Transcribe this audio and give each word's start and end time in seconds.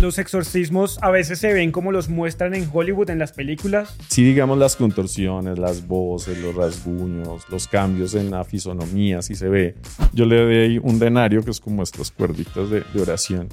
los 0.00 0.18
exorcismos 0.18 0.98
a 1.02 1.10
veces 1.10 1.38
se 1.38 1.52
ven 1.52 1.72
como 1.72 1.92
los 1.92 2.08
muestran 2.08 2.54
en 2.54 2.68
Hollywood 2.72 3.10
en 3.10 3.18
las 3.18 3.32
películas. 3.32 3.96
Sí, 4.08 4.22
digamos 4.22 4.58
las 4.58 4.76
contorsiones, 4.76 5.58
las 5.58 5.86
voces, 5.86 6.38
los 6.38 6.54
rasguños, 6.54 7.48
los 7.48 7.66
cambios 7.66 8.14
en 8.14 8.30
la 8.30 8.44
fisonomía, 8.44 9.22
sí 9.22 9.34
se 9.34 9.48
ve. 9.48 9.74
Yo 10.12 10.24
le 10.24 10.68
di 10.68 10.78
un 10.78 10.98
denario 10.98 11.42
que 11.42 11.50
es 11.50 11.60
como 11.60 11.82
estas 11.82 12.10
cuerditas 12.10 12.70
de, 12.70 12.84
de 12.92 13.02
oración 13.02 13.48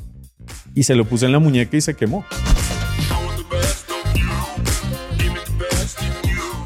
y 0.74 0.84
se 0.84 0.96
lo 0.96 1.06
puse 1.06 1.26
en 1.26 1.32
la 1.32 1.40
muñeca 1.40 1.78
y 1.78 1.82
se 1.82 1.96
quemó. 1.96 2.26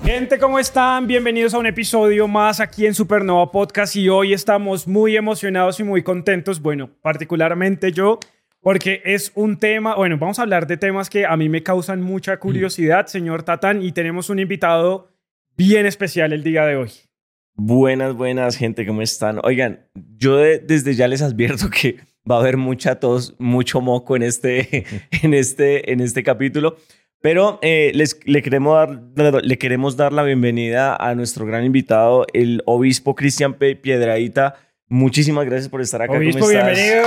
Gente, 0.03 0.39
¿cómo 0.39 0.59
están? 0.59 1.07
Bienvenidos 1.07 1.53
a 1.53 1.59
un 1.59 1.67
episodio 1.67 2.27
más 2.27 2.59
aquí 2.59 2.87
en 2.87 2.95
Supernova 2.95 3.51
Podcast 3.51 3.95
y 3.95 4.09
hoy 4.09 4.33
estamos 4.33 4.87
muy 4.87 5.15
emocionados 5.15 5.79
y 5.79 5.83
muy 5.83 6.01
contentos, 6.01 6.61
bueno, 6.61 6.89
particularmente 7.01 7.91
yo, 7.91 8.19
porque 8.61 9.01
es 9.05 9.31
un 9.35 9.57
tema, 9.57 9.95
bueno, 9.95 10.17
vamos 10.17 10.39
a 10.39 10.43
hablar 10.43 10.67
de 10.67 10.77
temas 10.77 11.09
que 11.09 11.25
a 11.25 11.35
mí 11.37 11.49
me 11.49 11.63
causan 11.63 12.01
mucha 12.01 12.37
curiosidad, 12.37 13.07
señor 13.07 13.43
Tatán, 13.43 13.81
y 13.81 13.91
tenemos 13.91 14.29
un 14.29 14.39
invitado 14.39 15.11
bien 15.55 15.85
especial 15.85 16.33
el 16.33 16.43
día 16.43 16.65
de 16.65 16.75
hoy. 16.75 16.91
Buenas, 17.55 18.15
buenas, 18.15 18.55
gente, 18.55 18.85
¿cómo 18.85 19.01
están? 19.01 19.39
Oigan, 19.43 19.87
yo 20.17 20.37
desde 20.37 20.93
ya 20.93 21.07
les 21.07 21.21
advierto 21.21 21.69
que 21.69 21.97
va 22.29 22.35
a 22.35 22.39
haber 22.39 22.57
mucha 22.57 22.99
tos, 22.99 23.35
mucho 23.39 23.81
moco 23.81 24.15
en 24.15 24.23
este, 24.23 24.85
en 25.23 25.33
este, 25.33 25.91
en 25.91 25.99
este 25.99 26.23
capítulo. 26.23 26.77
Pero 27.21 27.59
eh, 27.61 27.91
les, 27.95 28.17
le, 28.25 28.41
queremos 28.41 28.97
dar, 29.13 29.43
le 29.43 29.57
queremos 29.57 29.97
dar 29.97 30.13
la 30.13 30.23
bienvenida 30.23 30.95
a 30.95 31.15
nuestro 31.15 31.45
gran 31.45 31.65
invitado, 31.65 32.25
el 32.31 32.63
obispo 32.65 33.13
Cristian 33.13 33.55
Piedraíta. 33.55 34.55
Muchísimas 34.89 35.45
gracias 35.45 35.69
por 35.69 35.81
estar 35.81 36.01
acá. 36.01 36.13
Obispo, 36.13 36.47
bienvenido. 36.47 37.03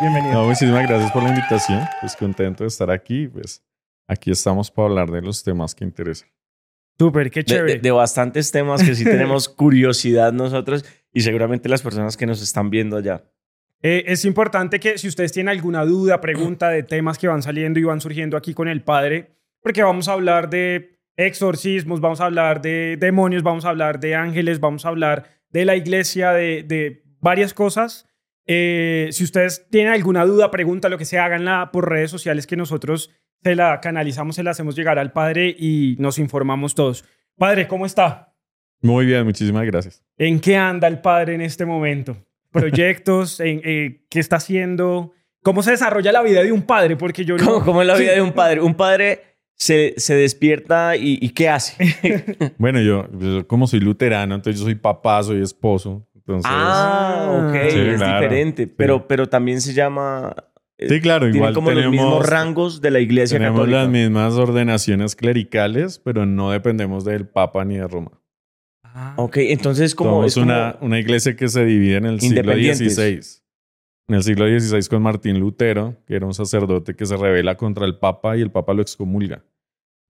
Bienvenido. 0.00 0.42
muchísimas 0.42 0.88
gracias 0.88 1.12
por 1.12 1.22
la 1.22 1.28
invitación. 1.28 1.84
Pues 2.00 2.16
contento 2.16 2.64
de 2.64 2.68
estar 2.68 2.90
aquí. 2.90 3.28
Pues 3.28 3.62
aquí 4.08 4.32
estamos 4.32 4.68
para 4.68 4.88
hablar 4.88 5.10
de 5.12 5.22
los 5.22 5.44
temas 5.44 5.72
que 5.72 5.84
interesan. 5.84 6.28
Súper, 6.98 7.30
qué 7.30 7.44
chévere. 7.44 7.78
De, 7.78 7.90
bastantes 7.92 8.50
temas 8.50 8.82
que 8.82 8.96
sí 8.96 9.04
tenemos 9.04 9.48
curiosidad 9.56 10.32
nosotros 10.32 10.84
y 11.12 11.20
seguramente 11.20 11.68
las 11.68 11.80
personas 11.80 12.16
que 12.16 12.26
nos 12.26 12.42
están 12.42 12.70
viendo 12.70 12.96
allá. 12.96 13.22
Eh, 13.80 14.04
es 14.08 14.24
importante 14.24 14.80
que 14.80 14.98
si 14.98 15.06
ustedes 15.06 15.30
tienen 15.30 15.50
alguna 15.50 15.84
duda, 15.84 16.20
pregunta 16.20 16.70
de 16.70 16.82
temas 16.82 17.18
que 17.18 17.28
van 17.28 17.42
saliendo 17.42 17.78
y 17.78 17.84
van 17.84 18.00
surgiendo 18.00 18.36
aquí 18.36 18.52
con 18.52 18.66
el 18.66 18.82
Padre, 18.82 19.30
porque 19.60 19.82
vamos 19.84 20.08
a 20.08 20.12
hablar 20.12 20.50
de 20.50 20.98
exorcismos, 21.16 22.00
vamos 22.00 22.20
a 22.20 22.24
hablar 22.24 22.62
de 22.62 22.96
demonios, 22.98 23.44
vamos 23.44 23.64
a 23.64 23.70
hablar 23.70 24.00
de 24.00 24.16
ángeles, 24.16 24.58
vamos 24.58 24.84
a 24.84 24.88
hablar 24.88 25.41
de 25.52 25.64
la 25.64 25.76
iglesia, 25.76 26.32
de, 26.32 27.02
varias 27.20 27.54
cosas. 27.54 28.08
Eh, 28.46 29.08
si 29.12 29.22
ustedes 29.22 29.68
tienen 29.70 29.92
alguna 29.92 30.24
duda, 30.24 30.50
pregunta, 30.50 30.88
lo 30.88 30.98
que 30.98 31.04
sea, 31.04 31.24
háganla 31.24 31.70
por 31.72 31.88
redes 31.88 32.10
sociales 32.10 32.46
que 32.46 32.56
nosotros 32.56 33.10
se 33.42 33.54
la 33.54 33.80
canalizamos, 33.80 34.36
se 34.36 34.42
la 34.42 34.50
hacemos 34.50 34.74
llegar 34.74 34.98
al 34.98 35.12
Padre 35.12 35.54
y 35.56 35.96
nos 35.98 36.18
informamos 36.18 36.74
todos. 36.74 37.04
Padre, 37.36 37.68
¿cómo 37.68 37.86
está? 37.86 38.34
Muy 38.80 39.06
bien, 39.06 39.24
muchísimas 39.24 39.64
gracias. 39.64 40.02
¿En 40.18 40.40
qué 40.40 40.56
anda 40.56 40.88
el 40.88 41.00
Padre 41.00 41.34
en 41.34 41.40
este 41.40 41.64
momento? 41.64 42.16
proyectos, 42.52 43.40
en, 43.40 43.60
eh, 43.64 44.04
qué 44.08 44.20
está 44.20 44.36
haciendo, 44.36 45.12
cómo 45.42 45.62
se 45.62 45.72
desarrolla 45.72 46.12
la 46.12 46.22
vida 46.22 46.42
de 46.42 46.52
un 46.52 46.62
padre, 46.62 46.96
porque 46.96 47.24
yo 47.24 47.36
no... 47.36 47.64
¿Cómo, 47.64 47.82
es 47.82 47.88
la 47.88 47.96
vida 47.96 48.12
de 48.12 48.22
un 48.22 48.32
padre? 48.32 48.60
Un 48.60 48.74
padre 48.74 49.31
se, 49.62 49.94
se 49.96 50.16
despierta 50.16 50.96
y, 50.96 51.28
¿qué 51.28 51.48
hace? 51.48 51.76
bueno, 52.58 52.80
yo, 52.80 53.06
como 53.46 53.68
soy 53.68 53.78
luterano, 53.78 54.34
entonces 54.34 54.58
yo 54.58 54.64
soy 54.64 54.74
papá, 54.74 55.22
soy 55.22 55.40
esposo. 55.40 56.04
Entonces, 56.16 56.50
ah, 56.52 57.46
ok, 57.48 57.54
es 57.54 58.00
diferente, 58.00 58.66
pero, 58.66 59.06
pero 59.06 59.28
también 59.28 59.60
se 59.60 59.72
llama... 59.72 60.34
Eh, 60.78 60.88
sí, 60.88 61.00
claro, 61.00 61.28
igual 61.28 61.54
como 61.54 61.68
tenemos, 61.68 61.94
los 61.94 62.02
mismos 62.02 62.28
rangos 62.28 62.80
de 62.80 62.90
la 62.90 62.98
iglesia 62.98 63.38
tenemos 63.38 63.68
las 63.68 63.88
mismas 63.88 64.34
ordenaciones 64.34 65.14
clericales, 65.14 66.00
pero 66.00 66.26
no 66.26 66.50
dependemos 66.50 67.04
del 67.04 67.28
Papa 67.28 67.64
ni 67.64 67.76
de 67.76 67.86
Roma. 67.86 68.20
Ah. 68.82 69.14
Ok, 69.16 69.36
entonces 69.36 69.94
como... 69.94 70.24
es 70.24 70.36
una, 70.36 70.76
una 70.80 70.98
iglesia 70.98 71.36
que 71.36 71.46
se 71.46 71.64
divide 71.64 71.98
en 71.98 72.06
el 72.06 72.20
siglo 72.20 72.52
XVI. 72.52 73.20
En 74.08 74.16
el 74.16 74.24
siglo 74.24 74.46
XVI 74.46 74.88
con 74.88 75.02
Martín 75.02 75.38
Lutero, 75.38 75.96
que 76.04 76.16
era 76.16 76.26
un 76.26 76.34
sacerdote 76.34 76.96
que 76.96 77.06
se 77.06 77.16
rebela 77.16 77.56
contra 77.56 77.86
el 77.86 77.98
Papa 77.98 78.36
y 78.36 78.40
el 78.40 78.50
Papa 78.50 78.74
lo 78.74 78.82
excomulga. 78.82 79.44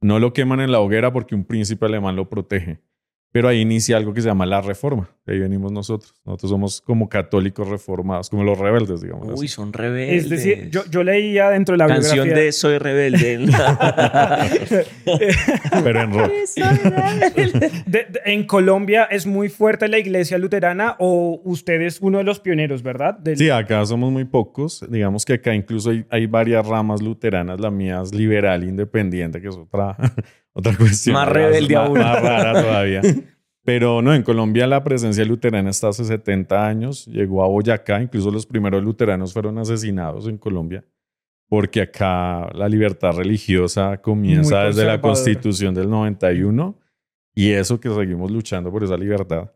No 0.03 0.19
lo 0.19 0.33
queman 0.33 0.61
en 0.61 0.73
la 0.73 0.81
hoguera 0.81 1.13
porque 1.13 1.35
un 1.35 1.45
príncipe 1.45 1.87
alemán 1.87 2.17
lo 2.17 2.29
protege. 2.29 2.83
Pero 3.31 3.49
ahí 3.49 3.61
inicia 3.61 3.97
algo 3.97 4.13
que 4.13 4.21
se 4.21 4.29
llama 4.29 4.47
la 4.47 4.61
reforma. 4.61 5.17
De 5.25 5.35
ahí 5.35 5.39
venimos 5.39 5.71
nosotros. 5.71 6.15
Nosotros 6.25 6.51
somos 6.51 6.81
como 6.81 7.09
católicos 7.09 7.69
reformados, 7.69 8.29
como 8.29 8.43
los 8.43 8.59
rebeldes, 8.59 9.03
digamos. 9.03 9.41
Uy, 9.41 9.47
son 9.47 9.73
rebeldes. 9.73 10.25
Es 10.25 10.31
decir, 10.31 10.69
yo, 10.71 10.85
yo 10.91 11.05
leía 11.05 11.49
dentro 11.51 11.75
de 11.75 11.79
la 11.79 11.87
Canción 11.87 12.29
de 12.29 12.51
Soy 12.51 12.79
rebelde. 12.79 13.47
Pero 15.85 16.01
en 16.03 16.13
rock. 16.13 16.33
en 18.25 18.47
Colombia 18.47 19.05
es 19.05 19.27
muy 19.27 19.49
fuerte 19.49 19.87
la 19.87 19.99
iglesia 19.99 20.39
luterana 20.39 20.97
o 20.99 21.41
usted 21.45 21.81
es 21.83 22.01
uno 22.01 22.19
de 22.19 22.25
los 22.25 22.41
pioneros, 22.41 22.83
¿verdad? 22.83 23.19
Sí, 23.37 23.49
acá 23.49 23.87
somos 23.87 24.11
muy 24.11 24.25
pocos. 24.25 24.85
Digamos 24.91 25.25
que 25.25 25.35
acá 25.35 25.55
incluso 25.55 25.91
hay, 25.91 26.05
hay 26.11 26.27
varias 26.27 26.67
ramas 26.67 27.01
luteranas. 27.01 27.61
La 27.61 27.71
mía 27.71 28.01
es 28.03 28.13
liberal, 28.13 28.65
independiente, 28.65 29.41
que 29.41 29.49
es 29.49 29.57
otra 29.57 29.97
otra 30.53 30.77
cuestión. 30.77 31.15
Más 31.15 31.29
rebelde 31.29 31.77
aún. 31.77 31.99
Más 31.99 32.23
rara 32.23 32.61
todavía. 32.61 33.03
Pero 33.65 34.03
no, 34.03 34.13
en 34.15 34.23
Colombia 34.23 34.67
la 34.67 34.83
presencia 34.83 35.25
luterana 35.25 35.71
está 35.71 35.89
hace 35.89 36.05
70 36.05 36.67
años, 36.67 37.07
llegó 37.07 37.45
a 37.45 37.49
Boyacá, 37.49 38.03
incluso 38.03 38.31
los 38.31 38.45
primeros 38.45 38.83
luteranos 38.83 39.33
fueron 39.33 39.59
asesinados 39.59 40.27
en 40.27 40.37
Colombia, 40.37 40.85
porque 41.49 41.83
acá 41.83 42.51
la 42.55 42.69
libertad 42.69 43.13
religiosa 43.13 43.99
comienza 43.99 44.65
desde 44.65 44.85
la 44.85 45.01
constitución 45.01 45.75
del 45.75 45.89
91 45.89 46.77
y 47.35 47.51
eso 47.51 47.79
que 47.79 47.89
seguimos 47.89 48.31
luchando 48.33 48.73
por 48.73 48.83
esa 48.83 48.97
libertad. 48.97 49.53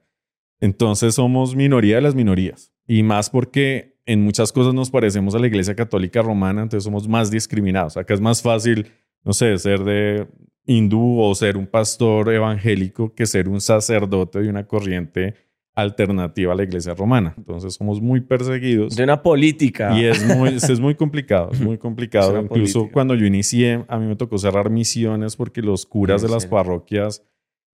Entonces 0.61 1.15
somos 1.17 1.57
minoría 1.57 1.97
de 1.97 2.03
las 2.03 2.15
minorías 2.15 2.73
y 2.87 3.03
más 3.03 3.29
porque 3.29 3.97
en 4.07 4.23
muchas 4.23 4.53
cosas 4.53 4.73
nos 4.73 4.91
parecemos 4.91 5.35
a 5.35 5.41
la 5.41 5.49
Iglesia 5.49 5.75
Católica 5.75 6.23
Romana, 6.23 6.63
entonces 6.63 6.85
somos 6.85 7.09
más 7.09 7.31
discriminados. 7.31 7.97
Acá 7.97 8.15
es 8.15 8.21
más 8.21 8.41
fácil, 8.41 8.87
no 9.27 9.33
sé, 9.33 9.59
ser 9.59 9.83
de 9.83 10.29
hindú 10.67 11.21
o 11.21 11.35
ser 11.35 11.57
un 11.57 11.67
pastor 11.67 12.33
evangélico 12.33 13.13
que 13.13 13.27
ser 13.27 13.49
un 13.49 13.61
sacerdote 13.61 14.41
de 14.41 14.49
una 14.49 14.67
corriente 14.67 15.35
alternativa 15.75 16.53
a 16.53 16.57
la 16.57 16.63
iglesia 16.63 16.95
romana. 16.95 17.35
Entonces 17.37 17.75
somos 17.75 18.01
muy 18.01 18.21
perseguidos. 18.21 18.97
De 18.97 19.03
una 19.03 19.23
política. 19.23 19.99
Y 19.99 20.05
es 20.05 20.25
muy, 20.25 20.51
es 20.51 20.81
muy 20.81 20.95
complicado, 20.95 21.51
es 21.53 21.61
muy 21.61 21.77
complicado. 21.87 22.41
Incluso 22.41 22.89
cuando 22.91 23.15
yo 23.15 23.27
inicié, 23.27 23.85
a 23.89 23.99
mí 23.99 24.07
me 24.07 24.17
tocó 24.17 24.39
cerrar 24.39 24.71
misiones 24.71 25.37
porque 25.37 25.61
los 25.61 25.85
curas 25.87 26.23
de 26.23 26.29
las 26.29 26.47
parroquias 26.47 27.23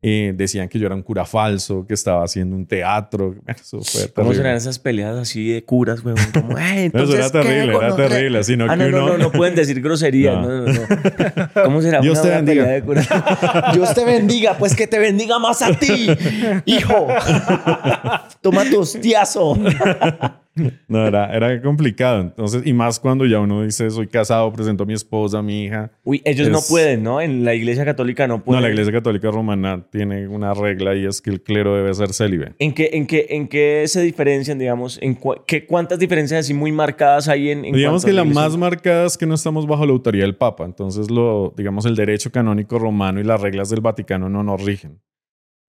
eh, 0.04 0.32
decían 0.34 0.68
que 0.68 0.80
yo 0.80 0.86
era 0.86 0.96
un 0.96 1.02
cura 1.02 1.24
falso, 1.24 1.86
que 1.86 1.94
estaba 1.94 2.24
haciendo 2.24 2.56
un 2.56 2.66
teatro. 2.66 3.36
Eso 3.46 3.80
fue 3.82 4.12
¿Cómo 4.12 4.34
serán 4.34 4.56
esas 4.56 4.80
peleas 4.80 5.16
así 5.16 5.50
de 5.50 5.64
curas, 5.64 6.02
güey? 6.02 6.16
Como, 6.34 6.58
eso 6.58 7.14
era 7.14 7.30
terrible, 7.30 7.76
era 7.76 7.94
terrible. 7.94 8.42
Sino 8.42 8.66
ah, 8.68 8.74
no, 8.74 8.88
no, 8.88 9.06
no, 9.06 9.18
no 9.18 9.30
pueden 9.30 9.54
decir 9.54 9.80
groserías. 9.80 10.34
No. 10.34 10.66
No, 10.66 10.72
no, 10.72 10.82
¿Cómo 11.64 11.80
será 11.80 12.00
Dios 12.02 12.20
te 12.20 12.30
bendiga. 12.30 12.66
De 12.66 12.82
curas? 12.82 13.08
Dios 13.74 13.94
te 13.94 14.04
bendiga, 14.04 14.58
pues 14.58 14.74
que 14.74 14.88
te 14.88 14.98
bendiga 14.98 15.38
más 15.38 15.62
a 15.62 15.72
ti, 15.72 16.08
hijo. 16.66 17.06
Toma 18.40 18.64
tu 18.64 18.80
hostiazo. 18.80 19.56
No, 20.88 21.06
era, 21.06 21.34
era 21.34 21.62
complicado. 21.62 22.20
Entonces, 22.20 22.62
y 22.66 22.72
más 22.72 23.00
cuando 23.00 23.24
ya 23.24 23.40
uno 23.40 23.62
dice, 23.62 23.90
soy 23.90 24.06
casado, 24.06 24.52
presento 24.52 24.84
a 24.84 24.86
mi 24.86 24.92
esposa, 24.92 25.38
a 25.38 25.42
mi 25.42 25.64
hija. 25.64 25.90
Uy, 26.04 26.20
ellos 26.24 26.48
no 26.50 26.60
pueden, 26.68 27.02
¿no? 27.02 27.20
En 27.20 27.44
la 27.44 27.54
iglesia 27.54 27.84
católica 27.84 28.26
no 28.26 28.44
pueden. 28.44 28.60
No, 28.60 28.66
la 28.66 28.72
iglesia 28.72 28.92
católica 28.92 29.30
romana 29.30 29.86
tiene 29.90 30.28
una 30.28 30.52
regla 30.54 30.94
y 30.94 31.06
es 31.06 31.22
que 31.22 31.30
el 31.30 31.42
clero 31.42 31.74
debe 31.74 31.92
ser 31.94 32.12
célibe. 32.12 32.52
¿En 32.58 32.72
qué, 32.72 32.90
en 32.92 33.06
qué, 33.06 33.26
en 33.30 33.48
qué 33.48 33.84
se 33.86 34.02
diferencian, 34.02 34.58
digamos? 34.58 34.98
¿En 35.00 35.18
qué, 35.46 35.66
¿Cuántas 35.66 35.98
diferencias 35.98 36.40
así 36.40 36.54
muy 36.54 36.72
marcadas 36.72 37.28
hay 37.28 37.50
en, 37.50 37.62
Digamos 37.62 38.04
que 38.04 38.12
la 38.12 38.24
más 38.24 38.56
marcada 38.56 39.06
es 39.06 39.16
que 39.16 39.26
no 39.26 39.34
estamos 39.34 39.66
bajo 39.66 39.86
la 39.86 39.92
autoridad 39.92 40.24
del 40.24 40.36
Papa. 40.36 40.64
Entonces, 40.64 41.10
lo, 41.10 41.54
digamos, 41.56 41.86
el 41.86 41.96
derecho 41.96 42.30
canónico 42.30 42.78
romano 42.78 43.20
y 43.20 43.24
las 43.24 43.40
reglas 43.40 43.70
del 43.70 43.80
Vaticano 43.80 44.28
no 44.28 44.42
nos 44.42 44.62
rigen. 44.62 45.00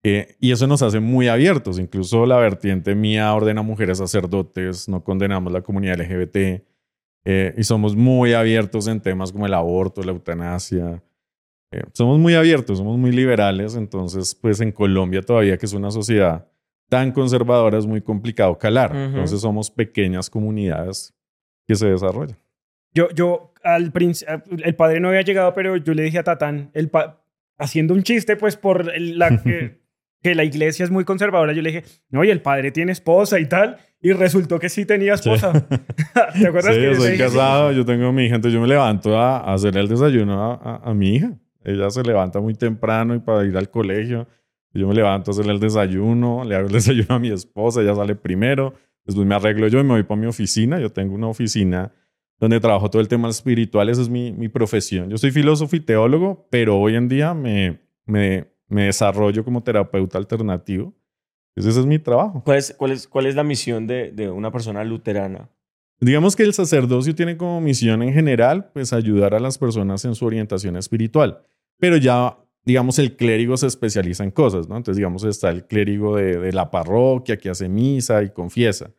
Eh, 0.06 0.36
y 0.38 0.52
eso 0.52 0.66
nos 0.66 0.82
hace 0.82 1.00
muy 1.00 1.28
abiertos. 1.28 1.78
Incluso 1.78 2.26
la 2.26 2.36
vertiente 2.36 2.94
mía 2.94 3.32
ordena 3.32 3.62
mujeres 3.62 3.98
sacerdotes, 3.98 4.86
no 4.86 5.02
condenamos 5.02 5.50
la 5.50 5.62
comunidad 5.62 5.98
LGBT. 5.98 6.62
Eh, 7.24 7.54
y 7.56 7.64
somos 7.64 7.96
muy 7.96 8.34
abiertos 8.34 8.86
en 8.86 9.00
temas 9.00 9.32
como 9.32 9.46
el 9.46 9.54
aborto, 9.54 10.02
la 10.02 10.12
eutanasia. 10.12 11.02
Eh, 11.72 11.82
somos 11.94 12.18
muy 12.18 12.34
abiertos, 12.34 12.76
somos 12.76 12.98
muy 12.98 13.12
liberales. 13.12 13.76
Entonces, 13.76 14.34
pues 14.34 14.60
en 14.60 14.72
Colombia 14.72 15.22
todavía, 15.22 15.56
que 15.56 15.64
es 15.64 15.72
una 15.72 15.90
sociedad 15.90 16.46
tan 16.90 17.10
conservadora, 17.10 17.78
es 17.78 17.86
muy 17.86 18.02
complicado 18.02 18.58
calar. 18.58 18.94
Entonces 18.94 19.40
somos 19.40 19.70
pequeñas 19.70 20.28
comunidades 20.28 21.14
que 21.66 21.76
se 21.76 21.86
desarrollan. 21.86 22.36
Yo, 22.92 23.08
yo, 23.10 23.54
al 23.64 23.90
el 24.62 24.76
padre 24.76 25.00
no 25.00 25.08
había 25.08 25.22
llegado, 25.22 25.54
pero 25.54 25.78
yo 25.78 25.94
le 25.94 26.02
dije 26.02 26.18
a 26.18 26.24
Tatán, 26.24 26.70
el 26.74 26.90
haciendo 27.56 27.94
un 27.94 28.02
chiste, 28.02 28.36
pues 28.36 28.56
por 28.56 28.86
la, 28.96 29.30
que 30.24 30.34
la 30.34 30.42
iglesia 30.42 30.84
es 30.84 30.90
muy 30.90 31.04
conservadora. 31.04 31.52
Yo 31.52 31.62
le 31.62 31.70
dije, 31.70 31.84
no, 32.10 32.24
y 32.24 32.30
el 32.30 32.40
padre 32.40 32.72
tiene 32.72 32.90
esposa 32.92 33.38
y 33.38 33.46
tal. 33.46 33.76
y 34.00 34.12
resultó 34.12 34.58
que 34.58 34.68
sí 34.70 34.84
tenía 34.86 35.14
esposa. 35.14 35.52
¿Te 36.40 36.46
acuerdas 36.48 36.74
Sí, 36.74 36.80
que 36.80 36.86
yo 36.86 36.94
soy 36.96 37.10
dije? 37.12 37.24
casado, 37.24 37.72
yo 37.72 37.84
tengo 37.84 38.12
mi 38.12 38.24
hija, 38.24 38.36
entonces 38.36 38.54
yo 38.54 38.60
me 38.60 38.66
levanto 38.68 39.16
a, 39.18 39.38
a 39.38 39.54
hacerle 39.54 39.80
el 39.82 39.88
desayuno 39.88 40.42
a, 40.42 40.54
a- 40.54 40.90
a 40.90 40.94
mi 40.94 41.14
hija. 41.16 41.32
Ella 41.62 41.88
se 41.90 42.02
levanta 42.02 42.40
muy 42.40 42.54
temprano 42.54 43.14
y 43.14 43.18
para 43.20 43.44
ir 43.46 43.56
al 43.56 43.70
colegio. 43.70 44.26
Yo 44.72 44.88
me 44.88 44.94
levanto 44.94 45.30
a 45.30 45.32
hacerle 45.32 45.52
el 45.52 45.60
desayuno, 45.60 46.42
le 46.44 46.56
hago 46.56 46.66
el 46.66 46.72
desayuno 46.80 47.14
a 47.14 47.18
mi 47.18 47.30
esposa, 47.30 47.80
ella 47.82 47.94
sale 47.94 48.14
primero, 48.16 48.74
después 49.04 49.26
me 49.26 49.34
arreglo 49.34 49.68
yo 49.68 49.78
y 49.80 49.84
me 49.84 49.90
voy 49.90 50.02
para 50.02 50.20
mi 50.20 50.26
oficina. 50.26 50.80
Yo 50.80 50.90
tengo 50.90 51.14
una 51.14 51.28
oficina 51.28 51.92
donde 52.40 52.60
trabajo 52.60 52.90
todo 52.90 53.00
el 53.00 53.08
tema 53.08 53.28
espiritual, 53.28 53.88
esa 53.88 54.02
es 54.02 54.08
mi, 54.08 54.32
mi 54.32 54.48
profesión. 54.48 55.08
Yo 55.10 55.16
soy 55.18 55.30
filósofo 55.30 55.76
y 55.76 55.80
teólogo, 55.80 56.48
pero 56.50 56.78
hoy 56.78 56.96
en 56.96 57.08
día 57.08 57.32
me, 57.32 57.78
me, 58.06 58.46
me 58.68 58.84
desarrollo 58.84 59.44
como 59.44 59.62
terapeuta 59.62 60.18
alternativo. 60.18 60.94
Entonces 61.54 61.72
ese 61.72 61.80
es 61.80 61.86
mi 61.86 61.98
trabajo. 61.98 62.42
¿Cuál 62.44 62.58
es, 62.58 62.74
cuál 62.76 62.92
es, 62.92 63.06
cuál 63.06 63.26
es 63.26 63.34
la 63.34 63.44
misión 63.44 63.86
de, 63.86 64.10
de 64.10 64.30
una 64.30 64.50
persona 64.50 64.82
luterana? 64.84 65.48
Digamos 66.00 66.34
que 66.34 66.42
el 66.42 66.52
sacerdocio 66.52 67.14
tiene 67.14 67.36
como 67.36 67.60
misión 67.60 68.02
en 68.02 68.12
general, 68.12 68.70
pues 68.72 68.92
ayudar 68.92 69.34
a 69.34 69.40
las 69.40 69.58
personas 69.58 70.04
en 70.04 70.14
su 70.14 70.26
orientación 70.26 70.76
espiritual. 70.76 71.42
Pero 71.78 71.96
ya, 71.96 72.36
digamos, 72.64 72.98
el 72.98 73.16
clérigo 73.16 73.56
se 73.56 73.68
especializa 73.68 74.24
en 74.24 74.32
cosas, 74.32 74.68
¿no? 74.68 74.76
Entonces, 74.76 74.96
digamos, 74.96 75.22
está 75.24 75.50
el 75.50 75.66
clérigo 75.66 76.16
de, 76.16 76.38
de 76.38 76.52
la 76.52 76.70
parroquia 76.70 77.36
que 77.36 77.50
hace 77.50 77.68
misa 77.68 78.22
y 78.22 78.30
confiesa. 78.30 78.90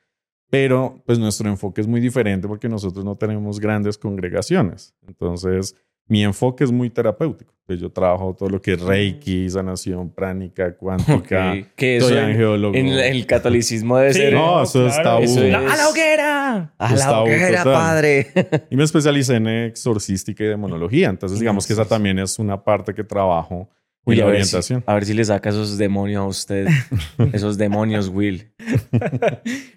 Pero, 0.50 1.03
pues 1.06 1.19
nuestro 1.19 1.50
enfoque 1.50 1.81
es 1.81 1.88
muy 1.88 2.00
diferente 2.00 2.47
porque 2.47 2.69
nosotros 2.69 3.03
no 3.03 3.17
tenemos 3.17 3.59
grandes 3.59 3.97
congregaciones. 3.97 4.95
Entonces, 5.06 5.75
mi 6.07 6.23
enfoque 6.23 6.63
es 6.63 6.71
muy 6.71 6.89
terapéutico. 6.89 7.53
Pues 7.65 7.79
yo 7.79 7.89
trabajo 7.91 8.35
todo 8.37 8.49
lo 8.49 8.61
que 8.61 8.73
es 8.73 8.81
Reiki, 8.81 9.49
sanación 9.49 10.11
pránica, 10.13 10.75
cuántica. 10.77 11.53
Ok, 11.53 11.67
Que 11.75 11.97
eso 11.97 12.09
Soy 12.09 12.17
en, 12.19 12.23
angeólogo. 12.25 12.75
en 12.75 12.89
el 12.89 13.25
catolicismo 13.25 13.97
debe 13.97 14.13
Sí, 14.13 14.19
ser... 14.19 14.33
No, 14.33 14.61
eso 14.61 14.85
es 14.85 15.01
tabú. 15.01 15.23
Eso 15.23 15.41
es- 15.43 15.55
¡A 15.55 15.75
la 15.75 15.89
hoguera! 15.89 16.73
¡A 16.77 16.95
la 16.95 17.21
hoguera, 17.21 17.63
total. 17.63 17.73
padre! 17.73 18.27
Y 18.69 18.75
me 18.75 18.83
especialicé 18.83 19.37
en 19.37 19.47
exorcística 19.47 20.43
y 20.43 20.47
demonología. 20.47 21.09
Entonces, 21.09 21.39
digamos 21.39 21.65
que 21.65 21.73
esa 21.73 21.85
también 21.85 22.19
es 22.19 22.37
una 22.37 22.63
parte 22.63 22.93
que 22.93 23.03
trabajo 23.03 23.67
en 24.05 24.11
Uy, 24.11 24.15
la 24.17 24.25
a 24.25 24.27
ver, 24.27 24.35
si, 24.45 24.49
orientación. 24.51 24.83
a 24.85 24.93
ver 24.93 25.05
si 25.05 25.15
le 25.15 25.25
saca 25.25 25.49
esos 25.49 25.79
demonios 25.79 26.21
a 26.21 26.27
usted. 26.27 26.67
esos 27.33 27.57
demonios, 27.57 28.09
Will. 28.09 28.53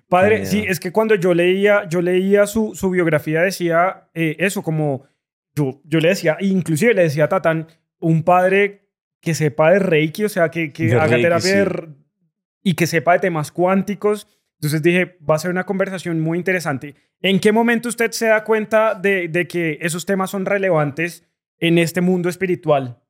Padre, 0.09 0.45
sí, 0.47 0.65
es 0.69 0.81
que 0.81 0.93
cuando 0.93 1.15
yo 1.15 1.33
leía, 1.33 1.89
yo 1.89 2.03
leía 2.03 2.47
su, 2.47 2.75
su 2.75 2.91
biografía 2.91 3.41
decía 3.43 4.09
eh, 4.15 4.37
eso, 4.41 4.63
como 4.63 5.05
yo, 5.59 5.81
yo 5.85 6.01
le 6.01 6.09
decía, 6.09 6.37
inclusive 6.41 6.95
le 6.95 7.03
decía 7.03 7.25
a 7.25 7.29
Tatán, 7.29 7.67
un 7.99 8.23
padre 8.23 8.89
que 9.21 9.35
sepa 9.35 9.73
de 9.73 9.79
Reiki, 9.81 10.25
o 10.25 10.29
sea, 10.29 10.51
que, 10.51 10.73
que 10.73 10.87
De 10.87 10.95
haga 10.95 11.07
Reiki, 11.09 11.23
terapia 11.23 11.57
de 11.57 11.65
sí. 11.65 11.71
r- 11.71 11.89
y 12.63 12.75
que 12.75 12.87
sepa 12.87 13.13
de 13.15 13.19
temas 13.19 13.51
cuánticos. 13.53 14.27
Entonces 14.59 14.83
dije, 14.83 15.19
va 15.29 15.35
a 15.37 15.39
ser 15.39 15.51
una 15.51 15.65
conversación 15.67 16.21
muy 16.21 16.39
interesante. 16.39 16.95
¿En 17.21 17.39
qué 17.41 17.53
momento 17.53 17.89
usted 17.89 18.11
se 18.13 18.27
da 18.27 18.45
cuenta 18.45 18.95
de, 18.95 19.29
de 19.29 19.47
que 19.47 19.79
esos 19.81 20.05
temas 20.07 20.31
son 20.31 20.47
relevantes 20.47 21.25
en 21.59 21.79
este 21.79 22.01
mundo 22.01 22.29
espiritual? 22.29 23.01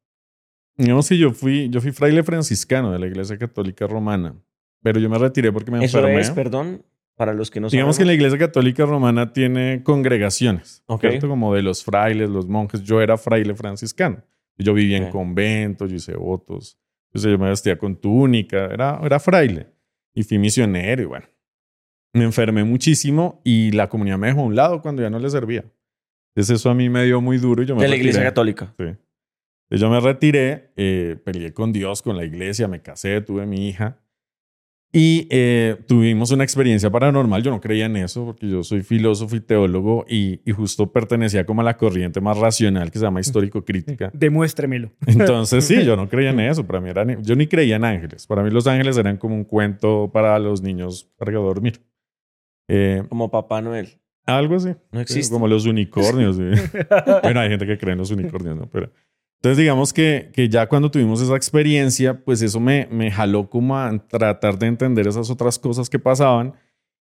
Digamos 0.76 1.08
que 1.08 1.18
yo 1.18 1.32
fui, 1.32 1.68
yo 1.70 1.80
fui 1.80 1.92
fraile 1.92 2.22
franciscano 2.22 2.92
de 2.92 2.98
la 2.98 3.06
Iglesia 3.06 3.36
Católica 3.36 3.86
Romana, 3.86 4.34
pero 4.82 5.00
yo 5.00 5.08
me 5.10 5.18
retiré 5.18 5.50
porque 5.52 5.70
me 5.70 5.84
Eso 5.84 5.98
enfermé. 5.98 6.20
es, 6.20 6.30
perdón, 6.30 6.84
para 7.18 7.34
los 7.34 7.50
que 7.50 7.60
no 7.60 7.68
Digamos 7.68 7.98
que 7.98 8.04
la. 8.06 8.14
Iglesia 8.14 8.38
Católica 8.38 8.86
Romana 8.86 9.32
tiene 9.34 9.82
congregaciones, 9.82 10.82
Ok. 10.86 11.00
¿cierto? 11.02 11.28
Como 11.28 11.54
de 11.54 11.60
los 11.62 11.84
frailes, 11.84 12.30
los 12.30 12.46
monjes. 12.48 12.82
Yo 12.82 13.02
era 13.02 13.18
fraile 13.18 13.54
franciscano. 13.54 14.22
Yo 14.56 14.72
vivía 14.72 14.96
en 14.96 15.04
Ok. 15.04 15.10
conventos, 15.10 15.90
yo 15.90 15.96
hice 15.96 16.16
votos. 16.16 16.78
Entonces 17.10 17.30
yo 17.32 17.38
me 17.38 17.48
vestía 17.50 17.76
con 17.76 17.96
túnica, 17.96 18.66
era, 18.66 18.98
era 19.04 19.18
fraile. 19.20 19.66
Y 20.14 20.22
fui 20.22 20.38
misionero 20.38 21.02
y 21.02 21.04
bueno. 21.06 21.26
Me 22.14 22.24
enfermé 22.24 22.64
muchísimo 22.64 23.40
y 23.44 23.70
la 23.72 23.88
comunidad 23.88 24.16
me 24.18 24.28
dejó 24.28 24.40
a 24.40 24.44
un 24.44 24.56
lado 24.56 24.80
cuando 24.80 25.02
ya 25.02 25.10
no 25.10 25.18
le 25.18 25.28
servía. 25.28 25.64
Entonces 26.34 26.60
eso 26.60 26.70
a 26.70 26.74
mí 26.74 26.88
me 26.88 27.04
dio 27.04 27.20
muy 27.20 27.38
duro 27.38 27.62
y 27.62 27.66
yo 27.66 27.74
me 27.76 27.82
De 27.82 27.88
la 27.88 27.96
iglesia 27.96 28.20
retiré. 28.20 28.30
católica. 28.30 28.74
Sí. 28.78 28.84
Entonces 28.84 29.80
yo 29.80 29.90
me 29.90 30.00
retiré, 30.00 30.70
eh, 30.76 31.16
peleé 31.24 31.52
con 31.52 31.72
Dios, 31.72 32.00
con 32.00 32.16
la 32.16 32.24
iglesia, 32.24 32.68
me 32.68 32.80
casé, 32.80 33.20
tuve 33.20 33.44
mi 33.44 33.68
hija. 33.68 33.98
Y 34.90 35.26
eh, 35.30 35.76
tuvimos 35.86 36.30
una 36.30 36.44
experiencia 36.44 36.88
paranormal. 36.90 37.42
Yo 37.42 37.50
no 37.50 37.60
creía 37.60 37.86
en 37.86 37.96
eso 37.98 38.24
porque 38.24 38.48
yo 38.48 38.62
soy 38.64 38.82
filósofo 38.82 39.36
y 39.36 39.40
teólogo 39.40 40.06
y, 40.08 40.40
y 40.48 40.52
justo 40.52 40.90
pertenecía 40.90 41.44
como 41.44 41.60
a 41.60 41.64
la 41.64 41.76
corriente 41.76 42.22
más 42.22 42.38
racional 42.38 42.90
que 42.90 42.98
se 42.98 43.04
llama 43.04 43.20
histórico-crítica. 43.20 44.10
Demuéstremelo. 44.14 44.90
Entonces 45.06 45.64
sí, 45.66 45.84
yo 45.84 45.94
no 45.94 46.08
creía 46.08 46.30
en 46.30 46.40
eso. 46.40 46.66
Para 46.66 46.80
mí 46.80 46.88
eran, 46.88 47.22
yo 47.22 47.36
ni 47.36 47.46
creía 47.46 47.76
en 47.76 47.84
ángeles. 47.84 48.26
Para 48.26 48.42
mí 48.42 48.50
los 48.50 48.66
ángeles 48.66 48.96
eran 48.96 49.18
como 49.18 49.34
un 49.34 49.44
cuento 49.44 50.10
para 50.10 50.38
los 50.38 50.62
niños 50.62 51.10
para 51.18 51.32
dormir. 51.32 51.82
Eh, 52.68 53.02
Como 53.08 53.30
Papá 53.30 53.60
Noel. 53.60 54.00
algo 54.26 54.56
así. 54.56 54.74
No 54.92 55.00
existe. 55.00 55.32
como 55.32 55.48
los 55.48 55.66
unicornios. 55.66 56.36
sí. 56.36 56.42
bueno, 57.22 57.40
hay 57.40 57.50
gente 57.50 57.66
que 57.66 57.76
cree 57.78 57.92
en 57.92 57.98
los 57.98 58.10
unicornios, 58.10 58.56
¿no? 58.56 58.68
Pero, 58.70 58.90
entonces, 59.40 59.58
digamos 59.58 59.92
que, 59.92 60.30
que 60.32 60.48
ya 60.48 60.68
cuando 60.68 60.90
tuvimos 60.90 61.20
esa 61.22 61.36
experiencia, 61.36 62.24
pues 62.24 62.42
eso 62.42 62.58
me, 62.58 62.88
me 62.90 63.10
jaló 63.10 63.48
como 63.48 63.78
a 63.78 63.96
tratar 64.08 64.58
de 64.58 64.66
entender 64.66 65.06
esas 65.06 65.30
otras 65.30 65.58
cosas 65.58 65.88
que 65.88 65.98
pasaban 65.98 66.54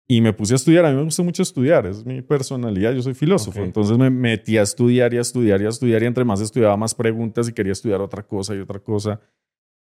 y 0.08 0.22
me 0.22 0.34
puse 0.34 0.54
a 0.54 0.56
estudiar. 0.56 0.86
A 0.86 0.90
mí 0.90 0.96
me 0.98 1.04
gusta 1.04 1.22
mucho 1.24 1.44
estudiar, 1.44 1.86
es 1.86 2.04
mi 2.06 2.22
personalidad, 2.24 2.94
yo 2.94 3.02
soy 3.04 3.14
filósofo. 3.14 3.60
Ok. 3.60 3.66
Entonces 3.66 3.98
me 3.98 4.10
metí 4.10 4.58
a 4.58 4.64
estudiar 4.64 5.14
y 5.14 5.18
a 5.18 5.22
estudiar 5.22 5.62
y 5.62 5.66
a 5.66 5.70
estudiar 5.70 6.02
y 6.02 6.06
entre 6.08 6.26
más 6.26 6.42
estudiaba 6.42 6.76
más 6.78 6.96
preguntas 6.96 7.48
y 7.48 7.54
quería 7.54 7.74
estudiar 7.74 8.02
otra 8.02 8.24
cosa 8.24 8.56
y 8.56 8.60
otra 8.60 8.80
cosa. 8.80 9.20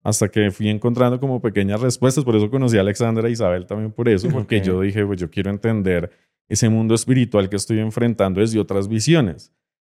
Hasta 0.03 0.27
que 0.27 0.51
fui 0.51 0.67
encontrando 0.67 1.17
como 1.21 1.41
pequeñas 1.41 1.79
respuestas. 1.79 2.25
Por 2.25 2.35
eso 2.35 2.49
conocí 2.49 2.77
a 2.77 2.81
Alexandra 2.81 3.29
e 3.29 3.31
Isabel 3.31 3.65
también 3.65 3.93
por 3.93 4.09
eso, 4.09 4.27
porque 4.29 4.57
Ok. 4.57 4.63
yo 4.63 4.81
dije, 4.81 5.05
pues 5.05 5.17
yo 5.19 5.29
quiero 5.29 5.49
entender 5.49 6.11
ese 6.49 6.67
mundo 6.67 6.93
espiritual 6.93 7.47
que 7.47 7.55
estoy 7.55 7.79
enfrentando 7.79 8.41
desde 8.41 8.59
otras 8.59 8.89
visiones. 8.89 9.53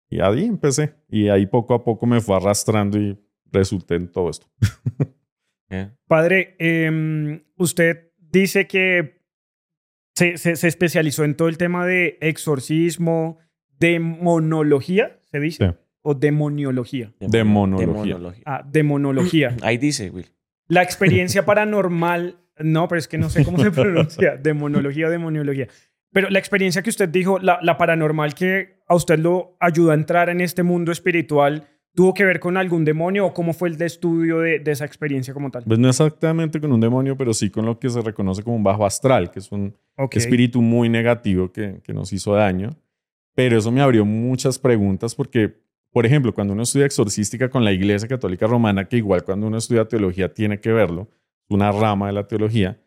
Y 0.10 0.19
ahí 0.22 0.46
empecé. 0.46 0.94
Y 1.10 1.30
ahí 1.30 1.46
poco 1.48 1.74
a 1.74 1.84
poco 1.84 2.06
me 2.06 2.22
fue 2.22 2.36
arrastrando 2.38 2.98
y 3.00 3.18
resulté 3.52 3.96
en 3.96 4.12
todo 4.12 4.30
esto. 4.30 4.48
¿eh? 5.69 5.92
Padre, 6.07 6.56
em, 6.60 7.44
usted 7.57 8.12
dice 8.19 8.68
que 8.68 9.22
se, 10.16 10.38
se- 10.38 10.56
se 10.56 10.68
especializó 10.68 11.24
en 11.24 11.36
todo 11.36 11.48
el 11.48 11.57
tema 11.57 11.86
de 11.86 12.18
exorcismo, 12.22 13.40
demonología, 13.80 15.18
¿se 15.31 15.40
dice? 15.40 15.68
Sí. 15.69 15.75
O 16.08 16.13
demoniología. 16.13 17.12
Demonología. 17.19 18.18
Ah, 18.46 18.63
demonología. 18.69 19.56
Ahí 19.63 19.78
dice, 19.78 20.12
Will. 20.12 20.28
La 20.68 20.84
experiencia 20.84 21.46
paranormal, 21.46 22.38
no, 22.60 22.88
pero 22.88 23.00
es 23.00 23.08
que 23.08 23.18
no 23.18 23.30
sé 23.30 23.44
cómo 23.44 23.58
se 23.60 23.72
pronuncia, 23.72 24.38
demonología 24.38 25.08
o 25.08 25.10
demoniología. 25.10 25.68
Pero 26.16 26.30
la 26.30 26.40
experiencia 26.40 26.82
que 26.82 26.90
usted 26.90 27.10
dijo, 27.10 27.40
la, 27.40 27.60
la 27.62 27.78
paranormal 27.78 28.36
que 28.36 28.78
a 28.88 28.96
usted 28.96 29.20
lo 29.20 29.58
ayudó 29.60 29.92
a 29.92 29.96
entrar 29.96 30.30
en 30.30 30.40
este 30.40 30.64
mundo 30.64 30.94
espiritual, 30.94 31.68
¿tuvo 31.94 32.13
que 32.13 32.24
ver 32.24 32.39
con 32.39 32.56
algún 32.56 32.86
demonio 32.86 33.25
o 33.25 33.34
cómo 33.34 33.51
fue 33.51 33.68
el 33.68 33.78
de 33.78 33.88
estudio 33.88 34.39
de, 34.39 34.60
de 34.60 34.72
esa 34.72 34.86
experiencia 34.86 35.34
como 35.34 35.51
tal? 35.51 35.66
Pues 35.68 35.78
no 35.78 35.89
exactamente 35.89 36.62
con 36.62 36.72
un 36.72 36.80
demonio, 36.80 37.18
pero 37.18 37.34
sí 37.34 37.50
con 37.50 37.66
lo 37.66 37.78
que 37.78 37.89
se 37.89 38.00
reconoce 38.00 38.44
como 38.44 38.56
un 38.56 38.63
bajo 38.63 38.86
astral, 38.86 39.30
que 39.30 39.39
es 39.39 39.51
un 39.51 39.75
espíritu 40.12 40.62
muy 40.62 40.88
negativo 40.88 41.51
que, 41.51 41.82
que 41.84 41.94
nos 41.94 42.13
hizo 42.13 42.34
daño. 42.34 42.70
Pero 43.34 43.58
eso 43.58 43.70
me 43.70 43.82
abrió 43.82 44.06
muchas 44.06 44.58
preguntas 44.58 45.16
porque, 45.16 45.54
por 45.92 46.06
ejemplo, 46.06 46.34
cuando 46.34 46.54
uno 46.54 46.63
estudia 46.63 46.86
exorcística 46.86 47.50
con 47.50 47.66
la 47.66 47.74
Iglesia 47.74 48.08
Católica 48.08 48.48
Romana, 48.48 48.86
que 48.86 48.96
igual 48.96 49.25
cuando 49.25 49.48
uno 49.48 49.58
estudia 49.58 49.86
teología 49.86 50.34
tiene 50.34 50.62
que 50.62 50.72
verlo, 50.72 51.10
una 51.50 51.74
rama 51.74 52.08
de 52.08 52.13
la 52.13 52.25
teología, 52.25 52.80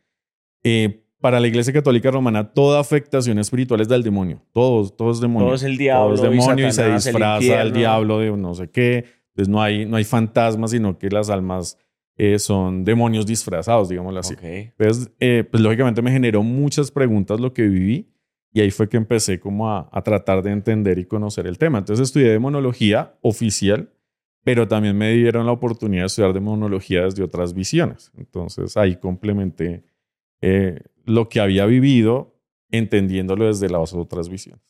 eh, 0.64 1.04
para 1.20 1.40
la 1.40 1.48
Iglesia 1.48 1.72
Católica 1.72 2.10
Romana 2.10 2.52
toda 2.52 2.80
afectación 2.80 3.38
espiritual 3.38 3.80
es 3.80 3.88
del 3.88 4.02
demonio. 4.02 4.42
Todo, 4.52 4.88
todo 4.88 5.10
es 5.10 5.20
demonio. 5.20 5.48
Todo 5.48 5.56
es 5.56 5.62
el 5.62 5.76
diablo. 5.76 6.14
Todo 6.14 6.26
es 6.26 6.30
demonio 6.30 6.66
y, 6.66 6.70
se 6.70 6.76
Satanás, 6.76 7.06
el 7.06 7.12
disfraza 7.12 7.60
al 7.60 7.72
diablo 7.72 8.18
de 8.20 8.36
no 8.36 8.54
sé 8.54 8.70
qué. 8.70 9.04
Entonces 9.30 9.48
no 9.48 9.60
hay, 9.60 9.86
no 9.86 9.96
hay 9.96 10.04
fantasmas, 10.04 10.70
sino 10.70 10.98
que 10.98 11.10
las 11.10 11.30
almas 11.30 11.78
eh, 12.16 12.38
son 12.38 12.84
demonios 12.84 13.26
disfrazados, 13.26 13.88
digámoslo 13.88 14.20
así. 14.20 14.34
Ok. 14.34 14.42
Entonces, 14.42 15.10
eh, 15.20 15.44
pues 15.48 15.62
lógicamente 15.62 16.02
me 16.02 16.10
generó 16.10 16.42
muchas 16.42 16.90
preguntas 16.90 17.40
lo 17.40 17.52
que 17.52 17.62
viví 17.62 18.12
y 18.52 18.60
ahí 18.60 18.70
fue 18.70 18.88
que 18.88 18.96
empecé 18.96 19.38
como 19.38 19.70
a, 19.70 19.88
a 19.92 20.02
tratar 20.02 20.42
de 20.42 20.50
entender 20.50 20.98
y 20.98 21.04
conocer 21.04 21.46
el 21.46 21.58
tema. 21.58 21.78
Entonces 21.78 22.08
estudié 22.08 22.30
demonología 22.30 23.16
oficial, 23.22 23.92
pero 24.44 24.66
también 24.66 24.96
me 24.96 25.12
dieron 25.12 25.46
la 25.46 25.52
oportunidad 25.52 26.02
de 26.02 26.06
estudiar 26.06 26.32
demonología 26.32 27.02
desde 27.02 27.22
otras 27.22 27.54
visiones. 27.54 28.12
Entonces 28.16 28.76
ahí 28.76 28.96
complementé 28.96 29.84
eh, 30.40 30.80
lo 31.08 31.28
que 31.28 31.40
había 31.40 31.66
vivido 31.66 32.34
entendiéndolo 32.70 33.46
desde 33.46 33.68
las 33.68 33.92
otras 33.94 34.28
visiones. 34.28 34.62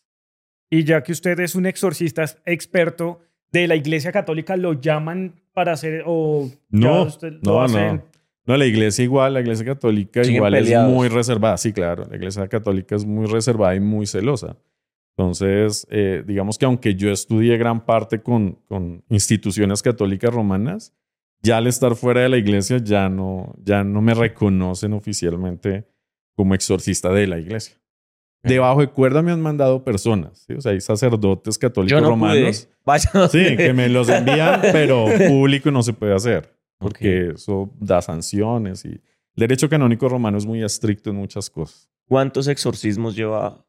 Y 0.70 0.84
ya 0.84 1.02
que 1.02 1.12
usted 1.12 1.38
es 1.40 1.54
un 1.54 1.66
exorcista 1.66 2.24
experto 2.44 3.20
de 3.50 3.66
la 3.66 3.76
Iglesia 3.76 4.12
Católica, 4.12 4.56
¿lo 4.56 4.74
llaman 4.74 5.34
para 5.54 5.72
hacer 5.72 6.02
o 6.06 6.50
No, 6.68 7.04
usted 7.04 7.32
lo 7.42 7.66
no, 7.66 7.68
no. 7.68 8.02
No, 8.46 8.56
la 8.56 8.64
iglesia 8.64 9.04
igual, 9.04 9.34
la 9.34 9.40
iglesia 9.40 9.66
católica 9.66 10.24
Siguen 10.24 10.36
igual 10.36 10.54
peleados. 10.54 10.88
es 10.88 10.94
muy 10.94 11.08
reservada. 11.08 11.58
Sí, 11.58 11.74
claro, 11.74 12.06
la 12.08 12.16
iglesia 12.16 12.48
católica 12.48 12.96
es 12.96 13.04
muy 13.04 13.26
reservada 13.26 13.74
y 13.74 13.80
muy 13.80 14.06
celosa. 14.06 14.56
Entonces, 15.18 15.86
eh, 15.90 16.24
digamos 16.26 16.56
que 16.56 16.64
aunque 16.64 16.94
yo 16.94 17.10
estudié 17.10 17.58
gran 17.58 17.84
parte 17.84 18.22
con, 18.22 18.52
con 18.66 19.04
instituciones 19.10 19.82
católicas 19.82 20.32
romanas, 20.32 20.94
ya 21.42 21.58
al 21.58 21.66
estar 21.66 21.94
fuera 21.94 22.22
de 22.22 22.30
la 22.30 22.38
iglesia 22.38 22.78
ya 22.78 23.10
no, 23.10 23.54
ya 23.62 23.84
no 23.84 24.00
me 24.00 24.14
reconocen 24.14 24.94
oficialmente 24.94 25.86
como 26.38 26.54
exorcista 26.54 27.12
de 27.12 27.26
la 27.26 27.40
iglesia. 27.40 27.76
Debajo 28.44 28.80
de 28.80 28.86
cuerda 28.86 29.22
me 29.22 29.32
han 29.32 29.40
mandado 29.40 29.82
personas, 29.82 30.44
¿sí? 30.46 30.52
o 30.52 30.60
sea, 30.60 30.70
hay 30.70 30.80
sacerdotes 30.80 31.58
católicos 31.58 32.00
no 32.00 32.10
romanos. 32.10 32.68
Vaya, 32.86 33.10
Sí, 33.28 33.56
que 33.56 33.72
me 33.72 33.88
los 33.88 34.08
envían, 34.08 34.60
pero 34.70 35.06
público 35.28 35.72
no 35.72 35.82
se 35.82 35.94
puede 35.94 36.14
hacer, 36.14 36.56
porque 36.78 37.30
eso 37.34 37.74
da 37.80 38.00
sanciones 38.00 38.84
y 38.84 38.90
el 38.90 39.00
derecho 39.34 39.68
canónico 39.68 40.08
romano 40.08 40.38
es 40.38 40.46
muy 40.46 40.62
estricto 40.62 41.10
en 41.10 41.16
muchas 41.16 41.50
cosas. 41.50 41.90
¿Cuántos 42.06 42.46
exorcismos 42.46 43.16
lleva 43.16 43.66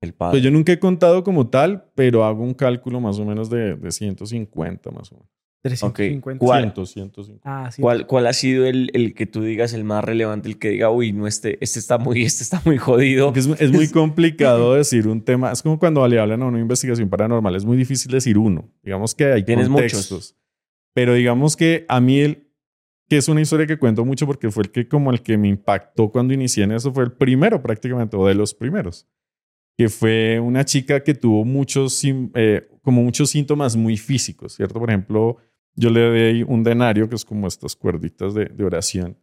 el 0.00 0.12
padre? 0.14 0.32
Pues 0.32 0.42
yo 0.42 0.50
nunca 0.50 0.72
he 0.72 0.80
contado 0.80 1.22
como 1.22 1.48
tal, 1.48 1.92
pero 1.94 2.24
hago 2.24 2.42
un 2.42 2.54
cálculo 2.54 2.98
más 3.00 3.20
o 3.20 3.24
menos 3.24 3.48
de, 3.50 3.76
de 3.76 3.92
150 3.92 4.90
más 4.90 5.12
o 5.12 5.14
menos. 5.14 5.37
350. 5.62 6.38
¿Cuál? 6.38 6.72
100, 6.74 6.86
150. 6.86 7.42
Ah, 7.44 7.70
sí. 7.70 7.82
¿Cuál, 7.82 8.06
¿Cuál 8.06 8.26
ha 8.26 8.32
sido 8.32 8.66
el, 8.66 8.90
el 8.94 9.14
que 9.14 9.26
tú 9.26 9.42
digas 9.42 9.72
el 9.72 9.84
más 9.84 10.04
relevante, 10.04 10.48
el 10.48 10.58
que 10.58 10.70
diga, 10.70 10.90
uy, 10.90 11.12
no, 11.12 11.26
este, 11.26 11.58
este 11.60 11.78
está 11.78 11.98
muy, 11.98 12.22
este 12.22 12.42
está 12.44 12.62
muy 12.64 12.78
jodido? 12.78 13.32
Es, 13.34 13.46
es 13.46 13.72
muy 13.72 13.88
complicado 13.92 14.74
decir 14.74 15.08
un 15.08 15.22
tema. 15.22 15.50
Es 15.52 15.62
como 15.62 15.78
cuando 15.78 16.06
le 16.06 16.18
hablan 16.20 16.42
a 16.42 16.46
una 16.46 16.60
investigación 16.60 17.08
paranormal. 17.08 17.56
Es 17.56 17.64
muy 17.64 17.76
difícil 17.76 18.10
decir 18.12 18.38
uno. 18.38 18.70
Digamos 18.82 19.14
que 19.14 19.24
hay 19.32 19.44
Tienes 19.44 19.68
contextos. 19.68 20.10
muchos. 20.10 20.36
Pero 20.94 21.14
digamos 21.14 21.56
que 21.56 21.84
a 21.88 22.00
mí, 22.00 22.20
el, 22.20 22.48
que 23.08 23.16
es 23.16 23.28
una 23.28 23.40
historia 23.40 23.66
que 23.66 23.78
cuento 23.78 24.04
mucho 24.04 24.26
porque 24.26 24.50
fue 24.50 24.64
el 24.64 24.70
que 24.70 24.88
como 24.88 25.10
el 25.10 25.22
que 25.22 25.38
me 25.38 25.48
impactó 25.48 26.10
cuando 26.10 26.34
inicié 26.34 26.64
en 26.64 26.72
eso, 26.72 26.92
fue 26.92 27.04
el 27.04 27.12
primero 27.12 27.62
prácticamente, 27.62 28.16
o 28.16 28.26
de 28.26 28.34
los 28.34 28.54
primeros. 28.54 29.08
Que 29.76 29.88
fue 29.88 30.40
una 30.40 30.64
chica 30.64 31.02
que 31.04 31.14
tuvo 31.14 31.44
muchos, 31.44 32.02
eh, 32.04 32.68
como 32.82 33.02
muchos 33.02 33.30
síntomas 33.30 33.76
muy 33.76 33.96
físicos, 33.96 34.54
¿cierto? 34.54 34.80
Por 34.80 34.90
ejemplo, 34.90 35.36
yo 35.74 35.90
le 35.90 36.32
di 36.32 36.42
un 36.42 36.62
denario, 36.62 37.08
que 37.08 37.14
es 37.14 37.24
como 37.24 37.46
estas 37.46 37.76
cuerditas 37.76 38.34
de, 38.34 38.46
de 38.46 38.64
oración, 38.64 39.16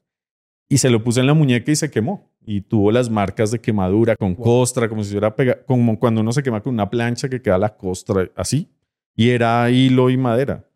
y 0.69 0.77
se 0.77 0.89
lo 0.89 1.03
puse 1.03 1.19
en 1.19 1.27
la 1.27 1.33
muñeca 1.33 1.71
y 1.71 1.75
se 1.75 1.91
quemó. 1.91 2.31
Y 2.47 2.61
tuvo 2.61 2.91
las 2.91 3.09
marcas 3.09 3.49
de 3.49 3.59
quemadura 3.59 4.15
con 4.15 4.35
costra, 4.35 4.87
como 4.87 5.03
si 5.03 5.09
se 5.09 5.15
hubiera 5.15 5.35
pegado, 5.35 5.65
como 5.65 5.97
cuando 5.97 6.21
uno 6.21 6.31
se 6.31 6.43
quema 6.43 6.61
con 6.61 6.73
una 6.73 6.89
plancha 6.89 7.27
que 7.27 7.41
queda 7.41 7.57
la 7.57 7.75
costra 7.75 8.29
así. 8.35 8.69
Y 9.15 9.29
era 9.29 9.69
hilo 9.71 10.09
y 10.11 10.17
madera. 10.17 10.69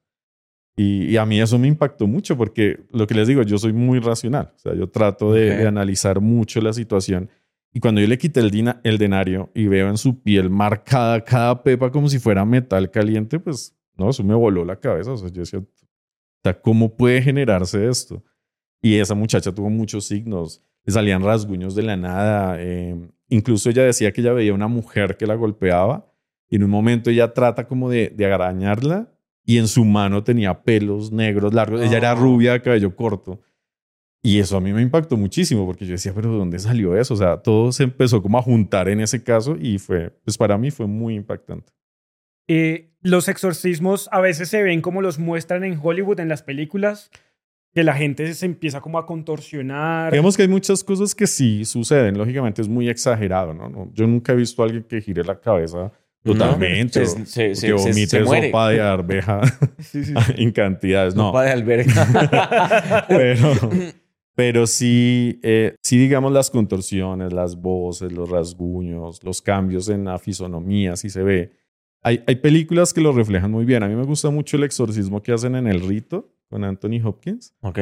Y, 0.76 1.06
y 1.12 1.18
a 1.18 1.26
mí 1.26 1.40
eso 1.40 1.60
me 1.60 1.68
impactó 1.68 2.08
mucho 2.08 2.38
porque 2.38 2.80
lo 2.92 3.06
que 3.06 3.14
les 3.14 3.28
digo, 3.28 3.44
yo 3.44 3.58
soy 3.60 3.74
muy 3.74 4.00
racional. 4.00 4.52
O 4.56 4.60
sea, 4.60 4.74
yo 4.74 4.90
trato 4.90 5.32
de 5.34 5.68
analizar 5.68 6.22
mucho 6.22 6.60
la 6.62 6.74
situación. 6.74 7.30
Y 7.72 7.80
cuando 7.80 8.02
yo 8.02 8.08
le 8.08 8.18
quité 8.18 8.40
el, 8.40 8.50
dina- 8.50 8.82
el 8.84 8.98
denario 8.98 9.52
y 9.54 9.68
veo 9.68 9.90
en 9.90 9.98
su 9.98 10.24
piel 10.24 10.50
marcada 10.50 11.24
cada 11.24 11.62
pepa 11.62 11.92
como 11.92 12.10
si 12.10 12.18
fuera 12.18 12.46
metal 12.46 12.90
caliente, 12.90 13.40
pues 13.40 13.76
no, 14.00 14.10
eso 14.10 14.24
me 14.24 14.34
voló 14.36 14.66
la 14.66 14.78
cabeza. 14.80 15.12
O 15.12 15.18
sea, 15.18 15.30
yo 15.30 15.42
decía, 15.42 15.62
¿cómo 16.62 16.96
puede 16.96 17.22
generarse 17.22 17.88
esto? 17.88 18.24
Y 18.82 18.96
esa 18.96 19.14
muchacha 19.16 19.54
tuvo 19.54 19.70
muchos 19.70 20.06
signos, 20.06 20.64
le 20.86 20.94
salían 20.94 21.22
rasguños 21.24 21.76
de 21.76 21.84
la 21.84 21.98
nada. 21.98 22.56
eh, 22.60 22.96
incluso 23.28 23.70
ella 23.70 23.84
decía 23.84 24.12
que 24.12 24.22
ella 24.22 24.34
veía 24.34 24.54
una 24.54 24.68
mujer 24.68 25.18
que 25.18 25.28
la 25.28 25.36
golpeaba 25.36 26.12
y 26.50 26.56
en 26.56 26.64
un 26.64 26.70
momento 26.72 27.10
ella 27.10 27.34
trata 27.34 27.68
como 27.68 27.90
de, 27.90 28.10
de 28.10 28.26
arañarla 28.32 29.12
y 29.46 29.58
en 29.58 29.68
su 29.68 29.84
mano 29.86 30.24
tenía 30.24 30.64
pelos 30.64 31.12
negros 31.12 31.54
largos. 31.54 31.82
Ella 31.82 31.98
era 31.98 32.16
No. 32.16 32.22
rubia 32.22 32.54
de 32.54 32.62
cabello 32.62 32.96
corto. 32.96 33.42
Y 34.22 34.40
eso 34.40 34.58
a 34.58 34.62
mí 34.62 34.74
me 34.74 34.82
impactó 34.82 35.16
muchísimo 35.16 35.66
porque 35.66 35.86
yo 35.86 35.92
decía, 35.94 36.12
pero 36.14 36.32
¿de 36.32 36.38
dónde 36.38 36.60
salió 36.60 36.96
eso? 36.98 37.14
O 37.14 37.18
sea, 37.18 37.38
todo 37.42 37.72
se 37.72 37.84
empezó 37.84 38.22
como 38.22 38.38
a 38.38 38.42
juntar 38.42 38.90
en 38.90 39.00
ese 39.00 39.24
caso 39.24 39.56
y 39.60 39.78
fue, 39.80 40.10
pues 40.26 40.38
para 40.38 40.58
mí 40.58 40.72
fue 40.72 40.88
muy 40.88 41.16
impactante. 41.16 41.72
Eh, 42.50 42.90
los 43.02 43.30
exorcismos 43.30 44.10
a 44.12 44.20
veces 44.20 44.50
se 44.50 44.62
ven 44.64 44.82
como 44.82 45.02
los 45.02 45.20
muestran 45.20 45.64
en 45.64 45.80
Hollywood, 45.82 46.20
en 46.20 46.28
las 46.28 46.44
películas, 46.44 47.12
que 47.74 47.84
la 47.84 47.94
gente 47.94 48.34
se 48.34 48.46
empieza 48.48 48.82
como 48.82 48.98
a 48.98 49.06
contorsionar. 49.06 50.12
Digamos 50.12 50.36
que 50.36 50.42
hay 50.42 50.48
muchas 50.50 50.84
cosas 50.84 51.14
que 51.16 51.28
sí 51.28 51.64
suceden. 51.64 52.18
Lógicamente 52.18 52.62
es 52.62 52.68
muy 52.68 52.90
exagerado, 52.90 53.54
¿no? 53.54 53.70
No, 53.70 53.92
Yo 53.94 54.08
nunca 54.08 54.34
he 54.34 54.36
visto 54.36 54.62
a 54.62 54.66
alguien 54.66 54.84
que 54.84 55.00
gire 55.00 55.24
la 55.24 55.40
cabeza 55.40 55.92
totalmente. 56.24 57.06
Se- 57.06 57.22
o- 57.22 57.26
se- 57.26 57.52
o 57.52 57.56
se- 57.56 57.68
que 57.68 57.78
se- 57.78 58.20
vomite 58.24 58.26
sopa 58.48 58.70
de 58.70 58.82
arveja 58.82 59.42
Sí, 59.80 60.04
sí, 60.04 60.14
sí. 60.14 60.14
en 60.38 60.52
cantidades. 60.52 61.16
No, 61.16 61.28
Sopa 61.28 61.44
de 61.44 61.52
alberga. 61.52 63.06
pero, 63.08 63.54
pero 64.36 64.68
sí, 64.68 65.40
eh, 65.44 65.76
sí, 65.84 65.98
digamos, 65.98 66.32
las 66.34 66.50
contorsiones, 66.50 67.32
las 67.32 67.56
voces, 67.56 68.12
los 68.12 68.30
rasguños, 68.30 69.24
los 69.24 69.42
cambios 69.42 69.88
en 69.90 70.06
la 70.06 70.18
fisonomía, 70.18 70.96
sí 70.96 71.10
se 71.10 71.22
ve. 71.24 71.52
Hay, 72.02 72.24
hay 72.28 72.36
películas 72.38 72.94
que 72.94 73.02
lo 73.02 73.12
reflejan 73.12 73.52
muy 73.52 73.66
bien. 73.66 73.84
A 73.84 73.88
mí 73.88 73.96
me 73.96 74.06
gusta 74.06 74.30
mucho 74.30 74.58
el 74.58 74.64
exorcismo 74.64 75.22
que 75.22 75.34
hacen 75.34 75.56
en 75.56 75.68
El 75.68 75.82
Rito 75.82 76.34
con 76.50 76.64
Anthony 76.64 77.02
Hopkins, 77.04 77.54
ok. 77.62 77.80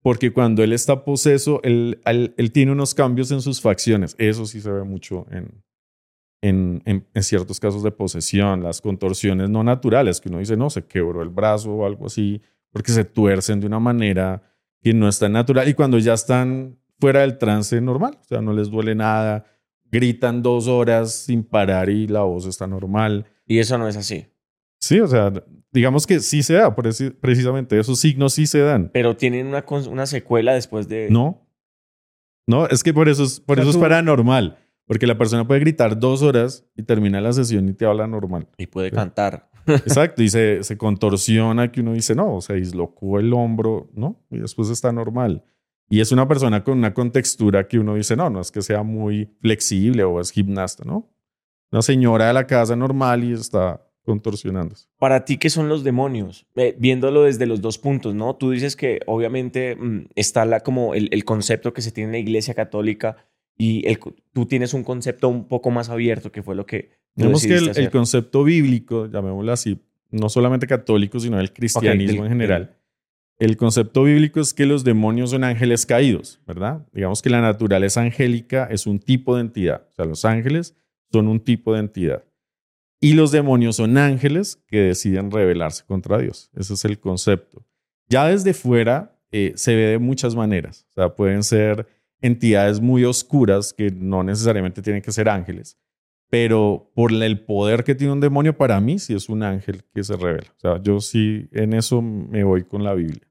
Porque 0.00 0.32
cuando 0.32 0.64
él 0.64 0.72
está 0.72 1.04
poseso, 1.04 1.60
él, 1.62 2.00
él, 2.04 2.34
él 2.36 2.50
tiene 2.50 2.72
unos 2.72 2.94
cambios 2.94 3.30
en 3.30 3.40
sus 3.40 3.60
facciones. 3.60 4.16
Eso 4.18 4.46
sí 4.46 4.60
se 4.60 4.70
ve 4.70 4.82
mucho 4.82 5.26
en, 5.30 5.62
en, 6.40 6.82
en, 6.86 7.06
en 7.14 7.22
ciertos 7.22 7.60
casos 7.60 7.82
de 7.84 7.92
posesión, 7.92 8.62
las 8.62 8.80
contorsiones 8.80 9.48
no 9.48 9.62
naturales, 9.62 10.20
que 10.20 10.28
uno 10.28 10.38
dice, 10.38 10.56
no, 10.56 10.70
se 10.70 10.86
quebró 10.86 11.22
el 11.22 11.28
brazo 11.28 11.72
o 11.72 11.86
algo 11.86 12.06
así, 12.06 12.42
porque 12.72 12.90
se 12.90 13.04
tuercen 13.04 13.60
de 13.60 13.66
una 13.66 13.78
manera 13.78 14.42
que 14.80 14.92
no 14.92 15.08
es 15.08 15.18
tan 15.18 15.32
natural. 15.32 15.68
Y 15.68 15.74
cuando 15.74 15.98
ya 15.98 16.14
están 16.14 16.78
fuera 16.98 17.20
del 17.20 17.38
trance 17.38 17.80
normal, 17.80 18.18
o 18.20 18.24
sea, 18.24 18.40
no 18.40 18.52
les 18.52 18.70
duele 18.70 18.94
nada, 18.94 19.44
gritan 19.90 20.42
dos 20.42 20.66
horas 20.66 21.12
sin 21.12 21.44
parar 21.44 21.90
y 21.90 22.08
la 22.08 22.22
voz 22.22 22.46
está 22.46 22.66
normal. 22.66 23.26
Y 23.46 23.58
eso 23.58 23.78
no 23.78 23.88
es 23.88 23.96
así. 23.96 24.26
Sí, 24.80 25.00
o 25.00 25.06
sea, 25.06 25.32
digamos 25.72 26.06
que 26.06 26.20
sí 26.20 26.42
se 26.42 26.54
da, 26.54 26.74
precisamente 26.74 27.78
esos 27.78 28.00
signos 28.00 28.34
sí 28.34 28.46
se 28.46 28.60
dan. 28.60 28.90
Pero 28.92 29.16
tienen 29.16 29.46
una, 29.46 29.64
una 29.90 30.06
secuela 30.06 30.54
después 30.54 30.88
de... 30.88 31.08
No. 31.10 31.46
No, 32.46 32.66
es 32.68 32.82
que 32.82 32.92
por 32.92 33.08
eso 33.08 33.22
es, 33.24 33.40
por 33.40 33.58
O 33.58 33.62
sea, 33.62 33.62
eso 33.62 33.70
es 33.70 33.76
tú- 33.76 33.80
paranormal. 33.82 34.58
Porque 34.86 35.06
la 35.06 35.16
persona 35.16 35.46
puede 35.46 35.60
gritar 35.60 35.98
dos 35.98 36.22
horas 36.22 36.66
y 36.76 36.82
termina 36.82 37.20
la 37.20 37.32
sesión 37.32 37.68
y 37.68 37.72
te 37.72 37.86
habla 37.86 38.06
normal. 38.08 38.48
Y 38.58 38.66
puede 38.66 38.90
Sí. 38.90 38.96
cantar. 38.96 39.48
Exacto. 39.66 40.22
Y 40.22 40.28
se, 40.28 40.64
se 40.64 40.76
contorsiona 40.76 41.70
que 41.70 41.80
uno 41.80 41.92
dice, 41.94 42.16
no, 42.16 42.40
se 42.40 42.54
dislocó 42.54 43.20
el 43.20 43.32
hombro, 43.32 43.88
¿no? 43.94 44.20
Y 44.30 44.38
después 44.38 44.68
está 44.70 44.92
normal. 44.92 45.44
Y 45.88 46.00
es 46.00 46.10
una 46.10 46.26
persona 46.26 46.64
con 46.64 46.78
una 46.78 46.92
contextura 46.94 47.68
que 47.68 47.78
uno 47.78 47.94
dice, 47.94 48.16
no, 48.16 48.28
no 48.28 48.40
es 48.40 48.50
que 48.50 48.60
sea 48.60 48.82
muy 48.82 49.30
flexible 49.40 50.02
o 50.02 50.20
es 50.20 50.32
gimnasta, 50.32 50.84
¿no? 50.84 51.11
Una 51.72 51.82
señora 51.82 52.28
de 52.28 52.34
la 52.34 52.46
casa 52.46 52.76
normal 52.76 53.24
y 53.24 53.32
está 53.32 53.80
contorsionándose. 54.04 54.86
Para 54.98 55.24
ti, 55.24 55.38
¿qué 55.38 55.48
son 55.48 55.68
los 55.68 55.84
demonios? 55.84 56.46
Eh, 56.56 56.76
viéndolo 56.78 57.22
desde 57.22 57.46
los 57.46 57.60
dos 57.60 57.78
puntos, 57.78 58.14
¿no? 58.14 58.36
Tú 58.36 58.50
dices 58.50 58.76
que 58.76 59.00
obviamente 59.06 59.76
mm, 59.76 60.08
está 60.14 60.44
la, 60.44 60.60
como 60.60 60.94
el, 60.94 61.08
el 61.12 61.24
concepto 61.24 61.72
que 61.72 61.82
se 61.82 61.92
tiene 61.92 62.08
en 62.08 62.12
la 62.12 62.18
iglesia 62.18 62.54
católica 62.54 63.16
y 63.56 63.86
el, 63.86 63.98
tú 64.32 64.46
tienes 64.46 64.74
un 64.74 64.82
concepto 64.82 65.28
un 65.28 65.46
poco 65.46 65.70
más 65.70 65.88
abierto, 65.88 66.32
que 66.32 66.42
fue 66.42 66.54
lo 66.54 66.66
que... 66.66 66.90
Digamos 67.14 67.46
que 67.46 67.56
el, 67.56 67.90
concepto 67.90 68.42
bíblico, 68.42 69.06
llamémoslo 69.06 69.52
así, 69.52 69.80
no 70.10 70.28
solamente 70.28 70.66
católico, 70.66 71.20
sino 71.20 71.38
el 71.38 71.52
cristianismo 71.52 72.24
en 72.24 72.30
general. 72.30 72.76
El 73.38 73.56
concepto 73.56 74.04
bíblico 74.04 74.40
es 74.40 74.54
que 74.54 74.66
los 74.66 74.82
demonios 74.82 75.30
son 75.30 75.44
ángeles 75.44 75.84
caídos, 75.84 76.40
¿verdad? 76.46 76.86
Digamos 76.92 77.22
que 77.22 77.28
la 77.28 77.40
naturaleza 77.40 78.00
angélica 78.00 78.66
es 78.70 78.86
un 78.86 78.98
tipo 78.98 79.36
de 79.36 79.42
entidad. 79.42 79.86
O 79.90 79.92
sea, 79.92 80.04
los 80.06 80.24
ángeles 80.24 80.74
son 81.12 81.28
un 81.28 81.40
tipo 81.40 81.74
de 81.74 81.80
entidad. 81.80 82.24
Y 83.00 83.14
los 83.14 83.32
demonios 83.32 83.76
son 83.76 83.98
ángeles 83.98 84.62
que 84.66 84.78
deciden 84.78 85.30
rebelarse 85.30 85.84
contra 85.84 86.18
Dios. 86.18 86.50
Ese 86.54 86.74
es 86.74 86.84
el 86.84 86.98
concepto. 87.00 87.64
Ya 88.08 88.26
desde 88.26 88.54
fuera 88.54 89.18
eh, 89.30 89.52
se 89.56 89.74
ve 89.74 89.86
de 89.86 89.98
muchas 89.98 90.34
maneras. 90.34 90.86
O 90.90 90.92
sea, 90.92 91.14
pueden 91.14 91.42
ser 91.42 91.86
entidades 92.20 92.80
muy 92.80 93.04
oscuras 93.04 93.72
que 93.72 93.90
no 93.90 94.22
necesariamente 94.22 94.82
tienen 94.82 95.02
que 95.02 95.10
ser 95.10 95.28
ángeles 95.28 95.76
pero 96.32 96.90
por 96.94 97.12
el 97.12 97.44
poder 97.44 97.84
que 97.84 97.94
tiene 97.94 98.14
un 98.14 98.20
demonio, 98.20 98.56
para 98.56 98.80
mí 98.80 98.98
sí 98.98 99.12
es 99.12 99.28
un 99.28 99.42
ángel 99.42 99.82
que 99.92 100.02
se 100.02 100.16
revela. 100.16 100.50
O 100.56 100.60
sea, 100.60 100.82
yo 100.82 100.98
sí 100.98 101.46
en 101.52 101.74
eso 101.74 102.00
me 102.00 102.42
voy 102.42 102.64
con 102.64 102.82
la 102.82 102.94
Biblia. 102.94 103.28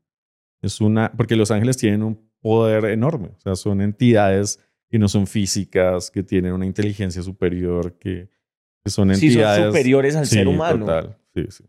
Es 0.61 0.79
una, 0.81 1.11
porque 1.11 1.35
los 1.35 1.49
ángeles 1.49 1.77
tienen 1.77 2.03
un 2.03 2.29
poder 2.41 2.85
enorme. 2.85 3.29
O 3.29 3.39
sea, 3.39 3.55
son 3.55 3.81
entidades 3.81 4.59
que 4.91 4.99
no 4.99 5.07
son 5.07 5.25
físicas, 5.25 6.11
que 6.11 6.21
tienen 6.21 6.51
una 6.53 6.65
inteligencia 6.65 7.21
superior, 7.23 7.97
que, 7.97 8.29
que 8.83 8.91
son 8.91 9.15
Sí, 9.15 9.27
entidades. 9.27 9.63
son 9.63 9.71
superiores 9.71 10.15
al 10.17 10.27
Sí, 10.27 10.35
ser 10.35 10.47
humano. 10.47 10.85
Total. 10.85 11.17
Sí, 11.33 11.45
sí. 11.49 11.63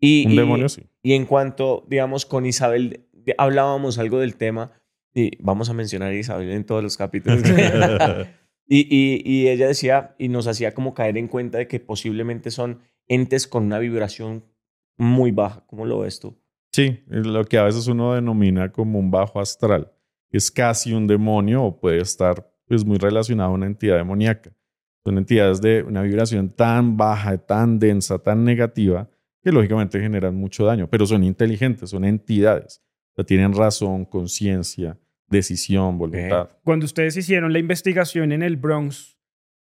Y, 0.00 0.26
Un 0.26 0.32
y- 0.32 0.36
demonio 0.36 0.68
sí. 0.68 0.82
Y 1.02 1.12
en 1.14 1.24
cuanto, 1.24 1.86
digamos, 1.88 2.26
con 2.26 2.44
Isabel, 2.46 3.06
hablábamos 3.38 3.98
algo 3.98 4.18
del 4.18 4.34
tema, 4.36 4.72
y 5.14 5.30
vamos 5.42 5.70
a 5.70 5.72
mencionar 5.74 6.10
a 6.12 6.14
Isabel 6.16 6.50
en 6.50 6.64
todos 6.64 6.82
los 6.82 6.96
capítulos. 6.96 7.42
y, 8.66 8.80
y- 8.94 9.22
y 9.24 9.48
ella 9.48 9.68
decía, 9.68 10.14
y 10.18 10.28
nos 10.28 10.46
hacía 10.46 10.74
como 10.74 10.94
caer 10.94 11.16
en 11.16 11.28
cuenta 11.28 11.58
de 11.58 11.68
que 11.68 11.80
posiblemente 11.80 12.50
son 12.50 12.80
entes 13.06 13.46
con 13.46 13.64
una 13.64 13.78
vibración 13.78 14.44
muy 14.96 15.30
baja. 15.30 15.64
¿Cómo 15.66 15.86
lo 15.86 16.00
ves 16.00 16.20
tú? 16.20 16.36
Sí, 16.72 17.00
lo 17.06 17.44
que 17.44 17.56
a 17.58 17.64
veces 17.64 17.86
uno 17.86 18.14
denomina 18.14 18.70
como 18.70 18.98
un 18.98 19.10
bajo 19.10 19.40
astral. 19.40 19.92
Es 20.30 20.50
casi 20.50 20.92
un 20.92 21.06
demonio 21.06 21.64
o 21.64 21.80
puede 21.80 22.02
estar 22.02 22.47
pues, 22.68 22.84
muy 22.84 22.98
relacionado 22.98 23.50
a 23.50 23.54
una 23.54 23.66
entidad 23.66 23.96
demoníaca. 23.96 24.52
Son 25.04 25.16
entidades 25.18 25.60
de 25.60 25.82
una 25.82 26.02
vibración 26.02 26.50
tan 26.50 26.96
baja, 26.96 27.38
tan 27.38 27.78
densa, 27.78 28.18
tan 28.18 28.44
negativa, 28.44 29.08
que 29.42 29.52
lógicamente 29.52 30.00
generan 30.00 30.34
mucho 30.34 30.64
daño, 30.66 30.88
pero 30.88 31.06
son 31.06 31.24
inteligentes, 31.24 31.90
son 31.90 32.04
entidades. 32.04 32.82
O 33.12 33.14
sea, 33.16 33.24
tienen 33.24 33.52
razón, 33.54 34.04
conciencia, 34.04 34.98
decisión, 35.28 35.98
voluntad. 35.98 36.50
Cuando 36.64 36.84
ustedes 36.84 37.16
hicieron 37.16 37.52
la 37.52 37.58
investigación 37.58 38.32
en 38.32 38.42
el 38.42 38.56
Bronx, 38.56 39.16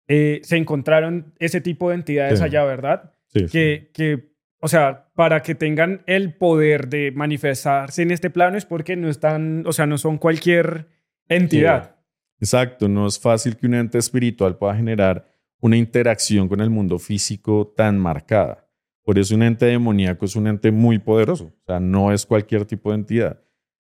eh, 0.08 0.42
se 0.44 0.58
encontraron 0.58 1.34
ese 1.40 1.62
tipo 1.62 1.90
de 1.90 1.96
entidades 1.96 2.40
Sí. 2.40 2.46
allá, 2.46 2.64
¿verdad? 2.66 3.14
Sí, 3.28 3.40
sí. 3.42 3.48
Que, 3.48 3.92
que, 3.94 4.32
o 4.60 4.68
sea, 4.68 5.08
para 5.16 5.42
que 5.42 5.56
tengan 5.56 6.04
el 6.06 6.34
poder 6.36 6.90
de 6.90 7.12
manifestarse 7.12 8.02
en 8.04 8.12
este 8.12 8.30
plano 8.30 8.58
es 8.58 8.66
porque 8.66 8.96
no 8.96 9.10
están, 9.10 9.64
o 9.66 9.72
sea, 9.74 9.86
no 9.88 9.98
son 9.98 10.18
cualquier 10.18 10.88
entidad. 11.30 11.96
Exacto, 12.42 12.90
no 12.90 13.08
es 13.08 13.20
fácil 13.20 13.56
que 13.56 13.68
un 13.68 13.76
ente 13.76 14.00
espiritual 14.00 14.58
pueda 14.58 14.76
generar 14.76 15.32
una 15.60 15.78
interacción 15.78 16.48
con 16.50 16.60
el 16.60 16.72
mundo 16.72 16.98
físico 16.98 17.72
tan 17.78 18.00
marcada. 18.00 18.68
Por 19.04 19.20
eso 19.20 19.36
un 19.36 19.44
ente 19.44 19.68
demoníaco 19.68 20.26
es 20.26 20.36
un 20.36 20.48
ente 20.48 20.72
muy 20.72 20.98
poderoso, 20.98 21.46
o 21.46 21.66
sea, 21.66 21.80
no 21.80 22.12
es 22.12 22.26
cualquier 22.26 22.66
tipo 22.66 22.90
de 22.90 22.96
entidad. 22.96 23.40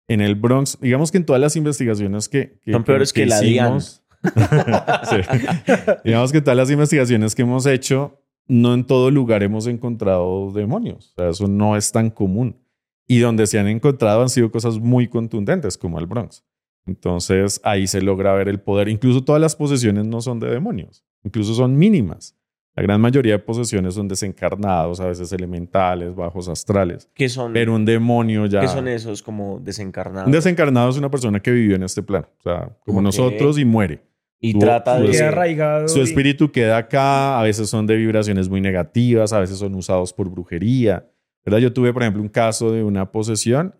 En 0.06 0.20
el 0.20 0.36
Bronx, 0.36 0.78
digamos 0.80 1.10
que 1.10 1.18
en 1.18 1.26
todas 1.26 1.40
las 1.40 1.56
investigaciones 1.56 2.28
que, 2.28 2.60
que 2.62 2.72
Son 2.72 2.84
peores 2.84 3.12
que, 3.12 3.26
la 3.26 3.42
hicimos, 3.44 4.02
Sí. 4.22 5.16
digamos 6.04 6.32
que 6.32 6.40
todas 6.40 6.56
las 6.56 6.70
investigaciones 6.70 7.34
que 7.34 7.42
hemos 7.42 7.66
hecho, 7.66 8.20
no 8.46 8.72
en 8.74 8.84
todo 8.84 9.10
lugar 9.10 9.42
hemos 9.42 9.66
encontrado 9.66 10.52
demonios, 10.52 11.12
o 11.12 11.14
sea, 11.22 11.28
eso 11.30 11.48
no 11.48 11.76
es 11.76 11.90
tan 11.90 12.10
común. 12.10 12.60
Y 13.06 13.18
donde 13.18 13.46
se 13.46 13.58
han 13.58 13.66
encontrado 13.68 14.22
han 14.22 14.28
sido 14.28 14.50
cosas 14.50 14.78
muy 14.78 15.08
contundentes, 15.08 15.76
como 15.76 15.98
el 15.98 16.06
Bronx. 16.06 16.44
Entonces 16.86 17.60
ahí 17.64 17.86
se 17.86 18.00
logra 18.02 18.34
ver 18.34 18.48
el 18.48 18.60
poder. 18.60 18.88
Incluso 18.88 19.24
todas 19.24 19.40
las 19.40 19.56
posesiones 19.56 20.06
no 20.06 20.20
son 20.20 20.38
de 20.40 20.48
demonios, 20.50 21.04
incluso 21.22 21.54
son 21.54 21.76
mínimas. 21.76 22.36
La 22.76 22.82
gran 22.82 23.00
mayoría 23.00 23.34
de 23.34 23.38
posesiones 23.38 23.94
son 23.94 24.08
desencarnados, 24.08 24.98
a 24.98 25.06
veces 25.06 25.32
elementales, 25.32 26.12
bajos 26.14 26.48
astrales. 26.48 27.08
¿Qué 27.14 27.28
son, 27.28 27.52
Pero 27.52 27.72
un 27.72 27.84
demonio 27.84 28.46
ya... 28.46 28.60
¿qué 28.60 28.66
son 28.68 28.88
esos 28.88 29.22
como 29.22 29.60
desencarnados? 29.60 30.26
Un 30.26 30.32
desencarnado 30.32 30.90
es 30.90 30.96
una 30.96 31.08
persona 31.08 31.40
que 31.40 31.52
vivió 31.52 31.76
en 31.76 31.84
este 31.84 32.02
plano, 32.02 32.26
o 32.40 32.42
sea, 32.42 32.76
como 32.84 33.00
nosotros 33.00 33.58
y 33.60 33.64
muere. 33.64 34.02
y 34.40 34.52
Su- 34.52 34.58
trata 34.58 34.98
de... 35.00 35.08
Queda 35.08 35.28
arraigado. 35.28 35.86
Su 35.86 36.00
y- 36.00 36.02
espíritu 36.02 36.50
queda 36.50 36.76
acá, 36.78 37.38
a 37.38 37.44
veces 37.44 37.70
son 37.70 37.86
de 37.86 37.94
vibraciones 37.94 38.48
muy 38.48 38.60
negativas, 38.60 39.32
a 39.32 39.38
veces 39.38 39.56
son 39.58 39.72
usados 39.76 40.12
por 40.12 40.28
brujería. 40.28 41.08
¿verdad? 41.46 41.60
Yo 41.60 41.72
tuve, 41.72 41.92
por 41.92 42.02
ejemplo, 42.02 42.22
un 42.22 42.28
caso 42.28 42.72
de 42.72 42.82
una 42.82 43.12
posesión 43.12 43.72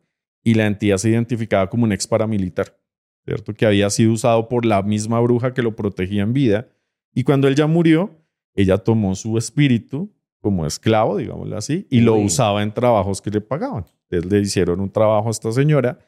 y 0.44 0.54
la 0.54 0.66
entidad 0.66 0.98
se 0.98 1.10
identificaba 1.10 1.68
como 1.68 1.82
un 1.82 1.90
ex 1.90 2.06
paramilitar, 2.06 2.76
¿cierto? 3.24 3.54
Que 3.54 3.66
había 3.66 3.90
sido 3.90 4.12
usado 4.12 4.48
por 4.48 4.64
la 4.64 4.82
misma 4.82 5.20
bruja 5.20 5.54
que 5.54 5.62
lo 5.62 5.74
protegía 5.74 6.22
en 6.22 6.32
vida. 6.32 6.68
Y 7.12 7.24
cuando 7.24 7.48
él 7.48 7.54
ya 7.54 7.66
murió, 7.66 8.10
ella 8.54 8.78
tomó 8.78 9.14
su 9.14 9.38
espíritu 9.38 10.12
como 10.40 10.66
esclavo, 10.66 11.16
digámoslo 11.16 11.56
así, 11.56 11.86
y 11.90 12.00
lo 12.00 12.16
Uy. 12.16 12.26
usaba 12.26 12.62
en 12.62 12.72
trabajos 12.72 13.22
que 13.22 13.30
le 13.30 13.40
pagaban. 13.40 13.86
Entonces 14.10 14.30
le 14.30 14.40
hicieron 14.40 14.80
un 14.80 14.90
trabajo 14.90 15.28
a 15.28 15.30
esta 15.30 15.50
señora, 15.52 15.98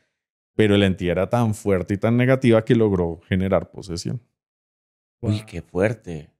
pero 0.55 0.77
la 0.77 0.87
entidad 0.87 1.13
era 1.13 1.31
tan 1.31 1.55
fuerte 1.55 1.95
y 1.95 1.97
tan 1.97 2.17
negativa 2.17 2.65
que 2.65 2.75
logró 2.75 3.21
generar 3.29 3.71
posesión. 3.71 4.21
Uy, 5.21 5.43
qué 5.47 5.63
fuerte. 5.63 6.31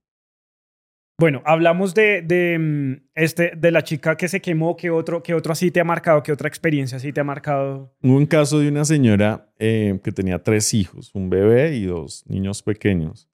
Bueno, 1.19 1.41
hablamos 1.47 1.95
de, 1.95 2.21
de, 2.21 2.59
mm, 2.59 3.09
este, 3.15 3.53
de 3.57 3.71
la 3.71 3.83
chica 3.83 4.17
que 4.17 4.29
se 4.29 4.43
quemó, 4.43 4.77
¿qué 4.77 4.91
otro, 4.91 5.23
qué 5.23 5.33
otro 5.33 5.53
así 5.53 5.71
te 5.71 5.81
ha 5.81 5.85
marcado? 5.85 6.23
¿Qué 6.23 6.31
otra 6.31 6.47
experiencia 6.47 6.99
así 6.99 7.11
te 7.11 7.21
ha 7.21 7.25
marcado? 7.25 7.95
Hubo 8.03 8.17
un 8.17 8.27
caso 8.27 8.59
de 8.59 8.69
una 8.69 8.85
señora 8.85 9.51
eh, 9.59 9.99
que 10.05 10.13
tenía 10.13 10.43
tres 10.43 10.75
hijos, 10.75 11.11
un 11.15 11.31
bebé 11.31 11.75
y 11.77 11.85
dos 11.85 12.25
niños 12.27 12.63
pequeños. 12.63 13.31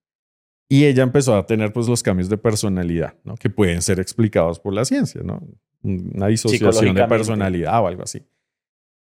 Y 0.68 0.84
ella 0.84 1.02
empezó 1.02 1.36
a 1.36 1.44
tener 1.44 1.72
pues 1.72 1.88
los 1.88 2.02
cambios 2.02 2.28
de 2.28 2.38
personalidad, 2.38 3.14
¿no? 3.24 3.34
Que 3.34 3.50
pueden 3.50 3.82
ser 3.82 3.98
explicados 3.98 4.60
por 4.60 4.72
la 4.72 4.84
ciencia, 4.84 5.20
¿no? 5.22 5.42
Una 5.82 6.28
disociación 6.28 6.94
de 6.94 7.06
personalidad 7.08 7.82
o 7.82 7.88
algo 7.88 8.04
así. 8.04 8.22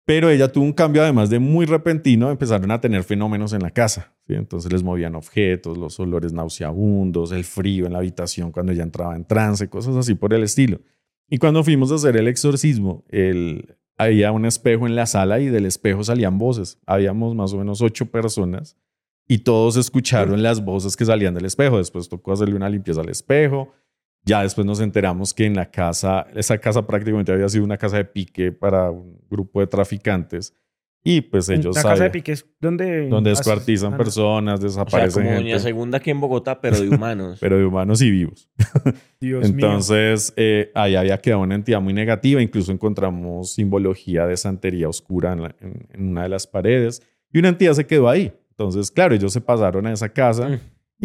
Pero 0.06 0.28
ella 0.28 0.52
tuvo 0.52 0.64
un 0.64 0.72
cambio 0.72 1.02
además 1.02 1.30
de 1.30 1.38
muy 1.38 1.64
repentino, 1.64 2.30
empezaron 2.30 2.70
a 2.70 2.80
tener 2.80 3.04
fenómenos 3.04 3.52
en 3.54 3.62
la 3.62 3.70
casa. 3.70 4.14
Entonces 4.28 4.70
les 4.70 4.82
movían 4.82 5.14
objetos, 5.14 5.78
los 5.78 5.98
olores 5.98 6.32
nauseabundos, 6.32 7.32
el 7.32 7.44
frío 7.44 7.86
en 7.86 7.92
la 7.92 7.98
habitación 7.98 8.52
cuando 8.52 8.72
ella 8.72 8.82
entraba 8.82 9.16
en 9.16 9.24
trance, 9.24 9.68
cosas 9.68 9.96
así 9.96 10.14
por 10.14 10.34
el 10.34 10.42
estilo. 10.42 10.80
Y 11.28 11.38
cuando 11.38 11.64
fuimos 11.64 11.90
a 11.90 11.94
hacer 11.94 12.16
el 12.16 12.28
exorcismo, 12.28 13.04
el, 13.08 13.76
había 13.96 14.32
un 14.32 14.44
espejo 14.44 14.86
en 14.86 14.94
la 14.94 15.06
sala 15.06 15.40
y 15.40 15.46
del 15.46 15.66
espejo 15.66 16.04
salían 16.04 16.38
voces. 16.38 16.78
Habíamos 16.86 17.34
más 17.34 17.52
o 17.52 17.58
menos 17.58 17.80
ocho 17.80 18.06
personas 18.06 18.76
y 19.26 19.38
todos 19.38 19.76
escucharon 19.76 20.42
las 20.42 20.62
voces 20.64 20.96
que 20.96 21.04
salían 21.04 21.34
del 21.34 21.46
espejo. 21.46 21.78
Después 21.78 22.08
tocó 22.08 22.32
hacerle 22.32 22.56
una 22.56 22.68
limpieza 22.68 23.00
al 23.00 23.08
espejo. 23.08 23.72
Ya 24.24 24.42
después 24.42 24.66
nos 24.66 24.80
enteramos 24.80 25.34
que 25.34 25.44
en 25.44 25.54
la 25.54 25.70
casa, 25.70 26.26
esa 26.34 26.56
casa 26.58 26.86
prácticamente 26.86 27.30
había 27.32 27.48
sido 27.48 27.64
una 27.64 27.76
casa 27.76 27.98
de 27.98 28.04
pique 28.06 28.52
para 28.52 28.90
un 28.90 29.18
grupo 29.30 29.60
de 29.60 29.66
traficantes. 29.66 30.54
Y 31.06 31.20
pues 31.20 31.50
ellos 31.50 31.76
la 31.76 31.82
casa 31.82 31.90
de 31.90 31.96
sabían- 31.98 32.12
piques 32.12 32.46
donde... 32.62 33.08
donde 33.10 33.28
descuartizan 33.28 33.92
ah, 33.92 33.96
personas, 33.98 34.54
O 34.54 34.62
sea, 34.62 34.68
desaparecen 34.84 35.22
como 35.24 35.34
gente, 35.36 35.50
Doña 35.50 35.58
Segunda 35.58 35.98
aquí 35.98 36.10
en 36.10 36.18
Bogotá, 36.20 36.62
pero 36.62 36.80
de 36.80 36.88
humanos. 36.88 37.36
pero 37.42 37.58
de 37.58 37.66
humanos 37.66 38.00
y 38.00 38.10
vivos. 38.10 38.48
Dios 39.20 39.42
mío. 39.52 39.52
Entonces, 39.52 40.32
eh, 40.36 40.70
ahí 40.74 40.96
había 40.96 41.18
quedado 41.18 41.42
una 41.42 41.56
entidad 41.56 41.82
muy 41.82 41.92
negativa. 41.92 42.40
Incluso 42.40 42.72
encontramos 42.72 43.52
simbología 43.52 44.26
de 44.26 44.38
santería 44.38 44.88
oscura 44.88 45.34
en, 45.34 45.42
la- 45.42 45.54
en- 45.60 45.86
en 45.92 46.08
una 46.08 46.22
de 46.22 46.30
las 46.30 46.46
paredes. 46.46 47.02
Y 47.30 47.38
una 47.38 47.48
entidad 47.50 47.74
se 47.74 47.86
quedó 47.86 48.08
ahí. 48.08 48.32
Entonces, 48.52 48.90
claro, 48.90 49.14
ellos 49.14 49.30
se 49.32 49.42
pasaron 49.42 49.86
a 49.86 49.92
esa 49.92 50.08
casa 50.08 50.48
Mm. 50.48 50.60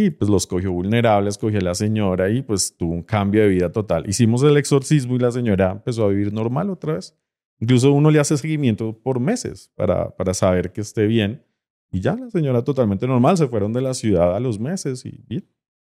Y 0.05 0.09
pues 0.09 0.29
los 0.29 0.47
cogió 0.47 0.71
vulnerables, 0.71 1.37
cogió 1.37 1.59
a 1.59 1.61
la 1.61 1.75
señora 1.75 2.29
y 2.29 2.41
pues 2.41 2.75
tuvo 2.77 2.93
un 2.93 3.03
cambio 3.03 3.41
de 3.41 3.49
vida 3.49 3.71
total. 3.71 4.07
Hicimos 4.07 4.43
el 4.43 4.55
exorcismo 4.57 5.15
y 5.15 5.19
la 5.19 5.31
señora 5.31 5.71
empezó 5.71 6.05
a 6.05 6.09
vivir 6.09 6.31
normal 6.31 6.69
otra 6.69 6.93
vez. 6.93 7.17
Incluso 7.59 7.91
uno 7.91 8.09
le 8.09 8.19
hace 8.19 8.37
seguimiento 8.37 8.97
por 8.97 9.19
meses 9.19 9.71
para, 9.75 10.15
para 10.15 10.33
saber 10.33 10.71
que 10.71 10.81
esté 10.81 11.05
bien. 11.07 11.43
Y 11.91 11.99
ya 11.99 12.15
la 12.15 12.29
señora 12.29 12.63
totalmente 12.63 13.07
normal. 13.07 13.37
Se 13.37 13.47
fueron 13.47 13.73
de 13.73 13.81
la 13.81 13.93
ciudad 13.93 14.35
a 14.35 14.39
los 14.39 14.59
meses 14.59 15.05
y 15.05 15.23
bien. 15.27 15.45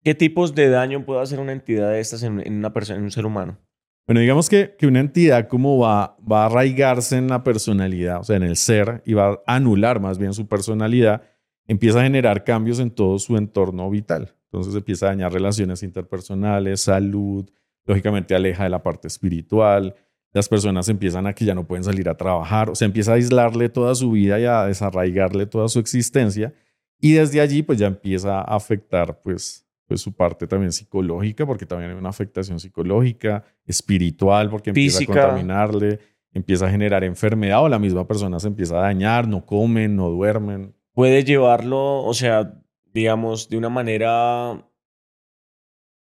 ¿Qué 0.05 0.15
tipos 0.15 0.55
de 0.55 0.69
daño 0.69 1.05
puede 1.05 1.23
hacer 1.23 1.41
una 1.41 1.53
entidad 1.53 1.91
de 1.91 2.01
estas 2.01 2.23
en, 2.23 2.41
en 2.47 2.55
una 2.55 2.73
persona, 2.73 2.99
en 2.99 3.05
un 3.05 3.11
ser 3.11 3.27
humano? 3.27 3.59
Bueno, 4.07 4.21
digamos 4.21 4.49
que, 4.49 4.77
que 4.79 4.87
una 4.87 5.01
entidad 5.01 5.49
como 5.49 5.79
va, 5.79 6.17
va 6.31 6.45
a 6.45 6.47
arraigarse 6.47 7.17
en 7.17 7.27
la 7.27 7.43
personalidad, 7.43 8.21
o 8.21 8.25
sea, 8.25 8.37
en 8.37 8.45
el 8.45 8.57
ser, 8.57 9.03
y 9.05 9.15
va 9.15 9.43
a 9.45 9.57
anular 9.57 9.99
más 9.99 10.19
bien 10.19 10.33
su 10.33 10.47
personalidad, 10.47 11.23
empieza 11.67 12.01
a 12.01 12.03
generar 12.03 12.45
cambios 12.45 12.79
en 12.79 12.91
todo 12.91 13.19
su 13.19 13.37
entorno 13.37 13.89
vital. 13.91 14.35
Entonces 14.45 14.75
empieza 14.75 15.07
a 15.07 15.09
dañar 15.11 15.33
relaciones 15.33 15.83
interpersonales, 15.83 16.81
salud, 16.81 17.49
lógicamente 17.85 18.35
aleja 18.35 18.65
de 18.65 18.71
la 18.71 18.83
parte 18.83 19.09
espiritual, 19.09 19.95
las 20.33 20.49
personas 20.49 20.89
empiezan 20.89 21.27
a 21.27 21.33
que 21.33 21.45
ya 21.45 21.55
no 21.55 21.67
pueden 21.67 21.85
salir 21.85 22.09
a 22.09 22.17
trabajar, 22.17 22.69
o 22.69 22.75
sea, 22.75 22.87
empieza 22.87 23.13
a 23.13 23.15
aislarle 23.15 23.69
toda 23.69 23.95
su 23.95 24.11
vida 24.11 24.39
y 24.39 24.45
a 24.45 24.67
desarraigarle 24.67 25.47
toda 25.47 25.69
su 25.69 25.79
existencia, 25.79 26.53
y 27.01 27.13
desde 27.13 27.41
allí 27.41 27.63
pues 27.63 27.79
ya 27.79 27.87
empieza 27.87 28.41
a 28.41 28.57
afectar 28.57 29.21
pues, 29.23 29.67
pues 29.87 30.01
su 30.01 30.13
parte 30.13 30.47
también 30.47 30.73
psicológica, 30.73 31.47
porque 31.47 31.65
también 31.65 31.93
hay 31.93 31.97
una 31.97 32.11
afectación 32.11 32.61
psicológica, 32.61 33.45
espiritual, 33.65 34.51
porque 34.51 34.71
empieza 34.71 34.99
Física. 34.99 35.21
a 35.21 35.27
contaminarle, 35.29 36.01
empieza 36.33 36.67
a 36.67 36.71
generar 36.71 37.03
enfermedad 37.05 37.63
o 37.63 37.69
la 37.69 37.79
misma 37.79 38.07
persona 38.07 38.39
se 38.39 38.49
empieza 38.49 38.77
a 38.77 38.83
dañar, 38.83 39.27
no 39.27 39.47
comen, 39.47 39.97
no 39.97 40.11
duermen. 40.11 40.75
Puede 40.97 41.25
llevarlo, 41.25 42.03
o 42.03 42.15
sea, 42.15 42.59
digamos, 42.87 43.51
de 43.51 43.59
una 43.59 43.69
manera 43.69 44.67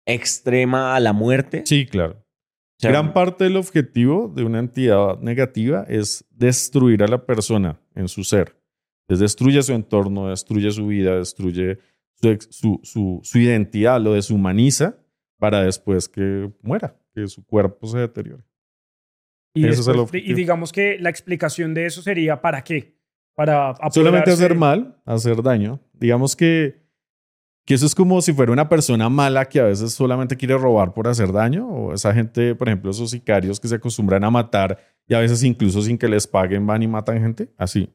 extrema 0.06 0.96
a 0.96 1.00
la 1.00 1.12
muerte. 1.12 1.62
Sí, 1.66 1.85
claro. 1.87 2.14
O 2.14 2.78
sea, 2.80 2.90
Gran 2.90 3.12
parte 3.12 3.44
del 3.44 3.56
objetivo 3.56 4.32
de 4.35 4.44
una 4.44 4.59
entidad 4.59 5.18
negativa 5.20 5.85
es 5.88 6.24
destruir 6.30 7.02
a 7.02 7.09
la 7.09 7.26
persona 7.26 7.78
en 7.94 8.09
su 8.09 8.24
ser. 8.24 8.56
Les 9.09 9.18
destruye 9.18 9.62
su 9.62 9.74
entorno, 9.74 10.28
destruye 10.30 10.70
su 10.70 10.87
vida, 10.87 11.16
destruye 11.16 11.78
su, 12.14 12.38
su, 12.50 12.80
su- 12.82 13.20
su 13.22 13.38
identidad, 13.38 14.00
lo 14.00 14.14
deshumaniza 14.14 14.96
para 15.38 15.62
después 15.62 16.09
que 16.09 16.50
muera, 16.62 16.96
que 17.14 17.26
su 17.28 17.44
cuerpo 17.44 17.87
se 17.87 17.98
deteriore. 17.98 18.44
Y, 19.54 19.66
Ese 19.68 19.80
es 19.82 19.88
el 19.88 19.98
objetivo. 19.98 20.32
y 20.32 20.35
digamos 20.35 20.72
que 20.72 20.98
la 20.98 21.11
explicación 21.11 21.74
de 21.74 21.85
eso 21.87 22.00
sería 22.00 22.40
¿para 22.40 22.64
qué? 22.64 22.95
Para 23.37 23.75
Solamente 23.90 24.31
hacer 24.31 24.55
mal, 24.55 24.96
hacer 25.05 25.42
daño. 25.42 25.79
Digamos 25.92 26.35
que, 26.35 26.83
que 27.66 27.75
eso 27.75 27.85
es 27.85 27.94
como 27.94 28.22
si 28.22 28.33
fuera 28.33 28.51
una 28.51 28.66
persona 28.66 29.11
mala 29.11 29.44
que 29.44 29.61
a 29.61 29.64
veces 29.64 29.92
solamente 29.92 30.38
quiere 30.38 30.57
robar 30.57 30.94
por 30.94 31.07
hacer 31.07 31.31
daño. 31.31 31.68
O 31.68 31.92
esa 31.92 32.14
gente, 32.14 32.55
por 32.55 32.68
ejemplo, 32.68 32.90
esos 32.90 33.11
sicarios 33.11 33.61
que 33.61 33.68
se 33.68 33.75
acostumbran 33.75 34.25
a 34.25 34.31
matar 34.31 34.79
y 35.07 35.12
a 35.12 35.18
veces 35.18 35.42
incluso 35.44 35.83
sin 35.83 35.99
que 35.99 36.09
les 36.09 36.27
paguen 36.27 36.66
van 36.66 36.83
y 36.83 36.88
matan 36.88 37.20
gente. 37.20 37.53
Así. 37.59 37.92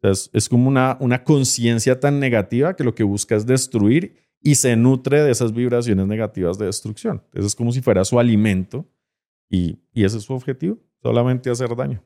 Entonces, 0.00 0.30
es 0.32 0.48
como 0.48 0.68
una, 0.68 0.96
una 1.00 1.24
conciencia 1.24 1.98
tan 1.98 2.20
negativa 2.20 2.76
que 2.76 2.84
lo 2.84 2.94
que 2.94 3.02
busca 3.02 3.34
es 3.34 3.46
destruir 3.46 4.14
y 4.40 4.54
se 4.54 4.76
nutre 4.76 5.24
de 5.24 5.32
esas 5.32 5.52
vibraciones 5.52 6.06
negativas 6.06 6.56
de 6.56 6.66
destrucción. 6.66 7.20
Entonces, 7.24 7.46
es 7.46 7.56
como 7.56 7.72
si 7.72 7.82
fuera 7.82 8.04
su 8.04 8.20
alimento 8.20 8.86
y, 9.50 9.80
y 9.92 10.04
ese 10.04 10.18
es 10.18 10.22
su 10.22 10.34
objetivo, 10.34 10.78
solamente 11.02 11.50
hacer 11.50 11.74
daño. 11.74 12.00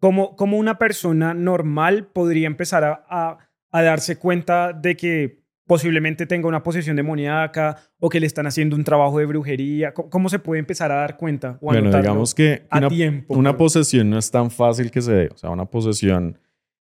¿Cómo, 0.00 0.34
cómo 0.34 0.56
una 0.58 0.78
persona 0.78 1.34
normal 1.34 2.06
podría 2.12 2.46
empezar 2.46 2.84
a, 2.84 3.04
a- 3.08 3.38
a 3.70 3.82
darse 3.82 4.18
cuenta 4.18 4.72
de 4.72 4.96
que 4.96 5.40
posiblemente 5.66 6.26
tenga 6.26 6.48
una 6.48 6.64
posesión 6.64 6.96
demoníaca 6.96 7.76
o 8.00 8.08
que 8.08 8.18
le 8.18 8.26
están 8.26 8.46
haciendo 8.48 8.74
un 8.74 8.82
trabajo 8.82 9.18
de 9.20 9.26
brujería? 9.26 9.94
¿Cómo, 9.94 10.10
cómo 10.10 10.28
se 10.28 10.38
puede 10.40 10.58
empezar 10.58 10.90
a 10.90 10.96
dar 10.96 11.16
cuenta? 11.16 11.58
O 11.60 11.66
Bueno, 11.66 11.96
digamos 11.96 12.34
que 12.34 12.62
a 12.70 12.78
una, 12.78 12.88
tiempo. 12.88 13.34
una 13.34 13.56
posesión 13.56 14.10
no 14.10 14.18
es 14.18 14.30
tan 14.30 14.50
fácil 14.50 14.90
que 14.90 15.00
se 15.02 15.12
dé. 15.12 15.28
O 15.32 15.36
sea, 15.36 15.50
una 15.50 15.66
posesión 15.66 16.38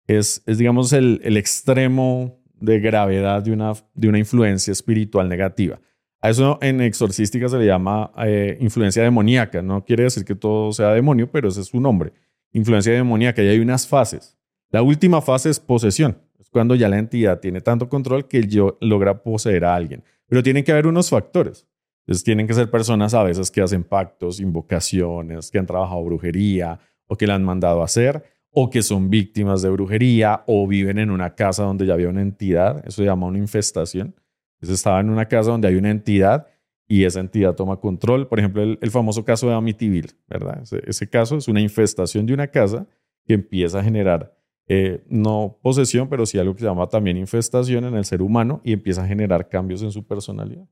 es, 0.07 0.43
es 0.45 0.57
digamos, 0.57 0.91
el, 0.91 1.21
el 1.23 1.37
extremo 1.37 2.41
de 2.55 2.79
gravedad 2.79 3.41
de 3.43 3.51
una, 3.51 3.73
de 3.93 4.07
una 4.09 4.19
influencia 4.19 4.71
espiritual 4.71 5.29
negativa. 5.29 5.79
A 6.21 6.29
eso 6.29 6.57
en 6.61 6.81
exorcística 6.81 7.47
se 7.49 7.57
le 7.57 7.65
llama 7.65 8.11
eh, 8.25 8.57
influencia 8.59 9.03
demoníaca. 9.03 9.61
No 9.61 9.83
quiere 9.85 10.03
decir 10.03 10.25
que 10.25 10.35
todo 10.35 10.71
sea 10.73 10.89
demonio, 10.93 11.29
pero 11.31 11.47
ese 11.49 11.61
es 11.61 11.67
su 11.67 11.79
nombre. 11.79 12.11
Influencia 12.53 12.93
demoníaca. 12.93 13.43
Y 13.43 13.47
hay 13.49 13.59
unas 13.59 13.87
fases. 13.87 14.37
La 14.69 14.81
última 14.81 15.21
fase 15.21 15.49
es 15.49 15.59
posesión. 15.59 16.17
Es 16.39 16.49
cuando 16.49 16.75
ya 16.75 16.87
la 16.87 16.97
entidad 16.97 17.39
tiene 17.39 17.61
tanto 17.61 17.89
control 17.89 18.27
que 18.27 18.47
yo 18.47 18.77
logra 18.79 19.21
poseer 19.21 19.65
a 19.65 19.75
alguien. 19.75 20.03
Pero 20.27 20.41
tienen 20.41 20.63
que 20.63 20.71
haber 20.71 20.87
unos 20.87 21.09
factores. 21.09 21.67
Entonces 22.05 22.23
tienen 22.23 22.47
que 22.47 22.53
ser 22.53 22.69
personas 22.69 23.13
a 23.13 23.23
veces 23.23 23.49
que 23.49 23.61
hacen 23.61 23.83
pactos, 23.83 24.39
invocaciones, 24.39 25.51
que 25.51 25.59
han 25.59 25.65
trabajado 25.65 26.03
brujería 26.03 26.79
o 27.07 27.15
que 27.15 27.27
la 27.27 27.35
han 27.35 27.43
mandado 27.43 27.81
a 27.81 27.85
hacer 27.85 28.23
o 28.53 28.69
que 28.69 28.83
son 28.83 29.09
víctimas 29.09 29.61
de 29.63 29.69
brujería 29.69 30.43
o 30.45 30.67
viven 30.67 30.99
en 30.99 31.09
una 31.09 31.33
casa 31.33 31.63
donde 31.63 31.85
ya 31.87 31.93
había 31.93 32.09
una 32.09 32.21
entidad. 32.21 32.83
Eso 32.85 33.01
se 33.01 33.05
llama 33.05 33.25
una 33.25 33.39
infestación. 33.39 34.15
Entonces 34.55 34.79
estaba 34.79 34.99
en 34.99 35.09
una 35.09 35.27
casa 35.27 35.51
donde 35.51 35.67
hay 35.67 35.75
una 35.75 35.89
entidad 35.89 36.47
y 36.87 37.05
esa 37.05 37.19
entidad 37.19 37.55
toma 37.55 37.77
control. 37.77 38.27
Por 38.27 38.39
ejemplo, 38.39 38.61
el, 38.61 38.91
famoso 38.91 39.23
caso 39.23 39.47
de 39.47 39.55
Amityville, 39.55 40.11
¿verdad? 40.27 40.63
Ese, 40.85 41.09
caso 41.09 41.37
es 41.37 41.47
una 41.47 41.61
infestación 41.61 42.25
de 42.25 42.33
una 42.33 42.47
casa 42.47 42.87
que 43.25 43.33
empieza 43.33 43.79
a 43.79 43.83
generar 43.83 44.37
eh, 44.67 45.03
no 45.07 45.59
posesión, 45.61 46.09
pero 46.09 46.25
sí 46.25 46.37
algo 46.37 46.53
que 46.53 46.61
se 46.61 46.67
llama 46.67 46.87
también 46.87 47.17
infestación 47.17 47.85
en 47.85 47.95
el 47.95 48.05
ser 48.05 48.21
humano 48.21 48.61
y 48.63 48.73
empieza 48.73 49.03
a 49.03 49.07
generar 49.07 49.49
cambios 49.49 49.81
en 49.81 49.91
su 49.91 50.05
personalidad 50.05 50.67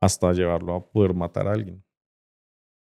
hasta 0.00 0.32
llevarlo 0.32 0.74
a 0.74 0.90
poder 0.90 1.14
matar 1.14 1.48
a 1.48 1.52
alguien. 1.52 1.82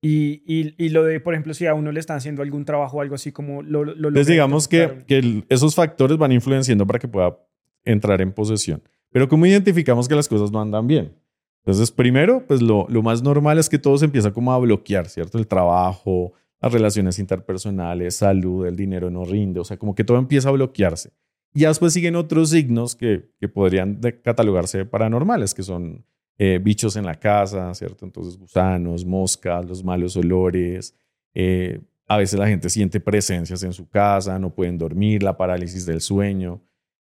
Y, 0.05 0.43
y, 0.45 0.89
lo 0.89 1.05
de, 1.05 1.21
por 1.21 1.33
ejemplo, 1.33 1.53
si 1.53 1.65
a 1.65 1.73
uno 1.73 1.89
le 1.93 1.99
están 2.01 2.17
haciendo 2.17 2.41
algún 2.41 2.65
trabajo 2.65 2.97
o 2.97 3.01
algo 3.01 3.15
así 3.15 3.31
como 3.31 3.61
lo... 3.61 3.85
lo, 3.85 3.93
Entonces 4.09 4.27
digamos 4.27 4.67
que, 4.67 5.05
que 5.07 5.45
esos 5.47 5.75
factores 5.75 6.17
van 6.17 6.33
influenciando 6.33 6.85
para 6.85 6.99
que 6.99 7.07
pueda 7.07 7.39
entrar 7.85 8.19
en 8.21 8.33
posesión. 8.33 8.83
Pero 9.11 9.29
¿cómo 9.29 9.45
identificamos 9.45 10.09
que 10.09 10.15
las 10.15 10.27
cosas 10.27 10.51
no 10.51 10.59
andan 10.59 10.87
bien? 10.87 11.15
Entonces, 11.65 11.91
primero, 11.91 12.45
pues 12.45 12.61
lo, 12.61 12.85
lo 12.89 13.01
más 13.01 13.23
normal 13.23 13.57
es 13.57 13.69
que 13.69 13.79
todo 13.79 13.97
se 13.97 14.05
empieza 14.05 14.31
como 14.31 14.51
a 14.51 14.59
bloquear, 14.59 15.07
¿cierto? 15.07 15.37
El 15.37 15.47
trabajo, 15.47 16.33
las 16.61 16.73
relaciones 16.73 17.19
interpersonales, 17.19 18.15
salud, 18.15 18.65
el 18.65 18.75
dinero 18.75 19.09
no 19.09 19.23
rinde, 19.23 19.61
o 19.61 19.63
sea, 19.63 19.77
como 19.77 19.95
que 19.95 20.03
todo 20.03 20.17
empieza 20.17 20.49
a 20.49 20.53
bloquearse. 20.53 21.11
Y 21.53 21.61
ya 21.61 21.69
después 21.69 21.93
siguen 21.93 22.15
otros 22.15 22.49
signos 22.49 22.95
que, 22.95 23.29
que 23.39 23.47
podrían 23.47 24.01
catalogarse 24.23 24.85
paranormales, 24.85 25.53
que 25.53 25.63
son 25.63 26.05
eh, 26.37 26.59
bichos 26.61 26.95
en 26.95 27.05
la 27.05 27.19
casa, 27.19 27.73
¿cierto? 27.75 28.05
Entonces, 28.05 28.37
gusanos, 28.37 29.05
moscas, 29.05 29.65
los 29.65 29.83
malos 29.83 30.17
olores. 30.17 30.95
Eh, 31.33 31.79
a 32.07 32.17
veces 32.17 32.39
la 32.39 32.47
gente 32.47 32.69
siente 32.69 32.99
presencias 32.99 33.63
en 33.63 33.71
su 33.71 33.87
casa, 33.87 34.39
no 34.39 34.53
pueden 34.53 34.77
dormir, 34.77 35.21
la 35.21 35.37
parálisis 35.37 35.85
del 35.85 36.01
sueño. 36.01 36.61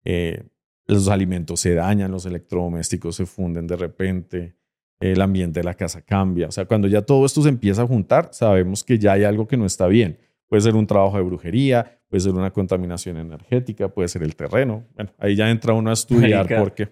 Eh, 0.03 0.43
los 0.87 1.07
alimentos 1.07 1.59
se 1.59 1.73
dañan, 1.73 2.11
los 2.11 2.25
electrodomésticos 2.25 3.15
se 3.15 3.25
funden 3.25 3.67
de 3.67 3.75
repente, 3.75 4.55
el 4.99 5.21
ambiente 5.21 5.59
de 5.59 5.63
la 5.63 5.73
casa 5.73 6.01
cambia. 6.01 6.47
O 6.47 6.51
sea, 6.51 6.65
cuando 6.65 6.87
ya 6.87 7.01
todo 7.01 7.25
esto 7.25 7.41
se 7.41 7.49
empieza 7.49 7.83
a 7.83 7.87
juntar, 7.87 8.29
sabemos 8.31 8.83
que 8.83 8.97
ya 8.97 9.13
hay 9.13 9.23
algo 9.23 9.47
que 9.47 9.57
no 9.57 9.65
está 9.65 9.87
bien. 9.87 10.19
Puede 10.47 10.61
ser 10.61 10.75
un 10.75 10.87
trabajo 10.87 11.17
de 11.17 11.23
brujería, 11.23 11.99
puede 12.07 12.21
ser 12.21 12.33
una 12.33 12.51
contaminación 12.51 13.17
energética, 13.17 13.89
puede 13.89 14.07
ser 14.07 14.23
el 14.23 14.35
terreno. 14.35 14.85
Bueno, 14.93 15.11
ahí 15.17 15.35
ya 15.35 15.49
entra 15.49 15.73
uno 15.73 15.89
a 15.89 15.93
estudiar 15.93 16.47
por 16.47 16.73
qué. 16.73 16.89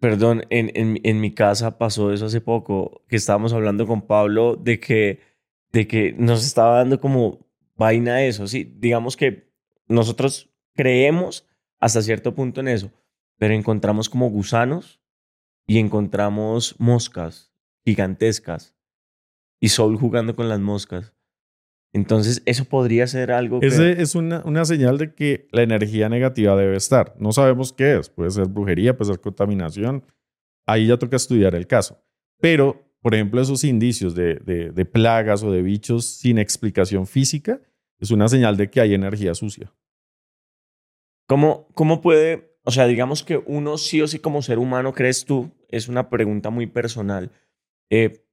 Perdón, 0.00 0.42
en, 0.50 0.70
en, 0.74 1.00
en, 1.02 1.20
mi 1.20 1.32
casa 1.32 1.78
pasó 1.78 2.12
eso 2.12 2.26
hace 2.26 2.40
poco, 2.40 3.02
que 3.08 3.16
estábamos 3.16 3.52
hablando 3.52 3.86
con 3.86 4.02
Pablo 4.02 4.56
de 4.56 4.80
que, 4.80 5.20
de 5.72 5.86
que 5.86 6.14
nos 6.18 6.44
estaba 6.44 6.78
dando 6.78 7.00
como 7.00 7.46
vaina 7.76 8.22
eso. 8.22 8.46
Sí, 8.46 8.74
digamos 8.76 9.16
que 9.16 9.50
nosotros 9.86 10.50
creemos 10.74 11.46
hasta 11.78 12.02
cierto 12.02 12.34
punto 12.34 12.60
en 12.60 12.68
eso 12.68 12.90
pero 13.38 13.54
encontramos 13.54 14.08
como 14.08 14.30
gusanos 14.30 15.00
y 15.66 15.78
encontramos 15.78 16.76
moscas 16.78 17.54
gigantescas 17.84 18.74
y 19.60 19.68
Sol 19.68 19.96
jugando 19.96 20.36
con 20.36 20.48
las 20.48 20.60
moscas. 20.60 21.14
Entonces, 21.92 22.42
eso 22.44 22.64
podría 22.64 23.06
ser 23.06 23.30
algo 23.30 23.60
que... 23.60 23.68
Ese 23.68 24.02
es 24.02 24.14
una, 24.14 24.42
una, 24.44 24.64
señal 24.64 24.98
de 24.98 25.14
que 25.14 25.46
la 25.52 25.62
energía 25.62 26.08
negativa 26.08 26.56
debe 26.56 26.76
estar. 26.76 27.14
No 27.18 27.30
sabemos 27.32 27.72
qué 27.72 27.98
es. 27.98 28.08
Puede 28.10 28.30
ser 28.30 28.48
brujería, 28.48 28.96
puede 28.96 29.12
ser 29.12 29.20
contaminación. 29.20 30.04
Ahí 30.66 30.88
ya 30.88 30.98
toca 30.98 31.16
estudiar 31.16 31.54
el 31.54 31.68
caso. 31.68 32.02
Pero, 32.40 32.92
por 33.00 33.14
ejemplo, 33.14 33.40
esos 33.40 33.62
indicios 33.62 34.14
de, 34.16 34.34
de, 34.36 34.70
de 34.70 34.84
plagas 34.84 35.44
o 35.44 35.52
de 35.52 35.62
bichos 35.62 36.04
sin 36.04 36.38
explicación 36.38 37.06
física 37.06 37.60
es 38.00 38.10
una 38.10 38.28
señal 38.28 38.56
de 38.56 38.68
que 38.68 38.80
hay 38.80 38.92
energía 38.92 39.34
sucia. 39.34 39.72
¿Cómo, 41.26 41.68
cómo 41.74 42.00
puede 42.00 42.53
o 42.64 42.70
sea, 42.70 42.86
digamos 42.86 43.22
que 43.22 43.42
uno 43.46 43.76
sí 43.76 44.00
o 44.00 44.06
sí 44.06 44.18
como 44.18 44.40
ser 44.40 44.58
humano, 44.58 44.94
¿crees 44.94 45.26
tú? 45.26 45.50
Es 45.68 45.88
una 45.88 46.08
pregunta 46.08 46.48
muy 46.48 46.66
personal. 46.66 47.30
Eh, 47.90 48.24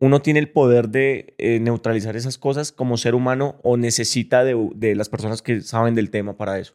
¿Uno 0.00 0.20
tiene 0.20 0.40
el 0.40 0.50
poder 0.50 0.90
de 0.90 1.34
eh, 1.38 1.60
neutralizar 1.60 2.14
esas 2.14 2.36
cosas 2.36 2.72
como 2.72 2.98
ser 2.98 3.14
humano 3.14 3.58
o 3.62 3.78
necesita 3.78 4.44
de, 4.44 4.94
las 4.94 5.08
personas 5.08 5.40
que 5.40 5.62
saben 5.62 5.94
del 5.94 6.10
tema 6.10 6.36
para 6.36 6.58
eso? 6.58 6.74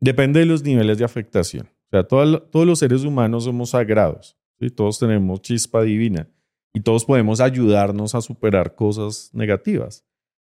Depende 0.00 0.40
de 0.40 0.46
los 0.46 0.64
niveles 0.64 0.98
de 0.98 1.04
afectación. 1.04 1.68
O 1.86 1.90
sea, 1.90 2.02
todos 2.02 2.66
los 2.66 2.78
seres 2.80 3.04
humanos 3.04 3.44
somos 3.44 3.70
sagrados. 3.70 4.36
¿sí? 4.58 4.70
Todos 4.70 4.98
tenemos 4.98 5.40
chispa 5.40 5.82
divina 5.82 6.28
y 6.72 6.80
todos 6.80 7.04
podemos 7.04 7.40
ayudarnos 7.40 8.16
a 8.16 8.20
superar 8.20 8.74
cosas 8.74 9.30
negativas. 9.32 10.04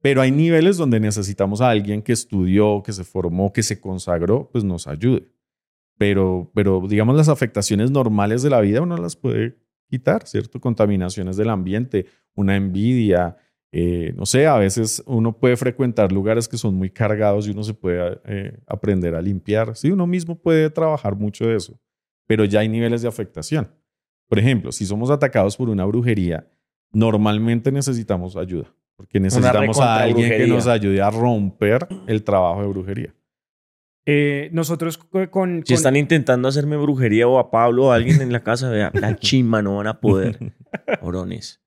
Pero 0.03 0.21
hay 0.21 0.31
niveles 0.31 0.77
donde 0.77 1.01
necesitamos 1.01 1.63
a 1.63 1.71
alguien 1.71 2.03
que 2.03 2.13
estudió, 2.13 2.83
que 2.85 2.93
se 2.93 3.05
formó, 3.05 3.51
que 3.53 3.63
se 3.63 3.81
consagró, 3.81 4.51
pues 4.53 4.63
nos 4.63 4.87
ayude 4.87 5.31
pero, 6.01 6.51
pero 6.55 6.83
digamos 6.89 7.15
las 7.15 7.29
afectaciones 7.29 7.91
normales 7.91 8.43
de 8.43 8.49
la 8.49 8.63
vida 8.63 8.81
uno 8.81 8.97
las 8.97 9.17
puede 9.17 9.59
quitar, 9.87 10.27
¿cierto? 10.27 10.59
Contaminaciones 10.59 11.37
del 11.37 11.51
ambiente, 11.51 12.07
una 12.35 12.57
envidia, 12.57 13.37
eh, 13.71 14.15
no 14.17 14.25
sé, 14.25 14.47
a 14.47 14.57
veces 14.57 15.03
uno 15.05 15.37
puede 15.37 15.59
frecuentar 15.59 16.11
lugares 16.11 16.49
que 16.49 16.57
son 16.57 16.75
muy 16.75 16.89
cargados 16.89 17.47
y 17.47 17.51
uno 17.51 17.63
se 17.65 17.75
puede 17.75 18.19
eh, 18.25 18.59
aprender 18.67 19.15
a 19.15 19.21
limpiar. 19.21 19.77
Sí, 19.77 19.91
uno 19.91 20.07
mismo 20.07 20.41
puede 20.41 20.71
trabajar 20.71 21.17
mucho 21.17 21.45
de 21.47 21.57
eso, 21.57 21.79
pero 22.27 22.47
ya 22.47 22.61
hay 22.61 22.71
niveles 22.71 23.03
de 23.03 23.09
afectación. 23.09 23.71
Por 24.27 24.39
ejemplo, 24.39 24.73
si 24.73 24.87
somos 24.87 25.11
atacados 25.11 25.55
por 25.59 25.69
una 25.69 25.85
brujería, 25.85 26.49
normalmente 26.93 27.71
necesitamos 27.71 28.39
ayuda, 28.39 28.75
porque 28.97 29.21
necesitamos 29.21 29.79
a 29.79 30.05
alguien 30.05 30.31
que 30.31 30.47
nos 30.47 30.67
ayude 30.67 31.03
a 31.03 31.11
romper 31.11 31.87
el 32.07 32.25
trabajo 32.25 32.63
de 32.63 32.69
brujería. 32.69 33.15
Eh, 34.07 34.49
nosotros 34.53 34.99
con, 34.99 35.63
Si 35.67 35.75
están 35.75 35.97
intentando 35.97 36.49
hacerme 36.49 36.77
brujería 36.77 37.29
o 37.29 37.39
a 37.39 37.51
Pablo 37.51 37.87
o 37.87 37.93
a 37.93 37.97
alguien 37.97 38.23
en 38.23 38.33
la 38.33 38.43
casa, 38.43 38.71
vea, 38.71 38.91
la 38.95 39.17
chimba 39.19 39.63
no 39.63 39.77
van 39.77 39.87
a 39.87 40.01
poder. 40.01 40.55
Orones. 41.01 41.61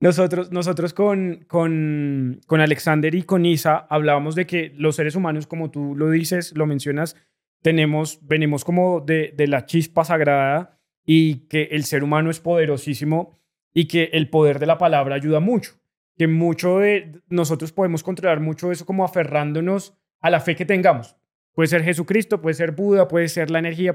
Nosotros, 0.00 0.52
nosotros 0.52 0.92
con, 0.92 1.44
con, 1.48 2.40
con 2.46 2.60
Alexander 2.60 3.14
y 3.14 3.22
con 3.22 3.46
Isa 3.46 3.86
hablábamos 3.88 4.34
de 4.34 4.46
que 4.46 4.72
los 4.76 4.96
seres 4.96 5.16
humanos, 5.16 5.46
como 5.46 5.70
tú 5.70 5.94
lo 5.96 6.10
dices, 6.10 6.52
lo 6.54 6.66
mencionas, 6.66 7.16
tenemos, 7.62 8.18
venimos 8.22 8.64
como 8.64 9.00
de, 9.00 9.32
de 9.34 9.46
la 9.46 9.64
chispa 9.64 10.04
sagrada 10.04 10.78
y 11.04 11.46
que 11.48 11.68
el 11.72 11.84
ser 11.84 12.04
humano 12.04 12.30
es 12.30 12.40
poderosísimo 12.40 13.38
y 13.72 13.86
que 13.86 14.10
el 14.12 14.28
poder 14.28 14.58
de 14.58 14.66
la 14.66 14.78
palabra 14.78 15.14
ayuda 15.14 15.40
mucho. 15.40 15.72
Que 16.16 16.26
mucho 16.26 16.78
de 16.78 17.12
nosotros 17.28 17.72
podemos 17.72 18.02
controlar 18.02 18.40
mucho 18.40 18.72
eso 18.72 18.86
como 18.86 19.04
aferrándonos 19.04 19.94
a 20.20 20.30
la 20.30 20.40
fe 20.40 20.56
que 20.56 20.64
tengamos. 20.64 21.16
Puede 21.56 21.68
ser 21.68 21.82
Jesucristo, 21.82 22.42
puede 22.42 22.52
ser 22.52 22.72
Buda, 22.72 23.08
puede 23.08 23.28
ser 23.28 23.50
la 23.50 23.58
energía. 23.58 23.94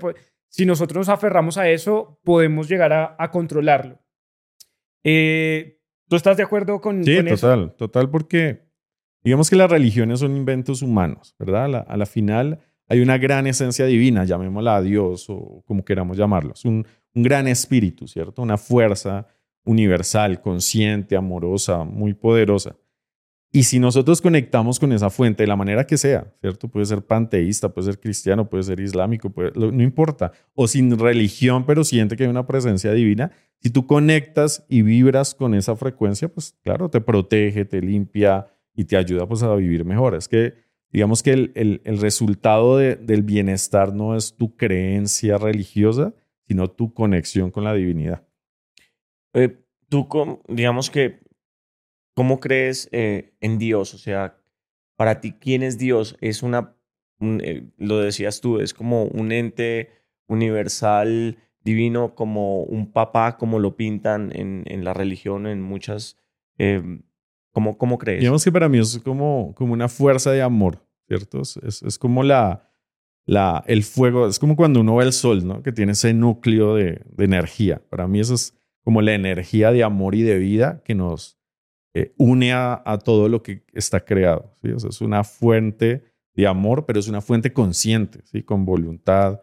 Si 0.49 0.65
nosotros 0.65 1.07
nos 1.07 1.09
aferramos 1.09 1.59
a 1.59 1.69
eso, 1.69 2.19
podemos 2.23 2.67
llegar 2.67 2.91
a, 2.91 3.29
controlarlo. 3.29 3.99
Eh, 5.03 5.79
¿Tú 6.09 6.15
estás 6.15 6.37
de 6.37 6.43
acuerdo 6.43 6.81
con, 6.81 7.03
sí, 7.05 7.17
total, 7.17 7.27
eso? 7.27 7.65
Sí, 7.67 7.71
total, 7.77 8.09
porque 8.09 8.63
digamos 9.23 9.47
que 9.47 9.55
las 9.55 9.69
religiones 9.69 10.21
son 10.21 10.35
inventos 10.35 10.81
humanos, 10.81 11.35
¿verdad? 11.37 11.85
A 11.87 11.97
la, 11.97 12.05
final 12.07 12.61
hay 12.87 12.99
una 12.99 13.19
gran 13.19 13.45
esencia 13.45 13.85
divina, 13.85 14.25
llamémosla 14.25 14.77
a 14.77 14.81
Dios 14.81 15.29
o 15.29 15.63
como 15.67 15.85
queramos 15.85 16.17
llamarlo. 16.17 16.53
Es 16.55 16.65
un, 16.65 16.87
un 17.13 17.23
gran 17.23 17.47
espíritu, 17.47 18.07
¿cierto? 18.07 18.41
Una 18.41 18.57
fuerza 18.57 19.27
universal, 19.65 20.41
consciente, 20.41 21.15
amorosa, 21.15 21.83
muy 21.83 22.15
poderosa. 22.15 22.75
Y 23.53 23.63
si 23.63 23.79
nosotros 23.79 24.21
conectamos 24.21 24.79
con 24.79 24.93
esa 24.93 25.09
fuente 25.09 25.43
de 25.43 25.47
la 25.47 25.57
manera 25.57 25.85
que 25.85 25.97
sea, 25.97 26.33
¿cierto? 26.39 26.69
Puede 26.69 26.85
ser 26.85 27.05
panteísta, 27.05 27.69
puede 27.69 27.87
ser 27.87 27.99
cristiano, 27.99 28.49
puede 28.49 28.63
ser 28.63 28.79
islámico, 28.79 29.33
no 29.55 29.83
importa. 29.83 30.31
O 30.53 30.67
sin 30.67 30.97
religión, 30.97 31.65
pero 31.65 31.83
siente 31.83 32.15
que 32.15 32.23
hay 32.23 32.29
una 32.29 32.47
presencia 32.47 32.93
divina. 32.93 33.31
Si 33.59 33.69
tú 33.69 33.85
conectas 33.85 34.65
y 34.69 34.83
vibras 34.83 35.35
con 35.35 35.53
esa 35.53 35.75
frecuencia, 35.75 36.29
pues 36.29 36.57
claro, 36.63 36.89
te 36.89 37.01
protege, 37.01 37.65
te 37.65 37.81
limpia 37.81 38.47
y 38.73 38.85
te 38.85 38.95
ayuda 38.95 39.27
pues 39.27 39.43
a 39.43 39.53
vivir 39.55 39.83
mejor. 39.83 40.15
Es 40.15 40.29
que 40.29 40.53
digamos 40.89 41.21
que 41.21 41.33
el, 41.33 41.81
el, 41.83 41.97
resultado 41.99 42.77
del 42.77 43.23
bienestar 43.23 43.93
no 43.93 44.15
es 44.15 44.35
tu 44.35 44.55
creencia 44.55 45.37
religiosa, 45.37 46.13
sino 46.47 46.69
tu 46.69 46.93
conexión 46.93 47.51
con 47.51 47.65
la 47.65 47.73
divinidad. 47.73 48.25
Eh, 49.33 49.57
tú, 49.89 50.07
digamos 50.47 50.89
que 50.89 51.19
¿Cómo 52.21 52.39
crees 52.39 52.87
eh, 52.91 53.33
en 53.41 53.57
Dios? 53.57 53.95
O 53.95 53.97
sea, 53.97 54.37
para 54.95 55.21
ti, 55.21 55.31
¿quién 55.31 55.63
es 55.63 55.79
Dios? 55.79 56.17
¿Es 56.21 56.43
una 56.43 56.75
eh, 57.19 57.63
lo 57.79 57.97
decías 57.97 58.41
tú, 58.41 58.59
es 58.59 58.75
como 58.75 59.05
un 59.05 59.31
ente 59.31 59.89
universal, 60.27 61.39
divino, 61.63 62.13
como 62.13 62.61
un 62.61 62.91
papá, 62.91 63.37
como 63.37 63.57
lo 63.57 63.75
pintan 63.75 64.31
en, 64.35 64.65
en 64.67 64.83
la 64.83 64.93
religión, 64.93 65.47
en 65.47 65.63
muchas... 65.63 66.19
Em, 66.59 67.01
¿cómo, 67.53 67.79
¿Cómo 67.79 67.97
crees? 67.97 68.19
Digamos 68.19 68.43
que 68.43 68.51
para 68.51 68.69
mí 68.69 68.77
es 68.77 68.99
como, 68.99 69.55
como 69.55 69.73
una 69.73 69.89
fuerza 69.89 70.29
de 70.29 70.43
amor, 70.43 70.85
¿cierto? 71.07 71.41
Es, 71.41 71.57
es 71.57 71.97
como 71.97 72.21
la, 72.21 72.69
la, 73.25 73.63
el 73.65 73.81
fuego, 73.81 74.27
es 74.27 74.37
como 74.37 74.55
cuando 74.55 74.81
uno 74.81 74.95
ve 74.97 75.05
el 75.05 75.13
sol, 75.13 75.43
¿no? 75.43 75.63
Que 75.63 75.71
tiene 75.71 75.93
ese 75.93 76.13
núcleo 76.13 76.75
de, 76.75 77.01
de 77.03 77.25
energía. 77.25 77.81
Para 77.89 78.07
mí 78.07 78.19
eso 78.19 78.35
es 78.35 78.55
como 78.83 79.01
la 79.01 79.15
energía 79.15 79.71
de 79.71 79.83
amor 79.83 80.13
y 80.13 80.21
de 80.21 80.37
vida 80.37 80.83
que 80.85 80.93
nos 80.93 81.40
eh, 81.93 82.13
une 82.17 82.53
a, 82.53 82.99
todo 83.03 83.27
lo 83.29 83.43
que 83.43 83.63
está 83.73 83.99
creado. 83.99 84.55
¿sí? 84.61 84.71
O 84.71 84.77
es 84.77 85.01
una 85.01 85.23
fuente 85.23 86.03
de 86.33 86.47
amor, 86.47 86.85
pero 86.85 86.99
es 86.99 87.07
una 87.07 87.21
fuente 87.21 87.51
consciente, 87.51 88.21
¿sí? 88.23 88.43
con 88.43 88.65
voluntad, 88.65 89.41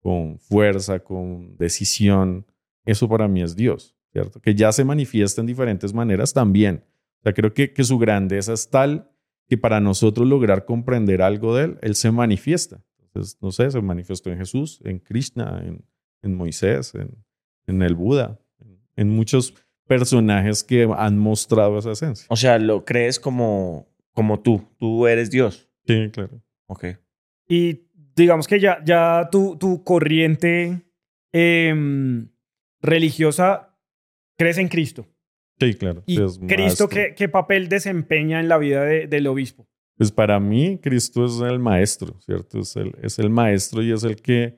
con 0.00 0.38
fuerza, 0.38 1.00
con 1.00 1.56
decisión. 1.56 2.46
Eso 2.84 3.08
para 3.08 3.28
mí 3.28 3.42
es 3.42 3.54
Dios, 3.54 3.96
¿cierto? 4.12 4.40
Que 4.40 4.54
ya 4.54 4.72
se 4.72 4.84
manifiesta 4.84 5.40
en 5.40 5.46
diferentes 5.46 5.92
maneras 5.92 6.32
también. 6.32 6.84
O 7.20 7.22
sea, 7.24 7.34
creo 7.34 7.52
que, 7.52 7.72
que 7.72 7.84
su 7.84 7.98
grandeza 7.98 8.54
es 8.54 8.70
tal 8.70 9.10
que 9.50 9.58
para 9.58 9.80
nosotros 9.80 10.26
lograr 10.26 10.64
comprender 10.64 11.20
algo 11.20 11.56
de 11.56 11.64
Él, 11.64 11.78
Él 11.82 11.94
se 11.96 12.10
manifiesta. 12.12 12.82
Entonces, 13.02 13.36
no 13.42 13.50
sé, 13.50 13.68
se 13.70 13.80
manifestó 13.82 14.30
en 14.30 14.38
Jesús, 14.38 14.80
en 14.84 15.00
Krishna, 15.00 15.60
en, 15.64 15.84
en 16.22 16.34
Moisés, 16.36 16.94
en, 16.94 17.24
en, 17.66 17.82
el 17.82 17.96
Buda, 17.96 18.38
en, 18.94 19.10
muchos 19.10 19.54
personajes 19.90 20.62
que 20.62 20.88
han 20.96 21.18
mostrado 21.18 21.76
esa 21.76 21.90
esencia. 21.90 22.24
O 22.28 22.36
sea, 22.36 22.60
lo 22.60 22.84
crees 22.84 23.18
como, 23.18 23.88
como 24.12 24.38
tú, 24.38 24.62
tú 24.78 25.08
eres 25.08 25.32
Dios. 25.32 25.68
Sí, 25.84 26.10
claro. 26.12 26.40
Ok. 26.66 26.84
Y 27.48 27.88
digamos 28.14 28.46
que 28.46 28.60
ya, 28.60 28.80
ya 28.84 29.28
tu, 29.32 29.56
tu 29.58 29.82
corriente 29.82 30.82
eh, 31.32 31.74
religiosa 32.80 33.76
crece 34.38 34.60
en 34.60 34.68
Cristo. 34.68 35.08
Sí, 35.58 35.74
claro. 35.74 36.04
¿Y 36.06 36.22
es 36.22 36.38
Cristo 36.46 36.88
¿qué, 36.88 37.12
qué, 37.16 37.28
papel 37.28 37.68
desempeña 37.68 38.38
en 38.38 38.48
la 38.48 38.58
vida 38.58 38.84
de, 38.84 39.08
del 39.08 39.26
obispo? 39.26 39.66
Pues 39.96 40.12
para 40.12 40.38
mí, 40.38 40.78
Cristo 40.80 41.26
es 41.26 41.40
el 41.40 41.58
maestro, 41.58 42.16
¿cierto? 42.20 42.60
Es 42.60 42.76
el, 42.76 42.94
es 43.02 43.18
el 43.18 43.28
maestro 43.28 43.82
y 43.82 43.90
es 43.90 44.04
el 44.04 44.22
que 44.22 44.56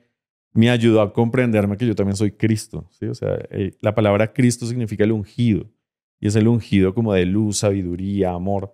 me 0.53 0.69
ayudó 0.69 1.01
a 1.01 1.11
comprenderme 1.11 1.77
que 1.77 1.85
yo 1.87 1.95
también 1.95 2.15
soy 2.15 2.31
Cristo. 2.31 2.87
O 3.09 3.13
sea, 3.13 3.37
eh, 3.49 3.75
la 3.81 3.95
palabra 3.95 4.31
Cristo 4.33 4.65
significa 4.65 5.03
el 5.03 5.11
ungido 5.11 5.69
y 6.19 6.27
es 6.27 6.35
el 6.35 6.47
ungido 6.47 6.93
como 6.93 7.13
de 7.13 7.25
luz, 7.25 7.57
sabiduría, 7.57 8.31
amor. 8.31 8.73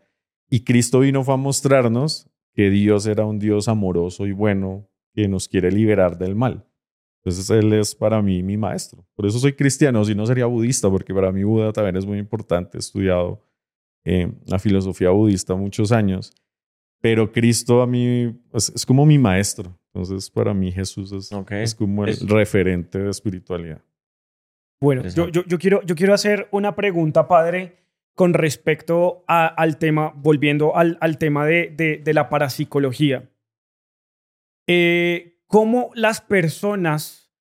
Y 0.49 0.63
Cristo 0.63 0.99
vino 0.99 1.23
fue 1.23 1.33
a 1.33 1.37
mostrarnos 1.37 2.29
que 2.53 2.69
Dios 2.69 3.05
era 3.05 3.25
un 3.25 3.39
Dios 3.39 3.67
amoroso 3.67 4.27
y 4.27 4.33
bueno 4.33 4.89
que 5.13 5.27
nos 5.27 5.47
quiere 5.47 5.71
liberar 5.71 6.17
del 6.17 6.35
mal. 6.35 6.65
Entonces 7.23 7.49
Él 7.49 7.73
es 7.73 7.95
para 7.95 8.21
mí 8.21 8.43
mi 8.43 8.57
maestro. 8.57 9.05
Por 9.15 9.25
eso 9.25 9.39
soy 9.39 9.53
cristiano, 9.53 10.03
si 10.03 10.15
no 10.15 10.25
sería 10.25 10.45
budista, 10.45 10.89
porque 10.89 11.13
para 11.13 11.31
mí 11.31 11.43
Buda 11.43 11.71
también 11.71 11.95
es 11.95 12.05
muy 12.05 12.17
importante. 12.17 12.77
He 12.77 12.79
estudiado 12.79 13.45
eh, 14.03 14.31
la 14.45 14.59
filosofía 14.59 15.09
budista 15.11 15.55
muchos 15.55 15.91
años, 15.91 16.33
pero 17.01 17.31
Cristo 17.31 17.81
a 17.81 17.87
mí 17.87 18.37
es 18.53 18.85
como 18.85 19.05
mi 19.05 19.17
maestro. 19.17 19.78
Entonces 19.93 20.29
para 20.29 20.53
mí 20.53 20.71
Jesús 20.71 21.11
es, 21.11 21.31
okay. 21.31 21.63
es 21.63 21.73
como 21.75 22.03
el 22.03 22.09
Es- 22.11 22.27
referente 22.27 22.99
de 22.99 23.09
espiritualidad. 23.09 23.81
Bueno, 24.81 25.03
yo, 25.09 25.27
yo, 25.29 25.43
yo 25.45 25.57
quiero, 25.59 25.81
yo 25.83 25.95
quiero 25.95 26.13
hacer 26.13 26.47
una 26.51 26.75
pregunta, 26.75 27.27
padre, 27.27 27.77
con 28.15 28.33
respecto 28.33 29.23
a- 29.27 29.47
al 29.47 29.77
tema, 29.77 30.13
volviendo 30.15 30.75
al, 30.75 30.97
al 31.01 31.17
tema 31.17 31.45
de, 31.45 31.73
de- 31.75 31.97
de 31.97 32.13
la 32.13 32.29
parapsicología. 32.29 33.29
Eh, 34.67 35.37
¿Cómo 35.47 35.89
las 35.95 36.21
personas 36.21 37.31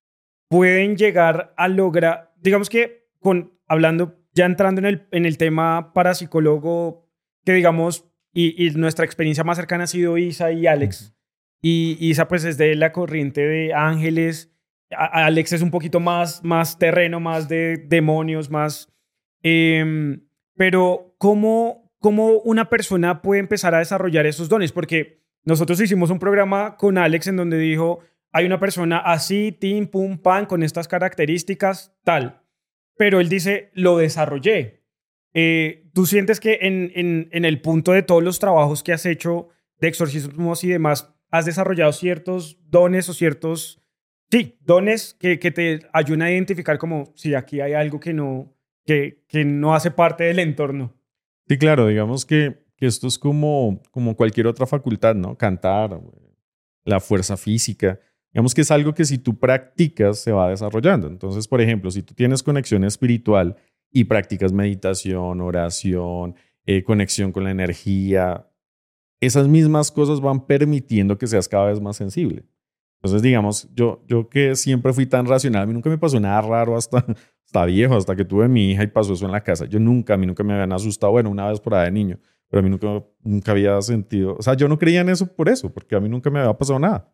pueden 0.48 0.96
llegar 0.96 1.52
a 1.58 1.68
lograr, 1.68 2.32
digamos 2.40 2.70
que 2.70 3.10
con, 3.20 3.52
hablando, 3.66 4.16
ya 4.32 4.46
entrando 4.46 4.78
en 4.80 4.86
el, 4.86 5.06
en 5.10 5.26
el 5.26 5.36
tema 5.36 5.92
parapsicólogo, 5.92 7.06
que 7.44 7.52
digamos, 7.52 8.06
y, 8.32 8.66
y 8.66 8.70
nuestra 8.70 9.04
experiencia 9.04 9.44
más 9.44 9.58
cercana 9.58 9.84
ha 9.84 9.88
sido 9.88 10.16
Isa 10.16 10.50
y 10.52 10.66
Alex. 10.66 11.14
Y 11.60 11.96
Isa 12.00 12.28
pues 12.28 12.44
es 12.44 12.56
de 12.58 12.74
la 12.76 12.92
corriente 12.92 13.40
de 13.40 13.74
ángeles. 13.74 14.52
A- 14.90 15.26
Alex 15.26 15.52
es 15.54 15.62
un 15.62 15.70
poquito 15.70 16.00
más, 16.00 16.42
más 16.44 16.78
terreno, 16.78 17.20
más 17.20 17.48
de 17.48 17.76
demonios, 17.88 18.50
más... 18.50 18.92
em, 19.42 20.24
pero 20.56 21.14
¿cómo, 21.18 21.92
¿cómo 22.00 22.38
una 22.40 22.68
persona 22.68 23.22
puede 23.22 23.40
empezar 23.40 23.74
a 23.74 23.78
desarrollar 23.78 24.26
esos 24.26 24.48
dones? 24.48 24.72
Porque 24.72 25.22
nosotros 25.44 25.80
hicimos 25.80 26.10
un 26.10 26.18
programa 26.18 26.76
con 26.76 26.98
Alex 26.98 27.28
en 27.28 27.36
donde 27.36 27.58
dijo, 27.58 28.00
hay 28.32 28.44
una 28.46 28.58
persona 28.60 28.98
así, 28.98 29.52
tim, 29.52 29.86
pum, 29.86 30.18
pan, 30.18 30.46
con 30.46 30.62
estas 30.62 30.88
características, 30.88 31.94
tal. 32.04 32.42
Pero 32.96 33.20
él 33.20 33.28
dice, 33.28 33.70
lo 33.74 33.96
desarrollé. 33.98 34.84
Eh, 35.34 35.88
¿Tú 35.94 36.06
sientes 36.06 36.40
que 36.40 36.58
en, 36.62 36.90
en, 36.94 37.28
en 37.32 37.44
el 37.44 37.60
punto 37.60 37.92
de 37.92 38.02
todos 38.02 38.22
los 38.24 38.38
trabajos 38.40 38.82
que 38.82 38.92
has 38.92 39.06
hecho 39.06 39.48
de 39.80 39.88
exorcismos 39.88 40.64
y 40.64 40.68
demás, 40.68 41.14
has 41.30 41.46
desarrollado 41.46 41.92
ciertos 41.92 42.58
dones 42.68 43.08
o 43.08 43.14
ciertos, 43.14 43.82
sí, 44.30 44.58
dones 44.60 45.14
que, 45.14 45.38
que 45.38 45.50
te 45.50 45.80
ayudan 45.92 46.22
a 46.22 46.30
identificar 46.30 46.78
como 46.78 47.12
si 47.14 47.34
aquí 47.34 47.60
hay 47.60 47.74
algo 47.74 48.00
que 48.00 48.12
no, 48.12 48.54
que, 48.84 49.24
que 49.28 49.44
no 49.44 49.74
hace 49.74 49.90
parte 49.90 50.24
del 50.24 50.38
entorno? 50.38 50.94
Sí, 51.46 51.58
claro, 51.58 51.86
digamos 51.86 52.24
que, 52.24 52.64
que 52.76 52.86
esto 52.86 53.06
es 53.06 53.18
como, 53.18 53.82
como 53.90 54.16
cualquier 54.16 54.46
otra 54.46 54.66
facultad, 54.66 55.14
¿no? 55.14 55.36
Cantar, 55.36 56.00
la 56.84 57.00
fuerza 57.00 57.36
física. 57.36 58.00
Digamos 58.32 58.54
que 58.54 58.62
es 58.62 58.70
algo 58.70 58.94
que 58.94 59.04
si 59.04 59.18
tú 59.18 59.38
practicas 59.38 60.18
se 60.18 60.32
va 60.32 60.50
desarrollando. 60.50 61.06
Entonces, 61.06 61.46
por 61.46 61.60
ejemplo, 61.60 61.90
si 61.90 62.02
tú 62.02 62.14
tienes 62.14 62.42
conexión 62.42 62.84
espiritual 62.84 63.56
y 63.90 64.04
practicas 64.04 64.52
meditación, 64.52 65.40
oración, 65.40 66.34
eh, 66.64 66.82
conexión 66.82 67.32
con 67.32 67.44
la 67.44 67.50
energía, 67.50 68.47
esas 69.20 69.48
mismas 69.48 69.90
cosas 69.90 70.20
van 70.20 70.46
permitiendo 70.46 71.18
que 71.18 71.26
seas 71.26 71.48
cada 71.48 71.66
vez 71.66 71.80
más 71.80 71.96
sensible. 71.96 72.44
Entonces, 73.00 73.22
digamos, 73.22 73.68
yo, 73.74 74.02
yo 74.06 74.28
que 74.28 74.56
siempre 74.56 74.92
fui 74.92 75.06
tan 75.06 75.26
racional, 75.26 75.62
a 75.62 75.66
mí 75.66 75.72
nunca 75.72 75.88
me 75.88 75.98
pasó 75.98 76.18
nada 76.18 76.40
raro 76.40 76.76
hasta, 76.76 77.04
hasta 77.46 77.64
viejo, 77.64 77.96
hasta 77.96 78.16
que 78.16 78.24
tuve 78.24 78.48
mi 78.48 78.72
hija 78.72 78.82
y 78.82 78.88
pasó 78.88 79.12
eso 79.12 79.24
en 79.24 79.32
la 79.32 79.42
casa. 79.42 79.66
Yo 79.66 79.78
nunca, 79.78 80.14
a 80.14 80.16
mí 80.16 80.26
nunca 80.26 80.42
me 80.42 80.52
habían 80.52 80.72
asustado, 80.72 81.12
bueno, 81.12 81.30
una 81.30 81.48
vez 81.48 81.60
por 81.60 81.74
ahí 81.74 81.86
de 81.86 81.92
niño, 81.92 82.18
pero 82.48 82.60
a 82.60 82.62
mí 82.62 82.70
nunca, 82.70 83.04
nunca 83.22 83.52
había 83.52 83.80
sentido, 83.82 84.36
o 84.36 84.42
sea, 84.42 84.54
yo 84.54 84.68
no 84.68 84.78
creía 84.78 85.00
en 85.00 85.08
eso 85.08 85.26
por 85.26 85.48
eso, 85.48 85.72
porque 85.72 85.94
a 85.94 86.00
mí 86.00 86.08
nunca 86.08 86.30
me 86.30 86.40
había 86.40 86.56
pasado 86.56 86.78
nada. 86.78 87.12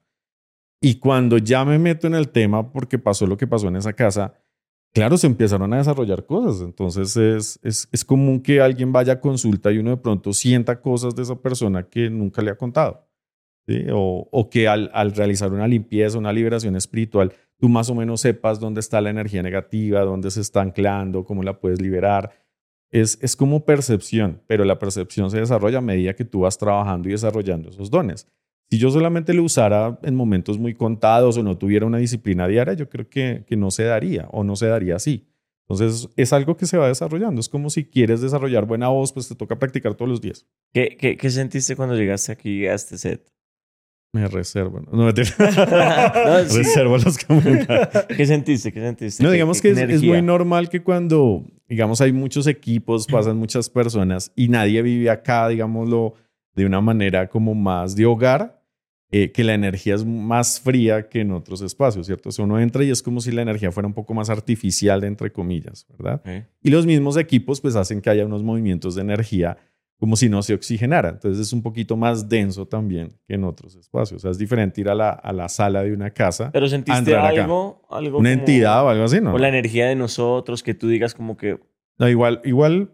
Y 0.81 0.99
cuando 0.99 1.39
ya 1.39 1.65
me 1.65 1.79
meto 1.79 2.07
en 2.07 2.15
el 2.15 2.29
tema, 2.29 2.71
porque 2.73 2.99
pasó 2.99 3.27
lo 3.27 3.37
que 3.37 3.47
pasó 3.47 3.69
en 3.69 3.77
esa 3.77 3.93
casa, 3.95 4.35
claro, 4.95 5.19
se 5.19 5.27
empezaron 5.27 5.73
a 5.75 5.79
desarrollar 5.79 6.25
cosas. 6.25 6.63
Entonces 6.63 7.17
es, 7.17 7.61
es, 7.63 7.89
es 7.93 8.05
común 8.05 8.41
que 8.41 8.61
alguien 8.61 8.93
vaya 8.93 9.15
a 9.15 9.21
consulta 9.21 9.71
y 9.71 9.79
uno 9.79 9.91
de 9.91 9.97
pronto 9.99 10.33
sienta 10.33 10.81
cosas 10.81 11.15
de 11.15 11.23
esa 11.23 11.37
persona 11.37 11.83
que 11.83 12.09
nunca 12.09 12.41
le 12.41 12.51
ha 12.51 12.57
contado. 12.57 13.07
O, 13.93 14.29
o 14.31 14.51
que 14.51 14.69
al, 14.69 14.91
al 14.93 15.13
realizar 15.13 15.53
una 15.53 15.67
limpieza, 15.67 16.19
una 16.19 16.33
liberación 16.33 16.77
espiritual, 16.77 17.33
tú 17.59 17.69
más 17.69 17.89
o 17.89 17.95
menos 17.95 18.21
sepas 18.21 18.61
dónde 18.61 18.81
está 18.81 19.01
la 19.01 19.09
energía 19.11 19.43
negativa, 19.43 20.03
dónde 20.03 20.31
se 20.31 20.43
está 20.43 20.61
anclando, 20.61 21.25
cómo 21.25 21.43
la 21.43 21.59
puedes 21.59 21.81
liberar. 21.81 22.31
Es, 22.91 23.19
es 23.23 23.35
como 23.35 23.65
percepción, 23.65 24.43
pero 24.47 24.65
la 24.65 24.79
percepción 24.79 25.31
se 25.31 25.41
desarrolla 25.41 25.79
a 25.79 25.81
medida 25.81 26.15
que 26.15 26.25
tú 26.25 26.41
vas 26.41 26.59
trabajando 26.59 27.09
y 27.09 27.13
desarrollando 27.13 27.71
esos 27.71 27.91
dones. 27.91 28.29
Si 28.71 28.79
yo 28.79 28.91
solamente 28.91 29.35
lo 29.35 29.45
usara 29.45 29.99
en 30.03 30.15
momentos 30.15 30.59
muy 30.59 30.75
contados 30.75 31.37
o 31.37 31.43
no 31.43 31.57
tuviera 31.59 31.87
una 31.87 31.99
disciplina 31.99 32.49
diaria, 32.49 32.75
yo 32.75 32.89
creo 32.89 33.09
que, 33.09 33.45
que 33.47 33.57
no 33.57 33.71
se 33.71 33.85
daría 33.85 34.27
o 34.33 34.43
no 34.45 34.57
se 34.57 34.67
daría 34.67 34.97
así. 34.97 35.27
Entonces 35.69 36.09
es 36.17 36.33
algo 36.33 36.57
que 36.57 36.67
se 36.67 36.77
va 36.77 36.89
desarrollando. 36.89 37.41
Es 37.41 37.49
como 37.49 37.71
si 37.71 37.85
quieres 37.85 38.21
desarrollar 38.21 38.67
buena 38.67 38.89
voz, 38.89 39.13
pues 39.13 39.29
te 39.29 39.35
toca 39.35 39.59
practicar 39.59 39.95
todos 39.95 40.09
los 40.11 40.21
días. 40.21 40.47
¿Qué, 40.73 40.97
qué, 40.99 41.17
qué 41.17 41.31
sentiste 41.31 41.77
cuando 41.77 41.95
llegaste 41.97 42.33
aquí 42.33 42.67
a 42.67 42.75
este 42.75 42.99
set? 42.99 43.31
Me 44.13 44.29
reservo. 44.29 44.81
No, 44.81 44.93
no, 44.93 45.05
mentira. 45.07 45.29
No, 46.45 46.49
sí. 46.49 46.59
reservo 46.59 46.99
los 46.99 47.19
comentarios. 47.19 48.05
¿Qué 48.17 48.27
sentiste? 48.27 48.73
¿Qué 48.73 48.81
sentiste? 48.81 49.23
No, 49.23 49.31
¿Qué- 49.31 49.35
digamos 49.35 49.61
qué 49.61 49.75
que 49.75 49.83
es, 49.83 49.91
es 49.91 50.03
muy 50.03 50.23
normal 50.23 50.69
que 50.69 50.83
cuando, 50.83 51.45
digamos, 51.69 52.01
hay 52.01 52.13
muchos 52.13 52.47
equipos, 52.47 53.07
pasan 53.11 53.37
muchas 53.39 53.69
personas 53.71 54.33
y 54.37 54.49
nadie 54.49 54.83
vive 54.83 55.11
acá, 55.11 55.49
digámoslo, 55.49 56.15
de 56.55 56.67
una 56.67 56.81
manera 56.81 57.29
como 57.29 57.55
más 57.55 57.97
de 57.97 58.07
hogar, 58.07 58.63
eh, 59.11 59.31
que 59.33 59.45
la 59.45 59.55
energía 59.55 59.95
es 59.95 60.05
más 60.05 60.61
fría 60.61 61.09
que 61.09 61.21
en 61.21 61.31
otros 61.33 61.63
espacios, 61.63 62.07
¿cierto? 62.07 62.31
O 62.31 62.33
sea, 62.33 62.45
uno 62.45 62.59
entra 62.59 62.83
y 62.83 62.91
es 62.91 63.01
como 63.03 63.21
si 63.21 63.31
la 63.31 63.43
energía 63.43 63.71
fuera 63.71 63.87
un 63.87 63.95
poco 63.95 64.13
más 64.15 64.29
artificial, 64.31 65.05
entre 65.05 65.31
comillas, 65.31 65.87
¿verdad? 65.89 66.23
Y 66.63 66.71
los 66.71 66.85
mismos 66.87 67.17
equipos 67.17 67.61
pues 67.61 67.77
hacen 67.77 68.01
que 68.01 68.11
haya 68.11 68.27
unos 68.27 68.43
movimientos 68.43 68.95
de 68.97 69.03
energía 69.03 69.57
como 70.01 70.17
si 70.17 70.29
no 70.29 70.43
se 70.43 70.53
oxigenara. 70.55 71.11
Entonces 71.11 71.39
es 71.47 71.53
un 71.53 71.63
poquito 71.63 71.97
más 71.97 72.29
denso 72.29 72.67
también 72.67 73.17
que 73.29 73.35
en 73.35 73.45
otros 73.45 73.77
espacios. 73.77 74.19
O 74.19 74.23
sea, 74.23 74.31
es 74.33 74.39
diferente 74.39 74.81
ir 74.81 74.89
a 74.89 74.95
la, 74.97 75.11
a 75.11 75.33
la 75.33 75.49
sala 75.49 75.85
de 75.85 75.93
una 75.93 76.11
casa, 76.11 76.51
Pero 76.53 76.67
a 76.67 76.69
sentiste 76.69 77.15
acá. 77.15 77.29
algo, 77.29 77.83
algo 77.91 78.19
una 78.19 78.31
como- 78.31 78.41
entidad 78.41 78.85
o 78.85 78.89
algo 78.89 79.05
así, 79.05 79.21
¿no? 79.21 79.33
O 79.35 79.39
la 79.39 79.49
energía 79.49 79.87
de 79.87 79.95
nosotros, 79.95 80.63
que 80.65 80.75
tú 80.75 80.89
digas 80.89 81.15
como 81.15 81.37
que... 81.37 81.61
No, 81.99 82.09
igual, 82.09 82.41
igual, 82.45 82.91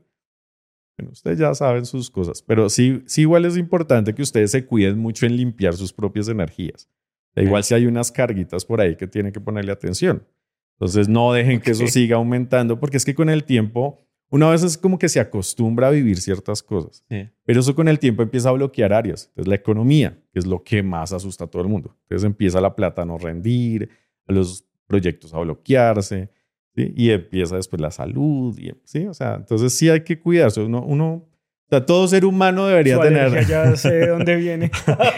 Bueno, 1.00 1.12
ustedes 1.12 1.38
ya 1.38 1.54
saben 1.54 1.86
sus 1.86 2.10
cosas, 2.10 2.42
pero 2.42 2.68
sí, 2.68 3.02
sí 3.06 3.22
igual 3.22 3.46
es 3.46 3.56
importante 3.56 4.14
que 4.14 4.20
ustedes 4.20 4.50
se 4.50 4.66
cuiden 4.66 4.98
mucho 4.98 5.24
en 5.24 5.34
limpiar 5.34 5.74
sus 5.74 5.94
propias 5.94 6.28
energías. 6.28 6.90
Da 7.34 7.42
igual 7.42 7.64
si 7.64 7.72
hay 7.72 7.86
unas 7.86 8.12
carguitas 8.12 8.66
por 8.66 8.82
ahí 8.82 8.96
que 8.96 9.06
tienen 9.06 9.32
que 9.32 9.40
ponerle 9.40 9.72
atención. 9.72 10.26
Entonces 10.74 11.08
no 11.08 11.32
dejen 11.32 11.60
que 11.60 11.70
eso 11.70 11.86
siga 11.86 12.16
aumentando 12.16 12.78
porque 12.78 12.98
es 12.98 13.06
que 13.06 13.14
con 13.14 13.30
el 13.30 13.44
tiempo 13.44 13.98
una 14.28 14.50
vez 14.50 14.62
es 14.62 14.76
como 14.76 14.98
que 14.98 15.08
se 15.08 15.20
acostumbra 15.20 15.88
a 15.88 15.90
vivir 15.90 16.20
ciertas 16.20 16.62
cosas, 16.62 17.02
pero 17.44 17.60
eso 17.60 17.74
con 17.74 17.88
el 17.88 17.98
tiempo 17.98 18.22
empieza 18.22 18.50
a 18.50 18.52
bloquear 18.52 18.92
áreas. 18.92 19.28
Entonces 19.28 19.48
la 19.48 19.54
economía, 19.54 20.18
que 20.32 20.38
es 20.38 20.46
lo 20.46 20.62
que 20.62 20.82
más 20.82 21.14
asusta 21.14 21.44
a 21.44 21.46
todo 21.46 21.62
el 21.62 21.68
mundo. 21.68 21.96
Entonces 22.02 22.26
empieza 22.26 22.60
la 22.60 22.76
plata 22.76 23.02
a 23.02 23.04
no 23.06 23.16
rendir, 23.16 23.88
a 24.26 24.32
los 24.32 24.66
proyectos 24.86 25.32
a 25.32 25.38
bloquearse, 25.38 26.30
¿sí? 26.74 26.92
y 26.96 27.10
empieza 27.10 27.56
después 27.56 27.80
la 27.80 27.90
salud, 27.90 28.56
y, 28.58 28.72
¿sí? 28.84 29.06
O 29.06 29.14
sea, 29.14 29.34
entonces 29.36 29.72
sí 29.72 29.88
hay 29.88 30.02
que 30.02 30.18
cuidarse. 30.18 30.60
Uno, 30.60 30.82
uno, 30.82 31.12
o 31.14 31.68
sea, 31.70 31.86
todo 31.86 32.08
ser 32.08 32.24
humano 32.24 32.66
debería 32.66 32.96
Su 32.96 33.02
tener, 33.02 33.46
ya 33.46 33.76
sé 33.76 33.92
de 33.92 34.06
dónde 34.08 34.36
viene. 34.36 34.70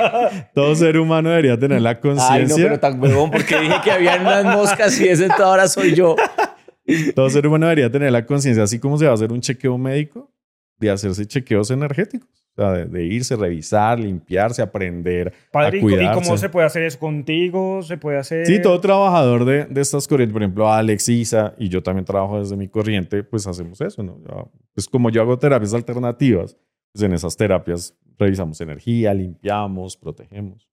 todo 0.54 0.74
ser 0.74 0.98
humano 0.98 1.30
debería 1.30 1.58
tener 1.58 1.80
la 1.80 1.90
Ay, 1.90 1.96
no, 1.96 2.00
conciencia. 2.02 2.64
pero 2.64 2.78
tan 2.80 3.00
huevón 3.02 3.30
porque 3.30 3.58
dije 3.58 3.76
que 3.82 3.90
habían 3.90 4.20
unas 4.20 4.44
moscas 4.44 5.00
y 5.00 5.08
ese 5.08 5.28
ahora 5.38 5.66
soy 5.68 5.94
yo. 5.94 6.14
Todo 7.14 7.30
ser 7.30 7.46
humano 7.46 7.66
debería 7.66 7.90
tener 7.90 8.12
la 8.12 8.26
conciencia, 8.26 8.64
así 8.64 8.78
como 8.78 8.98
se 8.98 9.06
va 9.06 9.12
a 9.12 9.14
hacer 9.14 9.32
un 9.32 9.40
chequeo 9.40 9.78
médico, 9.78 10.30
de 10.78 10.90
hacerse 10.90 11.26
chequeos 11.26 11.70
energéticos. 11.70 12.41
O 12.54 12.60
sea, 12.62 12.72
de, 12.72 12.84
de 12.84 13.04
irse, 13.04 13.34
revisar, 13.34 13.98
limpiarse, 13.98 14.60
aprender 14.60 15.32
Padre, 15.50 15.78
a 15.78 15.78
¿y 15.78 15.80
co- 15.80 15.88
¿y 15.90 15.94
cuidarse. 15.94 16.20
cómo 16.22 16.36
se 16.36 16.48
puede 16.50 16.66
hacer 16.66 16.82
eso 16.82 16.98
contigo? 16.98 17.82
¿Se 17.82 17.96
puede 17.96 18.18
hacer...? 18.18 18.46
Sí, 18.46 18.60
todo 18.60 18.78
trabajador 18.80 19.44
de, 19.46 19.64
de 19.64 19.80
estas 19.80 20.06
corrientes, 20.06 20.34
por 20.34 20.42
ejemplo, 20.42 20.70
Alex, 20.70 21.08
Isa, 21.08 21.54
y 21.58 21.68
yo 21.70 21.82
también 21.82 22.04
trabajo 22.04 22.38
desde 22.40 22.56
mi 22.56 22.68
corriente, 22.68 23.22
pues 23.24 23.46
hacemos 23.46 23.80
eso, 23.80 24.02
¿no? 24.02 24.18
Yo- 24.28 24.52
pues 24.74 24.86
como 24.86 25.08
yo 25.08 25.22
hago 25.22 25.38
terapias 25.38 25.72
alternativas, 25.72 26.56
pues 26.92 27.02
en 27.04 27.14
esas 27.14 27.36
terapias 27.38 27.96
revisamos 28.18 28.60
energía, 28.60 29.14
limpiamos, 29.14 29.96
protegemos. 29.96 30.68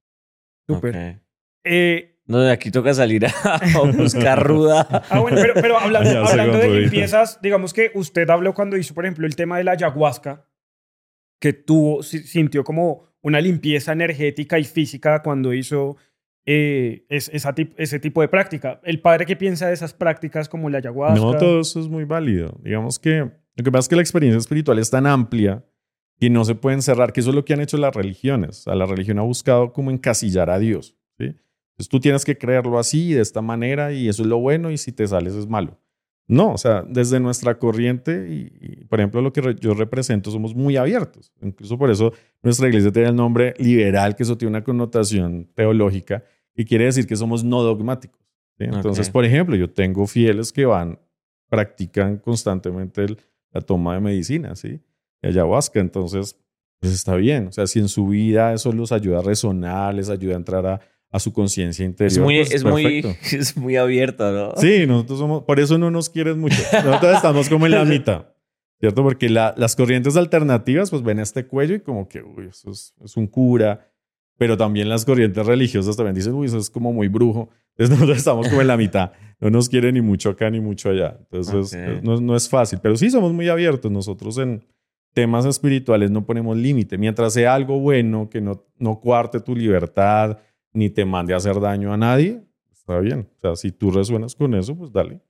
Súper. 0.67 0.95
Ok. 0.95 1.21
Eh, 1.63 2.15
No, 2.25 2.39
de 2.39 2.51
aquí 2.51 2.71
toca 2.71 2.93
salir 2.93 3.25
a, 3.25 3.31
buscar 3.97 4.45
ruda. 4.45 4.85
Ah, 5.09 5.19
bueno, 5.19 5.37
pero, 5.41 5.53
pero 5.55 5.77
hablando, 5.79 6.09
hablando 6.27 6.57
de 6.57 6.69
limpiezas, 6.81 7.39
digamos 7.41 7.73
que 7.73 7.89
usted 7.95 8.29
habló 8.29 8.53
cuando 8.53 8.75
hizo, 8.77 8.93
por 8.93 9.05
ejemplo, 9.05 9.25
el 9.25 9.35
tema 9.35 9.57
de 9.57 9.63
la 9.63 9.71
ayahuasca, 9.71 10.45
que 11.39 11.54
tuvo, 11.54 12.04
si- 12.04 12.19
sintió 12.23 12.63
como 12.63 13.08
una 13.21 13.41
limpieza 13.41 13.91
energética 13.93 14.60
y 14.60 14.63
física 14.63 15.21
cuando 15.21 15.54
hizo 15.54 15.97
eh, 16.45 17.06
es- 17.10 17.30
esa 17.34 17.54
ese 17.78 17.99
tipo 17.99 18.21
de 18.21 18.28
práctica. 18.28 18.80
¿El 18.84 19.02
padre 19.02 19.25
qué 19.25 19.36
piensa 19.36 19.67
de 19.67 19.73
esas 19.73 19.93
prácticas 19.93 20.49
como 20.49 20.69
la 20.69 20.80
ayahuasca? 20.80 21.19
No, 21.23 21.38
todo 21.38 21.60
eso 21.62 21.80
es 21.80 21.88
muy 21.89 22.06
válido. 22.06 22.58
Digamos 22.63 22.97
que 22.97 23.30
lo 23.56 23.63
que 23.63 23.71
pasa 23.71 23.82
es 23.82 23.89
que 23.89 23.95
la 23.95 24.02
experiencia 24.02 24.39
espiritual 24.39 24.80
es 24.80 24.89
tan 24.89 25.06
amplia 25.06 25.63
que 26.19 26.30
no 26.30 26.43
se 26.45 26.56
puede 26.56 26.75
encerrar, 26.75 27.13
que 27.13 27.19
eso 27.19 27.30
es 27.30 27.36
lo 27.36 27.45
que 27.45 27.54
han 27.54 27.62
hecho 27.62 27.78
las 27.78 27.93
religiones. 27.95 28.67
O 28.67 28.73
la 28.73 28.86
religión 28.86 29.19
ha 29.19 29.23
buscado 29.23 29.73
como 29.73 29.91
encasillar 29.91 30.49
a 30.49 30.58
Dios. 30.60 30.95
¿sí? 31.19 31.25
Entonces 31.25 31.89
tú 31.89 31.99
tienes 31.99 32.25
que 32.25 32.38
creerlo 32.38 32.80
así, 32.80 33.13
de 33.13 33.21
esta 33.21 33.41
manera, 33.41 33.91
y 33.93 34.10
eso 34.10 34.23
es 34.23 34.28
lo 34.28 34.39
bueno, 34.39 34.71
y 34.71 34.78
si 34.78 34.91
te 34.91 35.08
sales 35.08 35.34
es 35.36 35.47
malo. 35.47 35.78
No, 36.29 36.53
o 36.53 36.57
sea, 36.57 36.83
desde 36.87 37.19
nuestra 37.19 37.57
corriente, 37.57 38.27
y, 38.29 38.51
y, 38.61 38.85
por 38.85 38.99
ejemplo, 38.99 39.19
lo 39.21 39.33
que 39.33 39.41
re- 39.41 39.55
yo 39.59 39.73
represento, 39.73 40.29
somos 40.31 40.53
muy 40.55 40.77
abiertos. 40.77 41.33
Incluso 41.41 41.77
por 41.77 41.89
eso 41.89 42.13
nuestra 42.43 42.67
iglesia 42.67 42.91
tiene 42.91 43.09
el 43.09 43.15
nombre 43.15 43.53
liberal, 43.57 44.15
que 44.15 44.23
eso 44.23 44.37
tiene 44.37 44.51
una 44.51 44.63
connotación 44.63 45.49
teológica, 45.55 46.23
que 46.55 46.65
quiere 46.65 46.85
decir 46.85 47.07
que 47.07 47.15
somos 47.15 47.43
no 47.43 47.63
dogmáticos. 47.63 48.21
¿sí? 48.57 48.65
Entonces, 48.65 49.07
por 49.13 49.25
ejemplo, 49.25 49.55
yo 49.55 49.69
tengo 49.71 50.05
fieles 50.05 50.53
que 50.53 50.65
van, 50.65 50.99
practican 51.49 52.17
constantemente 52.17 53.03
el- 53.03 53.17
la 53.51 53.61
toma 53.61 53.95
de 53.95 53.99
medicina, 54.01 54.55
¿sí? 54.55 54.79
De 55.21 55.29
ayahuasca. 55.29 55.79
Entonces, 55.79 56.37
pues 56.79 56.93
está 56.93 57.15
bien. 57.15 57.47
O 57.47 57.51
sea, 57.51 57.65
si 57.65 57.79
en 57.79 57.87
su 57.89 58.07
vida 58.07 58.53
eso 58.53 58.71
los 58.71 58.91
ayuda 58.91 59.19
a 59.19 59.21
resonar, 59.23 59.95
les 59.95 60.09
ayuda 60.09 60.35
a 60.35 60.37
entrar 60.37 60.65
a, 60.67 60.79
a 61.12 61.19
su 61.19 61.34
conciencia 61.34 61.86
interior. 61.86 62.12
Es 62.12 62.19
muy, 62.19 62.38
pues, 62.38 62.52
es, 62.54 62.63
muy, 62.63 63.06
es 63.32 63.58
muy 63.58 63.76
abierto, 63.78 64.32
¿no? 64.32 64.54
Sí, 64.58 64.86
nosotros 64.88 65.19
somos, 65.19 65.43
por 65.43 65.60
eso 65.60 65.78
no 65.78 65.89
nos 65.91 66.10
quieren 66.10 66.39
mucho. 66.39 66.58
Nosotros 66.86 67.15
estamos 67.15 67.50
como 67.50 67.65
en 67.65 67.72
la 67.74 67.86
mitad, 67.86 68.28
¿cierto? 68.80 69.04
Porque 69.04 69.30
la- 69.30 69.54
las 69.58 69.76
corrientes 69.76 70.15
alternativas, 70.17 70.89
pues 70.91 71.02
ven 71.04 71.19
este 71.19 71.48
cuello 71.48 71.76
y 71.76 71.80
como 71.80 72.08
que, 72.08 72.22
uy, 72.22 72.48
eso 72.50 72.72
es, 72.72 72.93
es 73.04 73.17
un 73.17 73.28
cura. 73.28 73.88
Pero 74.38 74.56
también 74.56 74.88
las 74.88 75.04
corrientes 75.04 75.45
religiosas 75.45 75.98
también 75.98 76.15
dicen, 76.15 76.34
uy, 76.34 76.48
eso 76.48 76.58
es 76.60 76.69
como 76.69 76.93
muy 76.93 77.10
brujo. 77.10 77.50
Entonces 77.76 77.89
nosotros 77.95 78.17
estamos 78.17 78.48
como 78.48 78.62
en 78.62 78.67
la 78.67 78.78
mitad. 78.78 79.12
No 79.41 79.50
nos 79.50 79.67
quieren 79.67 79.95
ni 79.95 80.02
mucho 80.02 80.30
acá 80.30 80.50
ni 80.50 80.62
mucho 80.62 80.89
allá. 80.89 81.17
Entonces 81.19 81.78
no, 82.04 82.22
no 82.22 82.36
es 82.38 82.48
fácil. 82.48 82.80
Pero 82.82 82.95
sí 82.95 83.10
somos 83.10 83.34
muy 83.34 83.50
abiertos. 83.50 83.91
Nosotros 83.91 84.38
en 84.38 84.63
temas 85.13 85.45
espirituales 85.45 86.10
no 86.12 86.26
ponemos 86.26 86.56
límite. 86.56 86.98
Mientras 86.98 87.34
sea 87.34 87.54
algo 87.54 87.80
bueno, 87.80 88.30
que 88.30 88.39
no, 88.39 88.63
no 88.78 89.02
cuarte 89.02 89.41
tu 89.41 89.56
libertad, 89.56 90.38
ni 90.73 90.89
te 90.89 91.05
mande 91.05 91.34
a 91.34 91.38
hacer 91.38 91.60
daño 91.60 91.93
a 91.93 91.97
nadie, 91.97 92.41
está 92.71 92.99
bien. 92.99 93.29
O 93.38 93.41
sea, 93.41 93.55
si 93.55 93.71
tú 93.71 93.91
resuenas 93.91 94.36
con 94.36 94.53
eso, 94.53 94.75
pues 94.77 94.91
dale. 94.91 95.21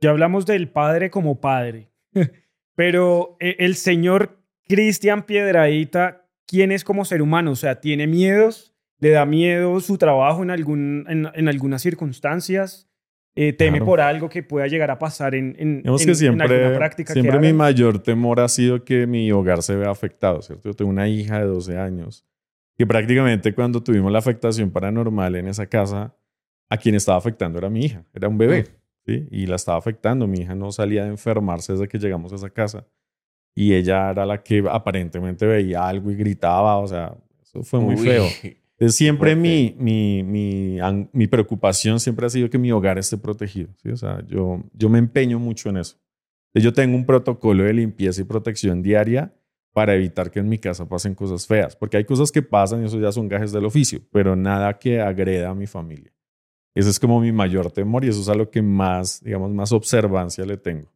Ya 0.00 0.10
hablamos 0.10 0.46
del 0.46 0.68
padre 0.70 1.10
como 1.10 1.40
padre, 1.40 1.90
pero 2.74 3.36
eh, 3.40 3.56
el 3.58 3.74
señor 3.74 4.38
Cristian 4.68 5.24
Piedradita, 5.24 6.26
¿quién 6.46 6.72
es 6.72 6.84
como 6.84 7.04
ser 7.04 7.22
humano? 7.22 7.52
O 7.52 7.56
sea, 7.56 7.80
¿tiene 7.80 8.06
miedos? 8.06 8.74
¿Le 8.98 9.10
da 9.10 9.24
miedo 9.26 9.80
su 9.80 9.98
trabajo 9.98 10.42
en, 10.42 10.50
algún, 10.50 11.04
en, 11.08 11.28
en 11.34 11.48
algunas 11.48 11.82
circunstancias? 11.82 12.86
Eh, 13.36 13.52
¿Teme 13.52 13.78
Claro. 13.78 13.86
por 13.86 14.00
algo 14.00 14.28
que 14.28 14.42
pueda 14.42 14.66
llegar 14.66 14.90
a 14.90 14.98
pasar 14.98 15.34
en, 15.34 15.54
en, 15.58 15.82
en- 15.84 15.96
que 15.96 16.14
siempre, 16.14 16.74
práctica 16.76 17.14
que 17.14 17.20
siempre 17.22 17.40
mi 17.40 17.52
mayor 17.52 18.02
temor 18.02 18.40
ha 18.40 18.48
sido 18.48 18.84
que 18.84 19.06
mi 19.06 19.30
hogar 19.32 19.62
se 19.62 19.76
vea 19.76 19.88
afectado, 19.90 20.42
¿cierto? 20.42 20.68
Yo 20.68 20.74
tengo 20.74 20.90
una 20.90 21.08
hija 21.08 21.38
de 21.38 21.46
12 21.46 21.78
años 21.78 22.26
que 22.80 22.86
prácticamente 22.86 23.52
cuando 23.54 23.82
tuvimos 23.82 24.10
la 24.10 24.20
afectación 24.20 24.70
paranormal 24.70 25.36
en 25.36 25.48
esa 25.48 25.66
casa, 25.66 26.16
a 26.70 26.78
quien 26.78 26.94
estaba 26.94 27.18
afectando 27.18 27.58
era 27.58 27.68
mi 27.68 27.84
hija, 27.84 28.06
era 28.14 28.26
un 28.26 28.38
bebé, 28.38 28.68
¿sí? 29.04 29.28
Y 29.30 29.44
la 29.44 29.56
estaba 29.56 29.76
afectando. 29.76 30.26
Mi 30.26 30.38
hija 30.38 30.54
no 30.54 30.72
salía 30.72 31.04
de 31.04 31.10
enfermarse 31.10 31.74
desde 31.74 31.88
que 31.88 31.98
llegamos 31.98 32.32
a 32.32 32.36
esa 32.36 32.48
casa. 32.48 32.86
Y 33.54 33.74
ella 33.74 34.10
era 34.10 34.24
la 34.24 34.42
que 34.42 34.64
aparentemente 34.66 35.44
veía 35.44 35.86
algo 35.86 36.10
y 36.10 36.16
gritaba, 36.16 36.78
o 36.78 36.86
sea, 36.86 37.14
eso 37.42 37.62
fue 37.64 37.80
muy 37.80 37.96
Uy. 37.96 38.06
feo. 38.06 38.24
Entonces, 38.78 38.96
siempre 38.96 39.36
mi, 39.36 39.76
mi, 39.78 40.22
mi, 40.22 40.78
mi 41.12 41.26
preocupación 41.26 42.00
siempre 42.00 42.24
ha 42.24 42.30
sido 42.30 42.48
que 42.48 42.56
mi 42.56 42.72
hogar 42.72 42.96
esté 42.96 43.18
protegido. 43.18 43.68
¿sí? 43.82 43.90
O 43.90 43.96
sea, 43.98 44.24
yo, 44.26 44.64
yo 44.72 44.88
me 44.88 44.98
empeño 44.98 45.38
mucho 45.38 45.68
en 45.68 45.76
eso. 45.76 45.98
Yo 46.54 46.72
tengo 46.72 46.96
un 46.96 47.04
protocolo 47.04 47.62
de 47.62 47.74
limpieza 47.74 48.22
y 48.22 48.24
protección 48.24 48.82
diaria 48.82 49.34
para 49.72 49.94
evitar 49.94 50.30
que 50.30 50.40
en 50.40 50.48
mi 50.48 50.58
casa 50.58 50.88
pasen 50.88 51.14
cosas 51.14 51.46
feas, 51.46 51.76
porque 51.76 51.96
hay 51.96 52.04
cosas 52.04 52.32
que 52.32 52.42
pasan 52.42 52.82
y 52.82 52.86
eso 52.86 52.98
ya 52.98 53.12
son 53.12 53.28
gajes 53.28 53.52
del 53.52 53.64
oficio, 53.64 54.00
pero 54.10 54.34
nada 54.36 54.78
que 54.78 55.00
agreda 55.00 55.50
a 55.50 55.54
mi 55.54 55.66
familia. 55.66 56.12
Ese 56.74 56.90
es 56.90 57.00
como 57.00 57.20
mi 57.20 57.32
mayor 57.32 57.70
temor 57.70 58.04
y 58.04 58.08
eso 58.08 58.20
es 58.20 58.28
a 58.28 58.34
lo 58.34 58.50
que 58.50 58.62
más, 58.62 59.22
digamos, 59.22 59.50
más 59.50 59.72
observancia 59.72 60.44
le 60.44 60.56
tengo. 60.56 60.92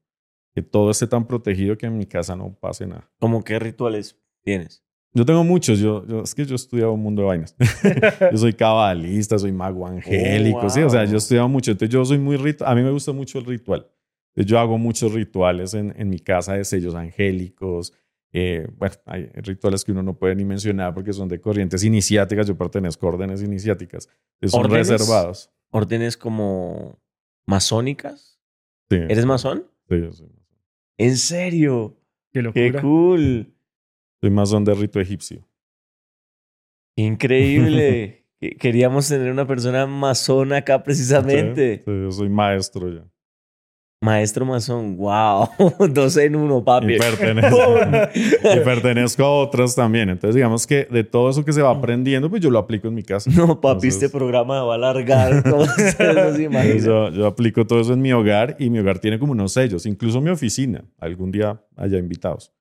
Que 0.55 0.63
todo 0.63 0.91
esté 0.91 1.07
tan 1.09 1.27
protegido 1.27 1.77
que 1.77 1.87
en 1.87 1.99
mi 1.99 2.07
casa 2.07 2.37
no 2.37 2.55
pase 2.55 2.87
nada. 2.87 3.11
¿Cómo 3.19 3.43
qué 3.43 3.59
rituales 3.59 4.17
tienes? 4.43 4.85
Yo 5.13 5.25
tengo 5.25 5.43
muchos, 5.45 5.79
yo, 5.79 6.05
yo- 6.07 6.23
es 6.23 6.35
que 6.35 6.45
yo 6.45 6.55
he 6.55 6.57
estudiado 6.57 6.93
un 6.93 7.01
mundo 7.03 7.23
de 7.23 7.29
vainas. 7.29 7.57
yo 8.33 8.37
soy 8.39 8.53
cabalista, 8.53 9.39
soy 9.39 9.53
mago 9.53 9.87
angélico, 9.87 10.69
sí, 10.71 10.81
o 10.83 10.91
sea, 10.91 11.03
yo 11.05 11.11
he 11.11 11.13
wow. 11.13 11.19
estudiado 11.19 11.49
mucho, 11.49 11.71
entonces 11.73 11.93
yo 11.93 12.05
soy 12.05 12.19
muy 12.19 12.37
ritual, 12.37 12.71
a 12.71 12.75
mí 12.75 12.83
me 12.83 12.91
gusta 12.91 13.13
mucho 13.13 13.39
el 13.39 13.45
ritual. 13.45 13.89
Yo 14.37 14.59
hago 14.59 14.79
muchos 14.79 15.13
rituales 15.13 15.75
en, 15.75 15.95
en 15.97 16.09
mi 16.11 16.19
casa 16.19 16.55
de 16.55 16.65
sellos 16.65 16.95
angélicos, 16.97 17.93
eh, 18.37 18.66
bueno, 18.77 18.94
hay 19.07 19.27
rituales 19.37 19.85
que 19.85 19.92
uno 19.92 20.03
no 20.03 20.18
puede 20.18 20.35
ni 20.35 20.44
mencionar 20.44 20.92
porque 20.92 21.12
son 21.12 21.29
de 21.29 21.40
corrientes 21.40 21.85
iniciáticas, 21.85 22.47
yo 22.49 22.59
pertenezco 22.59 23.07
a 23.07 23.11
órdenes 23.11 23.40
iniciáticas, 23.42 24.09
que 24.40 24.49
son 24.49 24.64
¿Órdenes? 24.66 24.88
reservados. 24.88 25.51
¿Órdenes 25.70 26.16
como 26.16 26.99
masónicas? 27.47 28.40
Sí, 28.90 28.97
¿Eres 28.97 29.25
masón? 29.25 29.66
Sí, 29.88 30.01
yo 30.01 30.12
soy, 30.12 30.29
¿En 30.99 31.16
serio? 31.16 31.97
Qué 32.33 32.40
¡Qué 32.40 32.42
locura. 32.70 32.83
cool! 32.83 33.55
soy 34.20 34.31
masón 34.31 34.64
de 34.64 34.75
rito 34.75 35.01
egipcio. 35.01 35.47
Increíble. 36.97 38.20
Que- 38.40 38.57
Queríamos 38.57 39.09
tener 39.09 39.31
una 39.33 39.47
persona 39.47 39.87
masona 39.87 40.59
acá 40.59 40.83
precisamente. 40.83 41.79
Sí, 41.79 41.83
sí, 41.85 41.90
yo 42.03 42.11
soy 42.11 42.29
maestro 42.29 42.91
ya. 42.93 43.09
Maestro 44.05 44.44
masón, 44.44 44.98
wow. 44.98 45.48
Dos 45.90 46.18
en 46.18 46.36
uno, 46.36 46.62
papi. 46.62 46.94
Y 46.94 46.98
pertenezco, 46.98 47.57
y 48.14 48.61
pertenezco 48.61 49.24
a 49.24 49.30
otras 49.30 49.74
también. 49.74 50.11
Entonces, 50.11 50.34
digamos 50.34 50.66
que 50.66 50.84
de 50.84 51.05
todo 51.05 51.30
eso 51.30 51.42
que 51.42 51.55
se 51.55 51.62
va 51.62 51.70
aprendiendo, 51.70 52.28
pues 52.28 52.42
yo 52.42 52.50
lo 52.50 52.59
aplico 52.59 52.86
en 52.88 52.94
mi 52.94 53.02
casa. 53.02 53.30
No, 53.34 53.62
papi, 53.62 53.86
Entonces- 53.86 54.02
este 54.02 54.09
programa 54.11 54.62
va 54.62 54.74
a 54.74 54.76
alargar. 54.76 55.32
Entonces, 55.44 55.96
imaginan. 56.38 57.14
yo, 57.14 57.26
aplico 57.26 57.66
todo 57.66 57.80
eso 57.80 57.94
en 57.94 58.02
mi 58.02 58.12
hogar 58.12 58.57
y 58.59 58.68
mi 58.68 58.78
hogar 58.78 58.98
tiene 58.98 59.18
como 59.18 59.32
unos 59.32 59.52
sellos, 59.52 59.86
incluso 59.86 60.20
mi 60.20 60.28
oficina. 60.28 60.84
Algún 60.98 61.30
día 61.32 61.64
haya 61.74 61.96
invitados. 61.96 62.52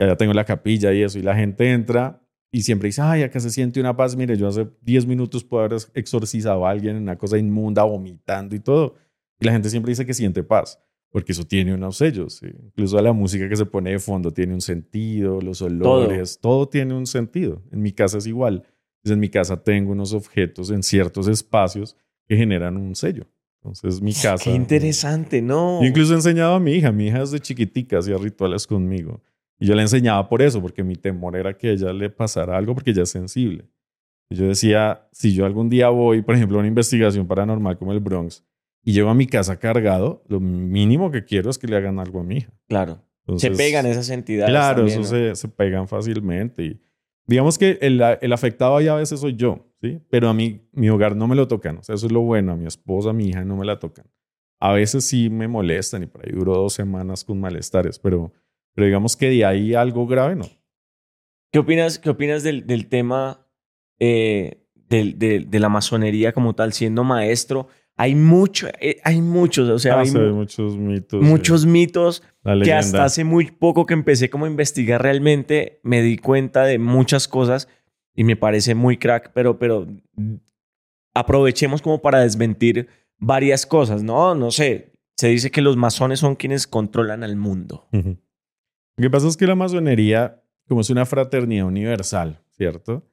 Ya 0.00 0.16
tengo 0.16 0.32
la 0.32 0.44
capilla 0.44 0.90
y 0.94 1.02
eso, 1.02 1.18
y 1.18 1.22
la 1.22 1.34
gente 1.34 1.70
entra 1.70 2.22
y 2.50 2.62
siempre 2.62 2.86
dice, 2.86 3.02
ay, 3.02 3.24
acá 3.24 3.40
se 3.40 3.50
siente 3.50 3.78
una 3.78 3.94
paz. 3.94 4.16
Mire, 4.16 4.38
yo 4.38 4.48
hace 4.48 4.66
10 4.80 5.04
minutos 5.04 5.44
puedo 5.44 5.64
haber 5.64 5.78
exorcizado 5.92 6.66
a 6.66 6.70
alguien 6.70 6.96
en 6.96 7.02
una 7.02 7.18
cosa 7.18 7.36
inmunda, 7.36 7.82
vomitando 7.82 8.56
y 8.56 8.60
todo. 8.60 8.94
Y 9.40 9.46
la 9.46 9.52
gente 9.52 9.70
siempre 9.70 9.90
dice 9.90 10.04
que 10.04 10.14
siente 10.14 10.42
paz. 10.42 10.78
porque 11.10 11.32
eso 11.32 11.44
tiene 11.44 11.72
unos 11.74 11.96
sellos. 11.96 12.34
¿sí? 12.34 12.46
Incluso 12.66 13.00
la 13.00 13.12
música 13.12 13.48
que 13.48 13.56
se 13.56 13.64
pone 13.64 13.92
de 13.92 13.98
fondo 13.98 14.30
tiene 14.32 14.52
un 14.54 14.60
sentido, 14.60 15.40
los 15.40 15.62
olores, 15.62 16.38
todo. 16.40 16.68
tiene 16.68 16.94
un 16.94 17.06
sentido. 17.06 17.62
En 17.72 17.80
mi 17.80 17.92
casa 17.92 18.18
es 18.18 18.26
igual. 18.26 18.56
Entonces, 18.98 19.12
en 19.14 19.20
mi 19.20 19.28
casa 19.30 19.62
tengo 19.62 19.92
unos 19.92 20.12
objetos 20.12 20.70
en 20.70 20.82
ciertos 20.82 21.28
espacios 21.28 21.96
que 22.26 22.36
generan 22.36 22.76
un 22.76 22.94
sello. 22.94 23.26
Entonces, 23.62 24.00
mi 24.02 24.12
casa. 24.12 24.44
Qué 24.44 24.50
interesante, 24.50 25.40
¿no? 25.40 25.80
Yo 25.80 25.88
incluso 25.88 26.12
he 26.12 26.16
enseñado 26.16 26.54
a 26.54 26.60
mi 26.60 26.72
hija. 26.72 26.92
Mi 26.92 27.06
hija 27.06 27.20
desde 27.20 27.40
chiquitica 27.40 27.98
hacía 27.98 28.16
rituales 28.18 28.66
conmigo. 28.66 29.22
Y 29.58 29.66
yo 29.66 29.74
le 29.74 29.82
enseñaba 29.82 30.28
por 30.28 30.42
eso, 30.42 30.60
porque 30.60 30.84
mi 30.84 30.94
temor 30.94 31.36
era 31.36 31.56
que 31.56 31.68
a 31.68 31.72
ella 31.72 31.92
le 31.92 32.10
pasara 32.10 32.56
algo 32.56 32.74
porque 32.74 32.90
ella 32.90 33.02
es 33.02 33.10
sensible. 33.10 33.64
Y 34.30 34.36
yo 34.36 34.46
decía, 34.46 35.08
si 35.10 35.32
yo 35.32 35.46
algún 35.46 35.68
día 35.68 35.88
voy, 35.88 36.22
por 36.22 36.34
ejemplo, 36.34 36.58
a 36.58 36.60
una 36.60 36.68
investigación 36.68 37.26
paranormal 37.26 37.78
como 37.78 37.92
el 37.92 38.00
Bronx, 38.00 38.44
y 38.88 38.92
llego 38.92 39.10
a 39.10 39.14
mi 39.14 39.26
casa 39.26 39.58
cargado, 39.58 40.24
lo 40.28 40.40
mínimo 40.40 41.10
que 41.10 41.22
quiero 41.22 41.50
es 41.50 41.58
que 41.58 41.66
le 41.66 41.76
hagan 41.76 41.98
algo 41.98 42.20
a 42.20 42.24
mi 42.24 42.38
hija. 42.38 42.54
Claro. 42.68 43.04
se 43.36 43.50
pegan 43.50 43.84
esas 43.84 44.08
entidades. 44.08 44.50
Claro, 44.50 44.86
eso 44.86 45.04
se, 45.04 45.36
se, 45.36 45.46
pegan 45.48 45.86
fácilmente. 45.86 46.64
Y 46.64 46.80
digamos 47.26 47.58
que 47.58 47.76
el, 47.82 48.00
el, 48.22 48.32
afectado 48.32 48.78
ahí 48.78 48.88
a 48.88 48.94
veces 48.94 49.20
soy 49.20 49.36
yo, 49.36 49.70
¿sí? 49.82 50.00
Pero 50.08 50.30
a 50.30 50.32
mí, 50.32 50.66
mi 50.72 50.88
hogar 50.88 51.16
no 51.16 51.28
me 51.28 51.36
lo 51.36 51.46
tocan. 51.48 51.76
O 51.76 51.82
sea, 51.82 51.96
eso 51.96 52.06
es 52.06 52.12
lo 52.12 52.22
bueno. 52.22 52.52
A 52.52 52.56
mi 52.56 52.64
esposa, 52.64 53.10
a 53.10 53.12
mi 53.12 53.28
hija 53.28 53.44
no 53.44 53.58
me 53.58 53.66
la 53.66 53.78
tocan. 53.78 54.06
A 54.58 54.72
veces 54.72 55.04
sí 55.04 55.28
me 55.28 55.48
molestan 55.48 56.04
y 56.04 56.06
por 56.06 56.24
ahí 56.24 56.32
duró 56.32 56.54
dos 56.54 56.72
semanas 56.72 57.24
con 57.26 57.38
malestares, 57.38 57.98
pero, 57.98 58.32
pero 58.74 58.86
digamos 58.86 59.18
que 59.18 59.28
de 59.28 59.44
ahí 59.44 59.74
algo 59.74 60.06
grave 60.06 60.34
no. 60.34 60.46
¿Qué 61.52 61.58
opinas, 61.58 61.98
qué 61.98 62.08
opinas 62.08 62.42
del, 62.42 62.66
del 62.66 62.88
tema 62.88 63.46
eh, 63.98 64.64
de, 64.88 65.12
de, 65.14 65.40
de 65.40 65.60
la 65.60 65.68
masonería 65.68 66.32
como 66.32 66.54
tal, 66.54 66.72
siendo 66.72 67.04
maestro? 67.04 67.68
Hay 67.98 68.14
mucho, 68.14 68.68
eh, 68.80 69.00
hay 69.02 69.20
muchos, 69.20 69.68
o 69.68 69.78
sea, 69.78 69.96
ah, 69.96 70.00
hay 70.02 70.12
muchos 70.12 70.76
mitos. 70.76 71.20
Muchos 71.20 71.66
mitos 71.66 72.22
que 72.62 72.72
hasta 72.72 73.04
hace 73.04 73.24
muy 73.24 73.50
poco 73.50 73.86
que 73.86 73.94
empecé 73.94 74.30
como 74.30 74.44
a 74.44 74.48
investigar 74.48 75.02
realmente, 75.02 75.80
me 75.82 76.00
di 76.00 76.16
cuenta 76.16 76.62
de 76.62 76.78
muchas 76.78 77.26
cosas 77.26 77.68
y 78.14 78.22
me 78.22 78.36
parece 78.36 78.76
muy 78.76 78.98
crack, 78.98 79.32
pero, 79.34 79.58
pero 79.58 79.88
aprovechemos 81.12 81.82
como 81.82 82.00
para 82.00 82.20
desmentir 82.20 82.86
varias 83.18 83.66
cosas, 83.66 84.04
¿no? 84.04 84.36
No 84.36 84.52
sé, 84.52 84.92
se 85.16 85.26
dice 85.26 85.50
que 85.50 85.60
los 85.60 85.76
masones 85.76 86.20
son 86.20 86.36
quienes 86.36 86.68
controlan 86.68 87.24
al 87.24 87.34
mundo. 87.34 87.88
Lo 87.90 89.02
que 89.02 89.10
pasa 89.10 89.26
es 89.26 89.36
que 89.36 89.48
la 89.48 89.56
masonería, 89.56 90.40
como 90.68 90.82
es 90.82 90.90
una 90.90 91.04
fraternidad 91.04 91.66
universal, 91.66 92.40
¿cierto? 92.52 93.07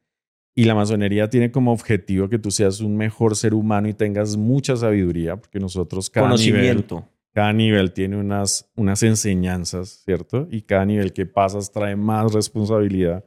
Y 0.58 0.64
la 0.64 0.74
masonería 0.74 1.30
tiene 1.30 1.52
como 1.52 1.74
objetivo 1.74 2.30
que 2.30 2.40
tú 2.40 2.50
seas 2.50 2.80
un 2.80 2.96
mejor 2.96 3.36
ser 3.36 3.54
humano 3.54 3.90
y 3.90 3.94
tengas 3.94 4.38
mucha 4.38 4.78
sabiduría, 4.78 5.36
porque 5.36 5.60
nosotros 5.60 6.10
cada 6.10 6.28
Conocimiento. 6.28 6.96
nivel, 6.96 7.10
cada 7.34 7.52
nivel 7.52 7.92
tiene 7.92 8.16
unas, 8.16 8.72
unas 8.78 9.04
enseñanzas, 9.04 10.02
¿cierto? 10.06 10.48
Y 10.50 10.62
cada 10.62 10.86
nivel 10.86 11.12
que 11.12 11.26
pasas 11.26 11.70
trae 11.70 11.98
más 11.98 12.32
responsabilidad. 12.32 13.26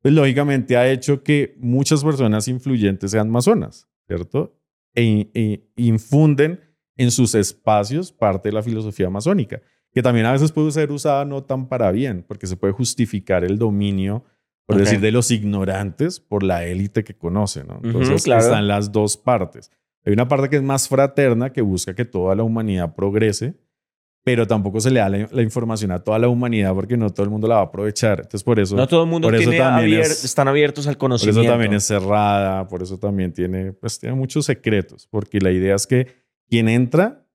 Pues 0.00 0.14
lógicamente 0.14 0.76
ha 0.76 0.88
hecho 0.88 1.24
que 1.24 1.56
muchas 1.58 2.04
personas 2.04 2.46
influyentes 2.46 3.10
sean 3.10 3.28
masonas, 3.28 3.88
¿cierto? 4.06 4.56
E, 4.94 5.28
e 5.34 5.68
infunden 5.76 6.60
en 6.96 7.10
sus 7.10 7.34
espacios 7.34 8.12
parte 8.12 8.48
de 8.48 8.52
la 8.52 8.62
filosofía 8.62 9.10
masónica, 9.10 9.60
que 9.92 10.02
también 10.02 10.26
a 10.26 10.32
veces 10.32 10.52
puede 10.52 10.70
ser 10.70 10.92
usada 10.92 11.24
no 11.24 11.42
tan 11.42 11.68
para 11.68 11.90
bien, 11.90 12.24
porque 12.28 12.46
se 12.46 12.56
puede 12.56 12.72
justificar 12.72 13.42
el 13.42 13.58
dominio 13.58 14.24
por 14.70 14.80
decir, 14.80 15.00
de 15.00 15.12
los 15.12 15.30
ignorantes 15.30 16.20
por 16.20 16.42
la 16.42 16.64
élite 16.64 17.04
que 17.04 17.14
conoce, 17.14 17.64
¿no? 17.64 17.80
Entonces 17.82 18.26
están 18.26 18.68
las 18.68 18.92
dos 18.92 19.16
partes. 19.16 19.70
Hay 20.04 20.12
una 20.12 20.28
parte 20.28 20.48
que 20.48 20.56
es 20.56 20.62
más 20.62 20.88
fraterna, 20.88 21.52
que 21.52 21.60
busca 21.60 21.94
que 21.94 22.04
toda 22.04 22.34
la 22.34 22.42
humanidad 22.42 22.94
progrese, 22.94 23.54
pero 24.22 24.46
tampoco 24.46 24.80
se 24.80 24.90
le 24.90 25.00
da 25.00 25.08
la, 25.08 25.42
información 25.42 25.90
a 25.92 25.98
toda 26.00 26.18
la 26.18 26.28
humanidad 26.28 26.74
porque 26.74 26.96
no 26.96 27.10
todo 27.10 27.24
el 27.24 27.30
mundo 27.30 27.48
la 27.48 27.56
va 27.56 27.60
a 27.62 27.64
aprovechar. 27.64 28.20
Entonces, 28.20 28.42
por 28.42 28.60
eso... 28.60 28.76
No 28.76 28.86
todo 28.86 29.04
el 29.04 29.08
mundo 29.08 29.28
tiene 29.28 29.56
están 30.00 30.48
abiertos 30.48 30.86
al 30.86 30.98
conocimiento. 30.98 31.40
Por 31.40 31.44
eso 31.44 31.52
también 31.52 31.72
es 31.74 31.84
cerrada, 31.84 32.66
por 32.68 32.82
eso 32.82 32.98
también 32.98 33.32
tiene, 33.32 33.72
pues, 33.72 33.98
tiene 33.98 34.14
muchos 34.14 34.46
secretos, 34.46 35.06
porque 35.10 35.40
la 35.40 35.50
idea 35.50 35.74
es 35.74 35.86
que 35.86 36.06
quien 36.48 36.68
entra 36.68 37.26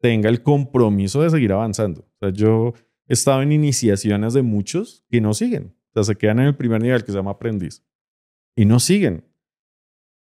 tenga 0.00 0.28
el 0.28 0.42
compromiso 0.42 1.22
de 1.22 1.30
seguir 1.30 1.52
avanzando. 1.52 2.00
O 2.00 2.18
sea, 2.18 2.30
yo 2.30 2.72
he 3.06 3.12
estado 3.12 3.42
en 3.42 3.52
iniciaciones 3.52 4.32
de 4.32 4.42
muchos 4.42 5.04
que 5.10 5.20
no 5.20 5.34
siguen. 5.34 5.74
O 5.90 5.92
sea, 5.94 6.04
se 6.04 6.16
quedan 6.16 6.40
en 6.40 6.46
el 6.46 6.56
primer 6.56 6.80
nivel 6.80 7.04
que 7.04 7.12
se 7.12 7.18
llama 7.18 7.32
aprendiz 7.32 7.84
y 8.56 8.64
no 8.64 8.78
siguen. 8.80 9.24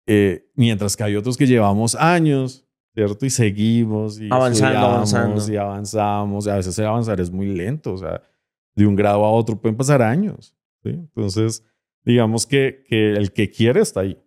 Eh, 0.06 0.50
mientras 0.54 0.96
que 0.96 1.04
hay 1.04 1.16
otros 1.16 1.36
que 1.36 1.46
llevamos 1.46 1.94
años, 1.94 2.66
¿cierto? 2.94 3.26
Y 3.26 3.30
seguimos 3.30 4.20
y 4.20 4.28
avanzando, 4.30 4.78
avanzando. 4.78 5.52
y 5.52 5.56
avanzamos. 5.56 6.46
Y 6.46 6.50
a 6.50 6.56
veces 6.56 6.78
el 6.78 6.86
avanzar 6.86 7.20
es 7.20 7.30
muy 7.30 7.48
lento, 7.48 7.92
o 7.92 7.98
sea, 7.98 8.22
de 8.74 8.86
un 8.86 8.96
grado 8.96 9.24
a 9.24 9.30
otro 9.30 9.60
pueden 9.60 9.76
pasar 9.76 10.00
años. 10.02 10.56
¿sí? 10.82 10.90
Entonces, 10.90 11.64
digamos 12.04 12.46
que, 12.46 12.84
que 12.88 13.12
el 13.12 13.32
que 13.32 13.50
quiere 13.50 13.80
está 13.80 14.00
ahí. 14.00 14.18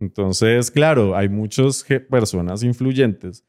Entonces, 0.00 0.70
claro, 0.70 1.16
hay 1.16 1.28
muchas 1.28 1.84
personas 2.10 2.62
influyentes 2.64 3.46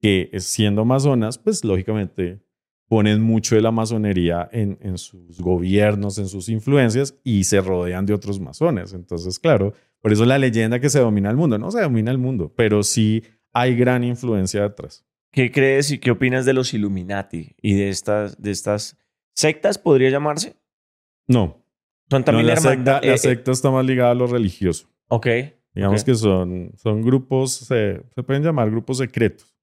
que 0.00 0.30
siendo 0.38 0.82
amazonas, 0.82 1.38
pues 1.38 1.64
lógicamente 1.64 2.40
ponen 2.88 3.20
mucho 3.20 3.54
de 3.54 3.60
la 3.60 3.70
masonería 3.70 4.48
en, 4.50 4.78
en, 4.80 4.96
sus 4.96 5.40
gobiernos, 5.40 6.18
en 6.18 6.26
sus 6.26 6.48
influencias 6.48 7.14
y 7.22 7.44
se 7.44 7.60
rodean 7.60 8.06
de 8.06 8.14
otros 8.14 8.40
masones. 8.40 8.94
Entonces, 8.94 9.38
claro, 9.38 9.74
por 10.00 10.12
eso 10.12 10.24
la 10.24 10.38
leyenda 10.38 10.80
que 10.80 10.88
se 10.88 10.98
domina 10.98 11.30
el 11.30 11.36
mundo, 11.36 11.58
no 11.58 11.70
se 11.70 11.82
domina 11.82 12.10
el 12.10 12.18
mundo, 12.18 12.52
pero 12.56 12.82
sí 12.82 13.22
hay 13.52 13.76
gran 13.76 14.04
influencia 14.04 14.62
detrás. 14.62 15.04
¿Qué 15.30 15.52
crees 15.52 15.90
y 15.90 15.98
qué 15.98 16.10
opinas 16.10 16.46
de 16.46 16.54
los 16.54 16.72
Illuminati 16.72 17.54
y 17.60 17.74
de 17.74 17.90
estas, 17.90 18.40
de 18.40 18.50
estas 18.50 18.96
sectas, 19.34 19.76
podría 19.76 20.08
llamarse? 20.08 20.56
No. 21.26 21.62
Son 22.10 22.24
también 22.24 22.46
la, 22.46 22.56
secta, 22.56 23.00
la 23.02 23.14
eh, 23.14 23.18
secta 23.18 23.52
está 23.52 23.70
más 23.70 23.84
ligada 23.84 24.12
a 24.12 24.14
lo 24.14 24.26
religioso. 24.26 24.88
Ok. 25.08 25.26
Digamos 25.74 26.02
que 26.02 26.14
son, 26.14 26.72
son 26.76 27.02
grupos, 27.02 27.52
se 27.52 28.02
pueden 28.26 28.42
llamar 28.42 28.70
grupos 28.70 28.98
secretos. 28.98 29.57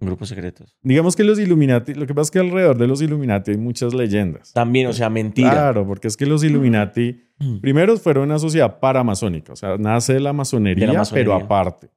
Grupos 0.00 0.30
secretos. 0.30 0.76
Digamos 0.82 1.14
que 1.14 1.22
los 1.22 1.38
Illuminati, 1.38 1.94
lo 1.94 2.06
que 2.06 2.14
pasa 2.14 2.28
es 2.28 2.30
que 2.30 2.38
alrededor 2.38 2.78
de 2.78 2.86
los 2.86 3.02
Illuminati 3.02 3.50
hay 3.50 3.56
muchas 3.58 3.92
leyendas. 3.92 4.52
También, 4.52 4.86
o 4.86 4.92
sea, 4.92 5.10
mentira. 5.10 5.50
Claro, 5.50 5.86
porque 5.86 6.08
es 6.08 6.16
que 6.16 6.24
los 6.24 6.42
Illuminati, 6.44 7.20
mm. 7.38 7.58
primero 7.58 7.96
fueron 7.98 8.24
una 8.24 8.38
sociedad 8.38 8.78
paramazónica, 8.80 9.52
o 9.52 9.56
sea, 9.56 9.76
nace 9.76 10.14
de 10.14 10.20
la 10.20 10.32
masonería, 10.32 11.02
pero 11.12 11.34
aparte. 11.34 11.90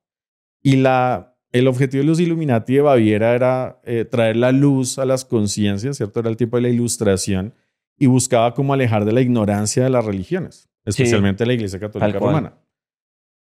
Y 0.61 0.75
la, 0.75 1.37
el 1.53 1.67
objetivo 1.67 2.01
de 2.01 2.07
los 2.07 2.19
Illuminati 2.19 2.75
de 2.75 2.81
Baviera 2.81 3.33
era 3.33 3.79
eh, 3.85 4.03
traer 4.03 4.35
la 4.35 4.51
luz 4.51 4.99
a 4.99 5.05
las 5.05 5.23
conciencias, 5.23 5.95
¿cierto? 5.95 6.19
Era 6.19 6.29
el 6.29 6.35
tiempo 6.35 6.57
de 6.57 6.63
la 6.63 6.69
ilustración 6.69 7.53
y 7.97 8.07
buscaba 8.07 8.53
como 8.53 8.73
alejar 8.73 9.05
de 9.05 9.13
la 9.13 9.21
ignorancia 9.21 9.83
de 9.83 9.89
las 9.89 10.03
religiones, 10.03 10.69
especialmente 10.83 11.45
la 11.45 11.53
Iglesia 11.53 11.79
Católica 11.79 12.19
Romana 12.19 12.53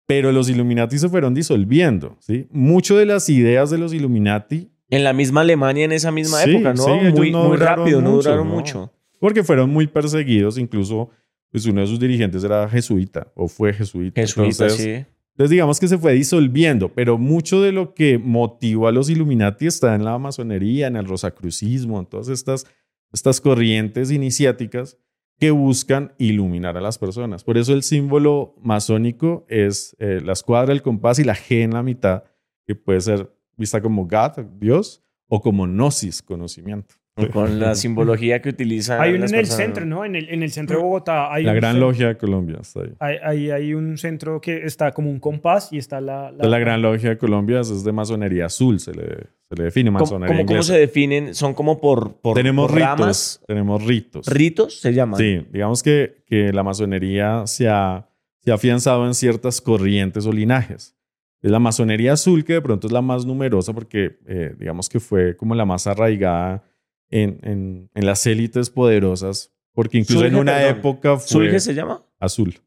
pero 0.09 0.31
los 0.31 0.49
Illuminati 0.49 0.97
se 0.97 1.07
fueron 1.07 1.35
disolviendo, 1.35 2.17
¿sí? 2.19 2.47
Mucho 2.49 2.97
de 2.97 3.05
las 3.05 3.29
ideas 3.29 3.69
de 3.69 3.77
los 3.77 3.93
Illuminati... 3.93 4.71
En 4.89 5.03
la 5.03 5.13
misma 5.13 5.41
Alemania 5.41 5.85
en 5.85 5.91
esa 5.91 6.11
misma 6.11 6.43
época, 6.43 6.73
¿no? 6.73 6.87
muy, 7.11 7.31
muy 7.31 7.57
rápido, 7.57 8.01
no 8.01 8.13
duraron 8.13 8.47
mucho. 8.47 8.91
Porque 9.19 9.43
fueron 9.43 9.69
muy 9.69 9.85
perseguidos, 9.85 10.57
incluso 10.57 11.11
pues 11.51 11.67
uno 11.67 11.81
de 11.81 11.85
sus 11.85 11.99
dirigentes 11.99 12.43
era 12.43 12.67
jesuita 12.67 13.31
o 13.35 13.47
fue 13.47 13.71
jesuita. 13.71 14.19
Jesuita, 14.19 14.71
sí. 14.71 15.05
Entonces 15.33 15.51
digamos 15.51 15.79
que 15.79 15.87
se 15.87 15.99
fue 15.99 16.13
disolviendo, 16.13 16.89
pero 16.89 17.19
mucho 17.19 17.61
de 17.61 17.71
lo 17.71 17.93
que 17.93 18.17
motivó 18.17 18.87
a 18.87 18.91
los 18.91 19.11
Illuminati 19.11 19.67
está 19.67 19.93
en 19.93 20.05
la 20.05 20.17
masonería, 20.17 20.87
en 20.87 20.95
el 20.95 21.05
rosacrucismo, 21.05 21.99
en 21.99 22.07
todas 22.07 22.29
estas, 22.29 22.65
estas 23.13 23.39
corrientes 23.39 24.09
iniciáticas 24.09 24.97
que 25.39 25.51
buscan 25.51 26.13
iluminar 26.17 26.77
a 26.77 26.81
las 26.81 26.97
personas. 26.97 27.43
Por 27.43 27.57
eso 27.57 27.73
el 27.73 27.83
símbolo 27.83 28.55
masónico 28.61 29.45
es 29.47 29.95
eh, 29.99 30.21
la 30.23 30.33
escuadra, 30.33 30.73
el 30.73 30.81
compás 30.81 31.17
y 31.19 31.23
la 31.23 31.35
G 31.35 31.61
en 31.61 31.73
la 31.73 31.81
mitad, 31.81 32.23
que 32.65 32.75
puede 32.75 32.99
ser 32.99 33.33
vista 33.55 33.81
como 33.81 34.05
God, 34.05 34.45
Dios, 34.59 35.01
o 35.27 35.41
como 35.41 35.65
Gnosis, 35.65 36.21
conocimiento. 36.21 36.95
Con 37.27 37.59
la 37.59 37.75
simbología 37.75 38.41
que 38.41 38.49
utilizan. 38.49 39.01
Hay 39.01 39.13
uno 39.13 39.25
en 39.25 39.35
el 39.35 39.45
centro, 39.45 39.85
¿no? 39.85 40.05
En 40.05 40.15
el, 40.15 40.29
en 40.29 40.43
el 40.43 40.51
centro 40.51 40.77
de 40.77 40.83
Bogotá. 40.83 41.33
Hay 41.33 41.43
la 41.43 41.53
Gran 41.53 41.79
Logia 41.79 42.07
de 42.07 42.17
Colombia 42.17 42.59
está 42.61 42.81
ahí. 42.81 43.19
Hay, 43.21 43.51
hay, 43.51 43.73
un 43.73 43.97
centro 43.97 44.39
que 44.41 44.65
está 44.65 44.91
como 44.91 45.09
un 45.09 45.19
compás 45.19 45.71
y 45.71 45.77
está 45.77 46.01
la. 46.01 46.31
La, 46.31 46.47
la 46.47 46.59
Gran 46.59 46.81
Logia 46.81 47.09
de 47.09 47.17
Colombia 47.17 47.59
es 47.59 47.83
de 47.83 47.91
masonería 47.91 48.45
azul, 48.45 48.79
se 48.79 48.93
le, 48.93 49.05
se 49.49 49.55
le 49.55 49.63
define 49.65 49.91
masonería. 49.91 50.35
¿Cómo, 50.35 50.45
¿Cómo, 50.45 50.63
se 50.63 50.77
definen? 50.77 51.33
¿Son 51.33 51.53
como 51.53 51.79
por, 51.79 52.13
por, 52.21 52.35
tenemos 52.35 52.69
ritos, 52.71 53.41
Tenemos 53.47 53.83
ritos. 53.83 54.27
¿Ritos 54.27 54.79
se 54.79 54.93
llaman? 54.93 55.19
Sí, 55.19 55.45
digamos 55.51 55.83
que, 55.83 56.23
que 56.25 56.53
la 56.53 56.63
masonería 56.63 57.47
se 57.47 57.67
ha, 57.67 58.07
se 58.39 58.51
ha 58.51 58.55
afianzado 58.55 59.05
en 59.05 59.13
ciertas 59.13 59.61
corrientes 59.61 60.25
o 60.25 60.31
linajes. 60.31 60.95
Es 61.41 61.51
la 61.51 61.59
masonería 61.59 62.13
azul 62.13 62.43
que 62.43 62.53
de 62.53 62.61
pronto 62.61 62.87
es 62.87 62.93
la 62.93 63.01
más 63.01 63.25
numerosa 63.25 63.73
porque 63.73 64.19
eh, 64.27 64.53
digamos 64.59 64.89
que 64.89 64.99
fue 64.99 65.37
como 65.37 65.55
la 65.55 65.65
más 65.65 65.87
arraigada 65.87 66.63
en, 67.09 67.89
en, 67.93 68.05
las 68.05 68.25
élites 68.25 68.69
poderosas, 68.69 69.51
porque 69.73 69.97
incluso 69.97 70.25
en 70.25 70.35
una 70.35 70.67
época 70.67 71.17
fue... 71.17 71.49
qué 71.49 71.59
se 71.59 71.73
llama? 71.73 72.05
Azul. 72.19 72.59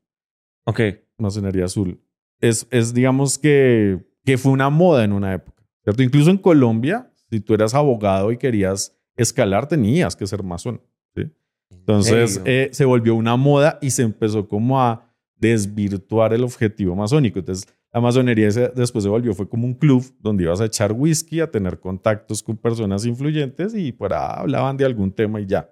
Ok. 0.65 0.81
Masonería 1.19 1.67
azul. 1.67 2.01
Es, 2.41 2.67
es 2.71 2.93
digamos 2.95 3.39
que, 3.39 4.05
que 4.25 4.39
fue 4.39 4.53
una 4.53 4.71
moda 4.71 5.05
en 5.05 5.13
una 5.13 5.35
época, 5.35 5.63
¿cierto? 5.85 6.03
Incluso 6.03 6.31
en 6.31 6.39
Colombia 6.39 7.13
Si 7.31 7.41
tú 7.41 7.55
eras 7.55 7.75
abogado 7.75 8.33
y 8.33 8.37
querías 8.37 8.99
escalar, 9.17 9.69
tenías 9.69 10.17
que 10.17 10.27
ser 10.27 10.43
masón. 10.43 10.81
¿sí? 11.15 11.31
Entonces 11.71 12.35
serio? 12.35 12.53
eh, 12.53 12.71
se 12.73 12.85
volvió 12.85 13.15
una 13.15 13.37
moda 13.37 13.79
y 13.81 13.91
se 13.91 14.03
empezó 14.03 14.49
como 14.49 14.81
a 14.81 15.09
desvirtuar 15.37 16.33
el 16.33 16.45
objetivo 16.45 16.97
masónico. 16.97 17.39
Entonces 17.39 17.73
la 17.93 18.01
masonería 18.01 18.51
se- 18.51 18.69
después 18.75 19.05
se 19.05 19.11
volvió, 19.11 19.35
fue 19.35 19.49
como 19.49 19.67
un 19.67 19.75
club 19.75 20.03
donde 20.21 20.45
ibas 20.45 20.61
a 20.61 20.65
echar 20.67 20.93
whisky, 20.93 21.41
a 21.41 21.51
tener 21.51 21.79
contactos 21.79 22.43
con 22.43 22.57
personas 22.57 23.05
influyentes 23.05 23.75
y 23.75 23.93
por 23.93 24.13
ahí 24.15 24.21
hablaban 24.37 24.77
de 24.77 24.85
algún 24.85 25.13
tema 25.13 25.41
y 25.41 25.47
ya. 25.47 25.71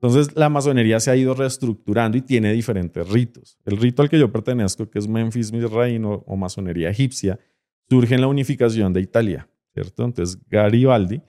Entonces 0.00 0.36
la 0.36 0.50
masonería 0.50 1.00
se 1.00 1.10
ha 1.10 1.16
ido 1.16 1.32
reestructurando 1.34 2.18
y 2.18 2.20
tiene 2.20 2.52
diferentes 2.52 3.08
ritos. 3.08 3.58
El 3.64 3.78
rito 3.78 4.02
al 4.02 4.10
que 4.10 4.18
yo 4.18 4.30
pertenezco, 4.30 4.90
que 4.90 4.98
es 4.98 5.08
Memphis 5.08 5.50
Mizraim 5.52 6.04
o, 6.04 6.36
masonería 6.36 6.90
egipcia, 6.90 7.38
surge 7.88 8.14
en 8.14 8.20
la 8.20 8.26
unificación 8.26 8.92
de 8.92 9.00
Italia, 9.00 9.48
¿cierto? 9.72 10.04
Entonces 10.04 10.38
Garibaldi 10.50 11.22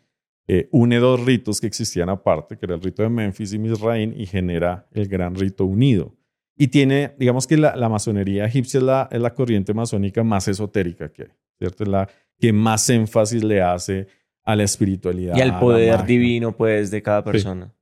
eh, 0.49 0.67
une 0.71 0.97
dos 0.99 1.23
ritos 1.25 1.61
que 1.61 1.67
existían 1.67 2.09
aparte, 2.09 2.57
que 2.57 2.65
era 2.65 2.75
el 2.75 2.82
rito 2.82 3.03
de 3.03 3.09
Memphis 3.09 3.53
y 3.53 3.59
Mizraim, 3.59 4.13
y 4.17 4.25
genera 4.25 4.88
el 4.91 5.07
gran 5.07 5.36
rito 5.36 5.63
unido. 5.65 6.13
Y 6.57 6.67
tiene, 6.69 7.13
digamos 7.19 7.45
que 7.45 7.55
la, 7.57 7.75
la 7.75 7.87
masonería 7.87 8.45
egipcia 8.45 8.79
es 8.79 8.83
la, 8.83 9.07
es 9.11 9.21
la 9.21 9.33
corriente 9.33 9.73
masónica 9.73 10.23
más 10.23 10.47
esotérica 10.47 11.09
que 11.11 11.23
hay, 11.23 11.29
¿cierto? 11.59 11.83
Es 11.83 11.89
la 11.89 12.09
que 12.39 12.51
más 12.51 12.89
énfasis 12.89 13.43
le 13.43 13.61
hace 13.61 14.07
a 14.43 14.55
la 14.55 14.63
espiritualidad. 14.63 15.35
Y 15.37 15.41
al 15.41 15.59
poder 15.59 16.05
divino, 16.05 16.55
pues, 16.55 16.89
de 16.89 17.01
cada 17.01 17.23
persona. 17.23 17.73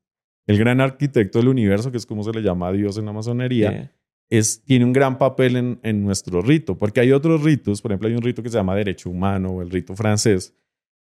El 0.48 0.58
gran 0.58 0.82
arquitecto 0.82 1.40
del 1.40 1.48
universo, 1.48 1.90
que 1.92 1.98
es 1.98 2.06
como 2.06 2.24
se 2.24 2.32
le 2.32 2.42
llama 2.42 2.68
a 2.68 2.72
Dios 2.74 2.98
en 2.98 3.06
la 3.06 3.14
masonería, 3.14 3.72
Sí. 3.72 4.38
es, 4.38 4.64
tiene 4.64 4.84
un 4.86 4.92
gran 4.94 5.18
papel 5.18 5.56
en, 5.56 5.80
en 5.84 6.04
nuestro 6.04 6.42
rito, 6.42 6.78
porque 6.78 7.00
hay 7.00 7.12
otros 7.12 7.44
ritos, 7.44 7.82
por 7.82 7.92
ejemplo, 7.92 8.08
hay 8.10 8.16
un 8.16 8.22
rito 8.24 8.44
que 8.44 8.50
se 8.50 8.58
llama 8.58 8.76
derecho 8.76 9.10
humano 9.10 9.50
o 9.52 9.62
el 9.62 9.70
rito 9.70 9.96
francés, 9.96 10.54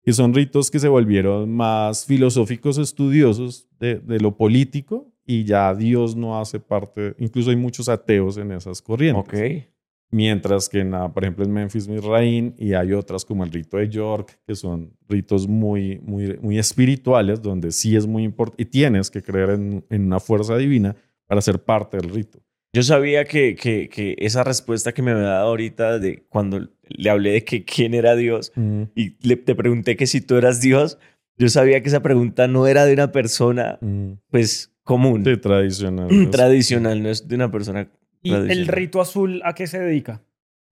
que 0.02 0.12
son 0.12 0.32
ritos 0.32 0.70
que 0.70 0.78
se 0.78 0.88
volvieron 0.88 1.52
más 1.52 2.06
filosóficos, 2.06 2.78
estudiosos 2.78 3.68
de, 3.78 3.96
de 3.98 4.20
lo 4.20 4.36
político 4.36 5.12
y 5.28 5.44
ya 5.44 5.74
Dios 5.74 6.16
no 6.16 6.40
hace 6.40 6.58
parte, 6.58 7.14
incluso 7.18 7.50
hay 7.50 7.56
muchos 7.56 7.88
ateos 7.88 8.36
en 8.38 8.50
esas 8.52 8.80
corrientes. 8.82 9.22
Ok. 9.28 9.68
Mientras 10.10 10.70
que, 10.70 10.80
en, 10.80 10.92
la- 10.92 11.12
por 11.12 11.22
ejemplo, 11.22 11.44
en 11.44 11.52
Memphis 11.52 11.86
Mizraim 11.86 12.54
y 12.56 12.72
hay 12.72 12.94
otras 12.94 13.26
como 13.26 13.44
el 13.44 13.52
rito 13.52 13.76
de 13.76 13.90
York, 13.90 14.38
que 14.46 14.54
son 14.54 14.96
ritos 15.06 15.46
muy, 15.46 15.98
muy, 16.02 16.38
muy 16.40 16.58
espirituales, 16.58 17.42
donde 17.42 17.72
sí 17.72 17.94
es 17.94 18.06
muy 18.06 18.24
importante 18.24 18.62
y 18.62 18.66
tienes 18.66 19.10
que 19.10 19.20
creer 19.22 19.50
en, 19.50 19.84
en 19.90 20.06
una 20.06 20.18
fuerza 20.18 20.56
divina 20.56 20.96
para 21.26 21.42
ser 21.42 21.62
parte 21.62 21.98
del 21.98 22.08
rito. 22.08 22.38
Yo 22.72 22.82
sabía 22.82 23.26
que, 23.26 23.54
que, 23.54 23.90
que 23.90 24.14
esa 24.18 24.44
respuesta 24.44 24.92
que 24.92 25.02
me 25.02 25.10
había 25.10 25.24
dado 25.24 25.48
ahorita 25.48 25.98
de 25.98 26.24
cuando 26.30 26.68
le 26.88 27.10
hablé 27.10 27.32
de 27.32 27.44
que 27.44 27.64
quién 27.66 27.92
era 27.92 28.16
Dios 28.16 28.52
y 28.94 29.16
le, 29.26 29.36
te 29.36 29.54
pregunté 29.54 29.96
que 29.96 30.06
si 30.06 30.22
tú 30.22 30.36
eras 30.36 30.62
Dios, 30.62 30.98
yo 31.36 31.48
sabía 31.50 31.82
que 31.82 31.88
esa 31.88 32.02
pregunta 32.02 32.48
no 32.48 32.66
era 32.66 32.86
de 32.86 32.94
una 32.94 33.12
persona, 33.12 33.78
Mm. 33.82 34.12
pues, 34.30 34.72
común, 34.88 35.22
Sí, 35.22 35.36
tradicional. 35.36 36.08
tradicional, 36.30 37.02
no 37.02 37.10
es 37.10 37.28
de 37.28 37.34
una 37.34 37.50
persona 37.50 37.90
¿Y 38.22 38.32
el 38.32 38.66
rito 38.66 39.02
azul 39.02 39.42
a 39.44 39.54
qué 39.54 39.66
se 39.66 39.78
dedica? 39.78 40.22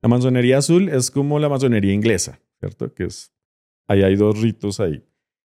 La 0.01 0.09
masonería 0.09 0.57
azul 0.57 0.89
es 0.89 1.11
como 1.11 1.39
la 1.39 1.51
masonería 1.51 1.93
inglesa, 1.93 2.41
¿cierto? 2.59 2.93
Que 2.95 3.05
es, 3.05 3.31
ahí 3.87 4.03
hay 4.03 4.17
dos 4.17 4.41
ritos 4.41 4.81
ahí. 4.81 5.05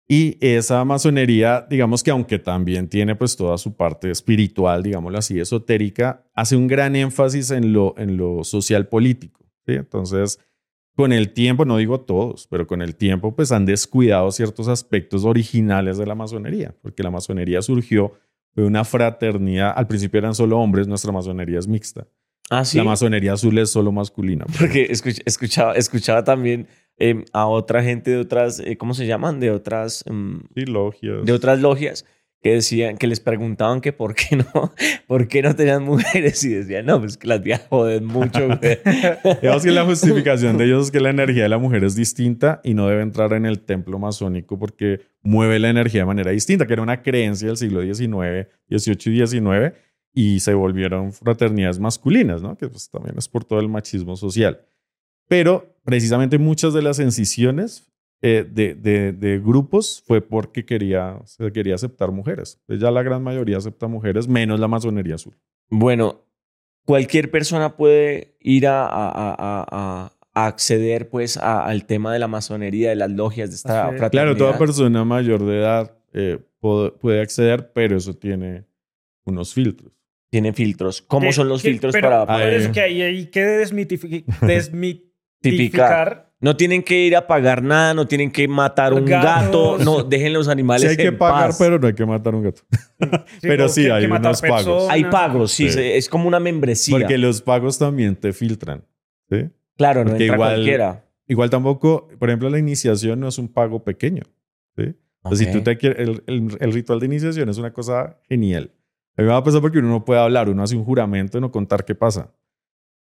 Y 0.08 0.36
esa 0.40 0.84
masonería, 0.84 1.64
digamos 1.70 2.02
que 2.02 2.10
aunque 2.10 2.40
también 2.40 2.88
tiene 2.88 3.14
pues 3.14 3.36
toda 3.36 3.56
su 3.56 3.76
parte 3.76 4.10
espiritual, 4.10 4.82
digámoslo 4.82 5.18
así, 5.18 5.38
esotérica, 5.38 6.24
hace 6.34 6.56
un 6.56 6.66
gran 6.66 6.96
énfasis 6.96 7.52
en 7.52 7.72
lo, 7.72 7.94
en 7.96 8.16
lo 8.16 8.42
social 8.42 8.88
político, 8.88 9.46
¿sí? 9.64 9.74
Entonces, 9.74 10.40
con 10.96 11.12
el 11.12 11.32
tiempo, 11.32 11.64
no 11.64 11.76
digo 11.76 12.00
todos, 12.00 12.48
pero 12.48 12.66
con 12.66 12.82
el 12.82 12.96
tiempo 12.96 13.36
pues 13.36 13.52
han 13.52 13.64
descuidado 13.64 14.32
ciertos 14.32 14.66
aspectos 14.66 15.24
originales 15.24 15.98
de 15.98 16.06
la 16.06 16.16
masonería, 16.16 16.74
porque 16.82 17.02
la 17.04 17.10
masonería 17.10 17.62
surgió 17.62 18.14
de 18.56 18.64
una 18.64 18.84
fraternidad, 18.84 19.72
al 19.76 19.86
principio 19.86 20.18
eran 20.18 20.34
solo 20.34 20.58
hombres, 20.58 20.88
nuestra 20.88 21.12
masonería 21.12 21.58
es 21.58 21.68
mixta. 21.68 22.06
Ah, 22.50 22.64
sí. 22.64 22.78
La 22.78 22.84
masonería 22.84 23.32
azul 23.34 23.56
es 23.58 23.70
solo 23.70 23.92
masculina. 23.92 24.44
Porque 24.58 24.88
escuch- 24.90 25.22
escuchaba, 25.26 25.74
escuchaba 25.74 26.24
también 26.24 26.66
eh, 26.98 27.24
a 27.32 27.46
otra 27.46 27.82
gente 27.82 28.10
de 28.12 28.18
otras, 28.18 28.60
eh, 28.60 28.76
¿cómo 28.78 28.94
se 28.94 29.06
llaman? 29.06 29.38
De 29.40 29.50
otras, 29.50 30.04
em, 30.06 30.40
Sí, 30.54 30.64
logias. 30.64 31.24
de 31.24 31.32
otras 31.32 31.60
logias 31.60 32.04
que 32.46 32.52
decían, 32.52 32.96
que 32.96 33.08
les 33.08 33.18
preguntaban 33.18 33.80
que 33.80 33.92
por 33.92 34.14
qué 34.14 34.36
no, 34.36 34.72
por 35.08 35.26
qué 35.26 35.42
no 35.42 35.56
tenían 35.56 35.82
mujeres 35.82 36.44
y 36.44 36.50
decían, 36.50 36.86
no, 36.86 37.00
pues 37.00 37.16
que 37.16 37.26
las 37.26 37.42
viejas 37.42 37.66
joden 37.68 38.04
mucho. 38.04 38.46
güey". 38.46 38.78
Digamos 39.42 39.64
que 39.64 39.72
la 39.72 39.84
justificación 39.84 40.56
de 40.56 40.66
ellos 40.66 40.86
es 40.86 40.90
que 40.92 41.00
la 41.00 41.10
energía 41.10 41.42
de 41.42 41.48
la 41.48 41.58
mujer 41.58 41.82
es 41.82 41.96
distinta 41.96 42.60
y 42.62 42.74
no 42.74 42.86
debe 42.86 43.02
entrar 43.02 43.32
en 43.32 43.46
el 43.46 43.58
templo 43.58 43.98
masónico 43.98 44.60
porque 44.60 45.00
mueve 45.22 45.58
la 45.58 45.70
energía 45.70 46.02
de 46.02 46.06
manera 46.06 46.30
distinta, 46.30 46.68
que 46.68 46.74
era 46.74 46.82
una 46.82 47.02
creencia 47.02 47.48
del 47.48 47.56
siglo 47.56 47.82
XIX, 47.82 48.46
XVIII 48.70 49.22
y 49.22 49.26
XIX, 49.26 49.74
y 50.14 50.38
se 50.38 50.54
volvieron 50.54 51.12
fraternidades 51.12 51.80
masculinas, 51.80 52.42
¿no? 52.42 52.56
Que 52.56 52.68
pues 52.68 52.88
también 52.88 53.18
es 53.18 53.26
por 53.28 53.42
todo 53.42 53.58
el 53.58 53.68
machismo 53.68 54.14
social. 54.14 54.60
Pero 55.26 55.74
precisamente 55.84 56.38
muchas 56.38 56.72
de 56.74 56.82
las 56.82 57.00
incisiones 57.00 57.90
eh, 58.28 58.44
de, 58.50 58.74
de- 58.74 59.12
de 59.12 59.38
grupos 59.38 60.02
fue 60.06 60.20
porque 60.20 60.64
quería, 60.64 61.20
se 61.24 61.52
quería 61.52 61.74
aceptar 61.76 62.10
mujeres. 62.10 62.60
Pues 62.66 62.80
ya 62.80 62.90
la 62.90 63.02
gran 63.02 63.22
mayoría 63.22 63.58
acepta 63.58 63.86
mujeres, 63.86 64.26
menos 64.26 64.58
la 64.58 64.66
masonería 64.68 65.14
azul. 65.14 65.36
Bueno, 65.70 66.24
cualquier 66.84 67.30
persona 67.30 67.76
puede 67.76 68.36
ir 68.40 68.66
a, 68.66 68.84
a- 68.86 69.10
a- 69.10 69.36
a- 69.38 69.66
a- 69.70 70.12
a 70.34 70.46
acceder 70.46 71.08
pues 71.08 71.36
a- 71.36 71.64
al 71.64 71.86
tema 71.86 72.12
de 72.12 72.18
la 72.18 72.28
masonería, 72.28 72.90
de 72.90 72.96
las 72.96 73.10
logias, 73.10 73.50
de 73.50 73.56
esta 73.56 73.86
Así 73.86 73.94
es. 73.94 73.98
fraternidad. 74.00 74.34
Claro, 74.34 74.36
toda 74.36 74.58
persona 74.58 75.04
mayor 75.04 75.44
de 75.44 75.58
edad 75.58 75.92
eh, 76.12 76.38
puede 76.60 77.20
acceder, 77.20 77.72
pero 77.72 77.96
eso 77.96 78.14
tiene 78.14 78.64
unos 79.24 79.54
filtros. 79.54 79.92
tiene 80.30 80.52
filtros. 80.52 81.02
¿Cómo 81.02 81.26
¿Qué- 81.28 81.32
son 81.32 81.48
los 81.48 81.62
filtros 81.62 81.92
pero 81.92 82.26
para 82.26 82.52
eh. 82.56 82.70
que 82.72 82.80
hay, 82.80 83.02
hay 83.02 83.26
que 83.26 83.40
desmitificar. 83.42 86.25
No 86.38 86.54
tienen 86.56 86.82
que 86.82 87.00
ir 87.06 87.16
a 87.16 87.26
pagar 87.26 87.62
nada, 87.62 87.94
no 87.94 88.06
tienen 88.06 88.30
que 88.30 88.46
matar 88.46 88.92
un 88.92 89.06
Gatos. 89.06 89.24
gato, 89.24 89.78
no, 89.84 90.02
dejen 90.08 90.32
los 90.34 90.48
animales 90.48 90.82
Sí 90.82 90.88
hay 90.88 90.96
que 90.96 91.06
en 91.06 91.16
pagar, 91.18 91.48
paz. 91.48 91.56
pero 91.58 91.78
no 91.78 91.86
hay 91.86 91.94
que 91.94 92.04
matar 92.04 92.34
un 92.34 92.42
gato. 92.42 92.60
Pero 93.40 93.68
sí, 93.68 93.84
que- 93.84 93.92
hay 93.92 94.06
que 94.06 94.12
unos 94.12 94.40
pagos. 94.42 94.64
personas. 94.64 94.88
Hay 94.90 95.04
pagos, 95.04 95.52
sí, 95.52 95.66
es 95.74 96.08
como 96.08 96.28
una 96.28 96.38
membresía. 96.40 96.98
Porque 96.98 97.16
los 97.18 97.40
pagos 97.40 97.78
también 97.78 98.16
te 98.16 98.32
filtran. 98.32 98.84
¿sí? 99.30 99.48
claro, 99.76 100.04
no 100.04 100.10
porque 100.10 100.24
entra 100.24 100.36
igual- 100.36 100.54
cualquiera. 100.54 101.02
Igual 101.28 101.50
tampoco, 101.50 102.06
por 102.18 102.28
ejemplo, 102.28 102.48
la 102.50 102.58
iniciación 102.58 103.18
no 103.18 103.28
es 103.28 103.38
un 103.38 103.48
pago 103.48 103.82
pequeño. 103.82 104.22
¿sí? 104.76 104.94
Entonces, 105.24 105.46
si 105.48 105.52
tú 105.52 105.62
te 105.62 105.76
quieres, 105.76 105.98
el, 106.06 106.22
el- 106.26 106.56
el 106.60 106.72
ritual 106.72 107.00
de 107.00 107.06
iniciación 107.06 107.48
es 107.48 107.58
una 107.58 107.72
cosa 107.72 108.18
genial. 108.28 108.70
A 109.16 109.22
mí 109.22 109.26
me 109.26 109.32
va 109.32 109.38
a 109.38 109.42
pasar 109.42 109.60
porque 109.62 109.78
uno 109.78 109.88
no 109.88 110.04
puede 110.04 110.20
hablar, 110.20 110.48
uno 110.50 110.62
hace 110.62 110.76
un 110.76 110.84
juramento 110.84 111.38
de 111.38 111.40
no 111.40 111.50
contar 111.50 111.84
qué 111.84 111.94
pasa. 111.94 112.30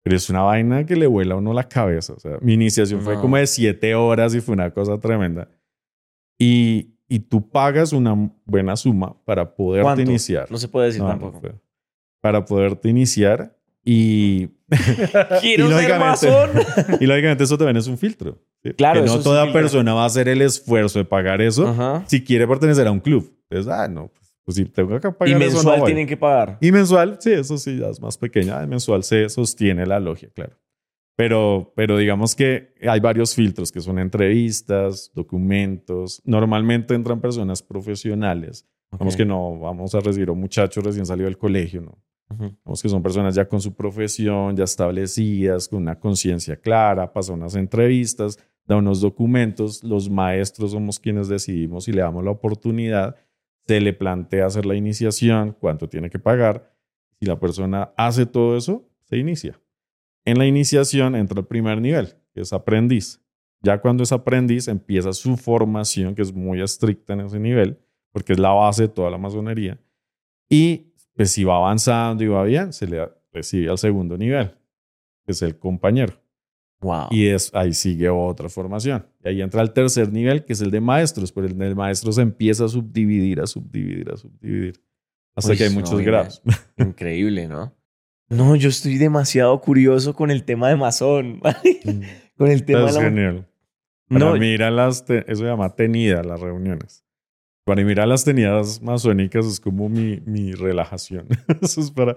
Pero 0.03 0.17
es 0.17 0.31
una 0.31 0.41
vaina 0.43 0.85
que 0.87 0.97
le 0.97 1.07
vuela 1.07 1.35
a 1.35 1.39
uno 1.39 1.53
la 1.53 1.69
cabeza. 1.69 2.15
O 2.15 2.19
sea, 2.21 2.39
mi 2.41 2.55
iniciación 2.55 3.03
fue 3.03 3.15
No. 3.17 3.21
como 3.21 3.37
de 3.37 3.47
siete 3.47 3.95
horas 3.95 4.35
y 4.35 4.41
fue 4.41 4.55
una 4.55 4.71
cosa 4.71 4.99
tremenda. 4.99 5.49
Y, 6.39 6.95
y 7.09 7.19
tú 7.21 7.49
pagas 7.51 7.93
una 7.93 8.17
buena 8.47 8.77
suma 8.77 9.15
para 9.25 9.55
poderte 9.55 9.83
¿Cuánto? 9.85 10.03
iniciar. 10.03 10.51
No 10.51 10.57
se 10.59 10.69
puede 10.69 10.87
decir 10.87 11.03
No, 11.03 11.09
no 11.09 11.13
tampoco. 11.13 11.41
fue. 11.41 11.55
Para 12.23 12.45
poderte 12.45 12.89
iniciar 12.89 13.57
y, 13.85 14.49
Quiero 15.41 15.69
Y 15.71 15.73
ser 15.75 15.99
masón. 15.99 16.51
y 17.01 17.07
lógicamente 17.07 17.45
eso 17.45 17.59
también 17.59 17.77
es 17.77 17.87
un 17.87 17.99
filtro. 17.99 18.39
¿sí? 18.63 18.73
Claro, 18.75 19.01
que 19.01 19.05
eso 19.07 19.15
no 19.15 19.19
es 19.21 19.25
toda 19.25 19.53
persona 19.53 19.93
va 19.95 20.05
a 20.05 20.07
hacer 20.07 20.29
el 20.29 20.41
esfuerzo 20.43 20.99
de 20.99 21.05
pagar 21.05 21.43
eso 21.43 21.69
Ajá. 21.69 22.05
si 22.07 22.23
quiere 22.25 22.47
pertenecer 22.47 22.87
a 22.87 22.91
un 22.93 23.01
club. 23.01 23.31
Entonces, 23.51 23.71
ah, 23.73 23.89
no, 23.89 24.11
pues, 24.45 24.57
si 24.57 24.65
tengo 24.65 24.99
que 25.01 25.11
pagar 25.13 25.29
Y 25.29 25.33
eso, 25.33 25.39
mensual 25.57 25.77
no 25.77 25.81
voy. 25.83 25.87
tienen 25.93 26.07
que 26.07 26.17
pagar. 26.17 26.59
Y 26.61 26.73
mensual, 26.73 27.17
sí, 27.21 27.33
eso 27.33 27.57
sí, 27.59 27.79
ya 27.79 27.89
es 27.89 28.01
más 28.01 28.17
pequeña. 28.19 28.67
Mensual 28.67 29.03
se 29.05 29.29
sostiene 29.29 29.87
la 29.87 30.01
logia, 30.01 30.31
claro. 30.35 30.57
Pero, 31.17 31.73
pero 31.77 31.99
digamos 31.99 32.35
que 32.35 32.73
hay 32.89 32.99
varios 33.01 33.35
filtros 33.35 33.71
que 33.71 33.81
son 33.81 33.99
entrevistas, 33.99 35.11
documentos. 35.15 36.23
Normalmente 36.25 36.95
entran 36.95 37.21
personas 37.21 37.63
profesionales. 37.63 38.67
Vamos 38.91 39.15
Ok. 39.15 39.19
que 39.19 39.25
no 39.27 39.59
vamos 39.59 39.95
a 39.95 40.01
recibir 40.01 40.31
a 40.31 40.33
un 40.33 40.41
muchacho 40.41 40.81
recién 40.81 41.05
salido 41.07 41.27
del 41.27 41.37
colegio, 41.39 41.83
¿no? 41.83 41.99
Ujú. 42.31 42.57
Vamos 42.65 42.83
que 42.83 42.89
son 42.89 43.03
personas 43.03 43.35
ya 43.35 43.47
con 43.47 43.61
su 43.61 43.75
profesión, 43.75 44.57
ya 44.57 44.65
establecidas, 44.65 45.69
con 45.69 45.83
una 45.83 45.99
conciencia 45.99 46.57
clara, 46.57 47.13
pasan 47.13 47.37
unas 47.37 47.55
entrevistas, 47.55 48.39
da 48.65 48.77
unos 48.77 49.01
documentos. 49.01 49.85
Los 49.85 50.09
maestros 50.09 50.71
somos 50.73 50.99
quienes 50.99 51.29
decidimos 51.29 51.87
y 51.89 51.93
le 51.93 52.01
damos 52.01 52.25
la 52.25 52.31
oportunidad. 52.31 53.17
Se 53.71 53.81
le 53.81 53.93
plantea 53.93 54.47
hacer 54.47 54.67
la 54.67 54.75
iniciación, 54.75 55.53
cuánto 55.53 55.89
tiene 55.89 56.11
que 56.11 56.19
pagar. 56.19 56.75
Si 57.21 57.25
la 57.25 57.39
persona 57.39 57.93
hace 57.97 58.27
todo 58.27 58.57
eso, 58.57 58.85
se 59.05 59.17
inicia. 59.17 59.61
En 60.25 60.39
la 60.39 60.47
iniciación 60.47 61.15
entra 61.15 61.39
el 61.39 61.47
primer 61.47 61.81
nivel, 61.81 62.17
que 62.35 62.41
es 62.41 62.53
aprendiz. 62.53 63.25
Ya 63.63 63.81
cuando 63.81 64.03
es 64.03 64.11
aprendiz, 64.11 64.67
empieza 64.67 65.13
su 65.13 65.37
formación, 65.37 66.17
que 66.17 66.23
es 66.23 66.35
muy 66.35 66.61
estricta 66.61 67.13
en 67.13 67.21
ese 67.21 67.39
nivel, 67.39 67.79
porque 68.11 68.33
es 68.33 68.41
la 68.41 68.51
base 68.51 68.83
de 68.83 68.89
toda 68.89 69.09
la 69.09 69.19
masonería. 69.19 69.79
Y 70.49 70.93
pues 71.15 71.31
si 71.31 71.45
va 71.45 71.55
avanzando 71.55 72.25
y 72.25 72.27
va 72.27 72.43
bien, 72.43 72.73
se 72.73 72.89
le 72.89 73.09
recibe 73.33 73.71
al 73.71 73.79
segundo 73.79 74.19
nivel, 74.19 74.51
que 75.25 75.31
es 75.31 75.43
el 75.43 75.57
compañero. 75.61 76.15
Wow. 76.81 77.09
Y 77.11 77.27
es, 77.27 77.51
ahí 77.55 77.75
sigue 77.75 78.09
otra 78.09 78.49
formación. 78.49 79.07
Y 79.23 79.29
ahí 79.29 79.43
entra 79.43 79.61
el 79.63 79.73
tercer 79.73 80.11
nivel, 80.13 80.45
que 80.45 80.55
es 80.55 80.61
el 80.63 80.71
de 80.71 80.81
maestros, 80.81 81.31
pero 81.33 81.47
el 81.47 81.57
de 81.59 81.75
maestros 81.75 82.15
se 82.17 82.23
empieza 82.23 82.65
a 82.65 82.69
subdividir, 82.69 83.41
a 83.41 83.47
subdividir, 83.47 84.11
a 84.11 84.17
subdividir. 84.17 84.81
Hasta 85.37 85.53
Uy, 85.53 85.57
que 85.59 85.65
hay 85.65 85.71
no, 85.71 85.75
muchos 85.77 85.93
oiga. 85.95 86.11
grados. 86.11 86.43
Increíble, 86.79 87.49
¿no? 87.49 87.75
No, 88.31 88.57
yo 88.57 88.69
estoy 88.69 88.97
demasiado 88.97 89.61
curioso 89.61 90.15
con 90.15 90.31
el 90.31 90.45
tema 90.45 90.69
de 90.69 90.77
masón. 90.77 91.41
con 92.37 92.49
el 92.51 92.65
tema 92.65 92.87
es 92.89 92.95
de 92.95 93.01
la... 93.01 93.05
genial. 93.09 93.47
Para 94.09 94.25
No, 94.25 94.37
mí 94.37 94.47
ir 94.49 94.63
a 94.63 94.71
las, 94.71 95.05
te- 95.05 95.25
eso 95.31 95.43
se 95.43 95.49
llama 95.49 95.75
tenida, 95.77 96.23
las 96.23 96.41
reuniones. 96.41 97.05
Para 97.65 97.85
mí 97.85 97.93
ir 97.93 98.01
a 98.01 98.07
las 98.07 98.25
tenidas 98.25 98.81
masónicas 98.83 99.47
es 99.47 99.61
como 99.61 99.89
mi, 99.89 100.21
mi 100.27 100.53
relajación. 100.53 101.29
eso 101.61 101.81
es 101.81 101.91
para, 101.91 102.17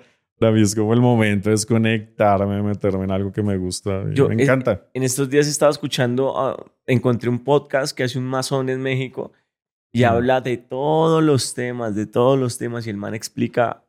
mí 0.52 0.62
es 0.62 0.76
como 0.76 0.94
el 0.94 1.02
momento 1.02 1.50
de 1.50 1.54
desconectarme, 1.56 2.62
meterme 2.62 3.04
en 3.06 3.12
algo 3.12 3.32
que 3.32 3.42
me 3.44 3.58
gusta. 3.58 4.04
Yo- 4.14 4.30
me 4.30 4.42
encanta. 4.44 4.88
en 4.94 5.04
estos 5.04 5.30
días 5.30 5.48
estaba 5.48 5.72
escuchando, 5.72 6.38
ah, 6.38 6.64
encontré 6.86 7.30
un 7.30 7.44
podcast 7.44 7.96
que 7.96 8.04
hace 8.04 8.18
un 8.20 8.26
masón 8.26 8.70
en 8.70 8.82
México 8.82 9.32
y 9.94 10.02
Mm. 10.02 10.06
habla 10.06 10.42
de 10.42 10.58
todos 10.58 11.24
los 11.24 11.54
temas, 11.54 11.96
de 11.96 12.06
todos 12.06 12.38
los 12.40 12.58
temas 12.58 12.86
y 12.88 12.90
el 12.90 12.98
man 12.98 13.14
explica 13.14 13.84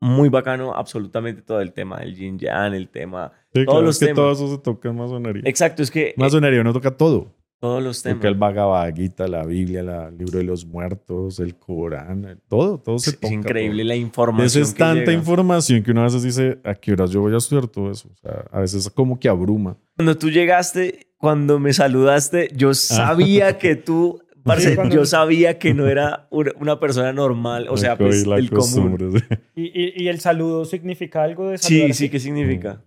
muy 0.00 0.28
bacano 0.28 0.74
absolutamente 0.74 1.42
todo 1.42 1.60
el 1.60 1.72
tema 1.72 2.00
del 2.00 2.16
yin 2.16 2.38
yang, 2.38 2.74
el 2.74 2.88
tema... 2.88 3.30
Sí, 3.54 3.64
todos 3.64 3.66
claro, 3.66 3.82
los 3.82 3.94
es 3.96 4.00
que 4.00 4.06
temas. 4.06 4.16
todo 4.16 4.32
eso 4.32 4.56
se 4.56 4.62
toca 4.62 4.88
en 4.88 4.96
masonería. 4.96 5.42
Exacto, 5.46 5.82
es 5.82 5.90
que 5.90 6.08
eh, 6.08 6.14
Masonería 6.16 6.60
uno 6.60 6.72
toca 6.72 6.90
todo. 6.96 7.32
Todos 7.62 7.80
los 7.82 8.02
temas. 8.02 8.18
Toca 8.18 8.28
el 8.28 8.34
Bhagavad 8.34 8.92
Gita, 8.94 9.28
la 9.28 9.44
Biblia, 9.46 10.08
el 10.08 10.18
libro 10.18 10.38
de 10.38 10.44
los 10.44 10.66
muertos, 10.66 11.38
el 11.38 11.54
Corán, 11.54 12.24
el- 12.24 12.38
todo, 12.48 12.78
todo 12.78 12.98
se 12.98 13.10
es, 13.10 13.16
toca. 13.16 13.28
es 13.28 13.32
increíble 13.34 13.82
todo. 13.84 13.88
la 13.88 13.94
información. 13.96 14.46
Eso 14.46 14.60
es 14.60 14.74
que 14.74 14.78
tanta 14.80 15.00
llega. 15.00 15.12
información 15.12 15.82
que 15.84 15.92
uno 15.92 16.00
a 16.00 16.04
veces 16.04 16.24
dice, 16.24 16.58
¿a 16.64 16.74
qué 16.74 16.92
horas 16.92 17.10
yo 17.12 17.20
voy 17.20 17.32
a 17.32 17.36
estudiar 17.38 17.68
todo 17.68 17.90
eso? 17.92 18.08
O 18.12 18.16
sea, 18.16 18.44
a 18.50 18.60
veces 18.60 18.90
como 18.90 19.18
que 19.20 19.28
abruma. 19.28 19.76
Cuando 19.96 20.18
tú 20.18 20.28
llegaste, 20.28 21.06
cuando 21.18 21.60
me 21.60 21.72
saludaste, 21.72 22.48
yo 22.54 22.74
sabía 22.74 23.56
que 23.58 23.76
tú, 23.76 24.20
parce, 24.44 24.74
Sí, 24.74 24.80
yo 24.90 25.06
sabía 25.06 25.56
que 25.60 25.72
no 25.72 25.86
era 25.86 26.26
una 26.30 26.50
una 26.58 26.80
persona 26.80 27.12
normal, 27.12 27.68
o 27.70 27.76
sea, 27.76 27.96
pues 27.96 28.24
el 28.26 28.50
común. 28.50 28.98
costumbre, 28.98 29.06
sí. 29.20 29.24
¿Y, 29.54 29.62
y, 29.66 30.02
y 30.02 30.08
el 30.08 30.18
saludo 30.18 30.64
significa 30.64 31.22
algo 31.22 31.48
de 31.50 31.58
Sí, 31.58 31.64
saludar 31.78 31.86
sí, 31.86 31.92
así? 32.06 32.08
¿qué 32.10 32.18
significa? 32.18 32.82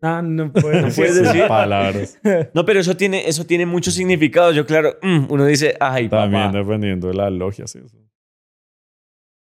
Ah, 0.00 0.22
no 0.22 0.52
puedo 0.52 0.80
No 0.82 0.88
puedes 0.94 1.16
decir. 1.22 1.46
palabras. 1.48 2.18
No, 2.54 2.64
pero 2.64 2.80
eso 2.80 2.96
tiene, 2.96 3.28
eso 3.28 3.44
tiene 3.44 3.66
muchos 3.66 3.94
significados. 3.94 4.54
Yo, 4.54 4.64
claro, 4.66 4.96
mm, 5.02 5.26
uno 5.28 5.44
dice, 5.44 5.74
ay, 5.80 6.08
También 6.08 6.44
papá, 6.44 6.58
dependiendo 6.58 7.08
de 7.08 7.14
la 7.14 7.30
logia, 7.30 7.66
sí. 7.66 7.80
eso. 7.84 7.96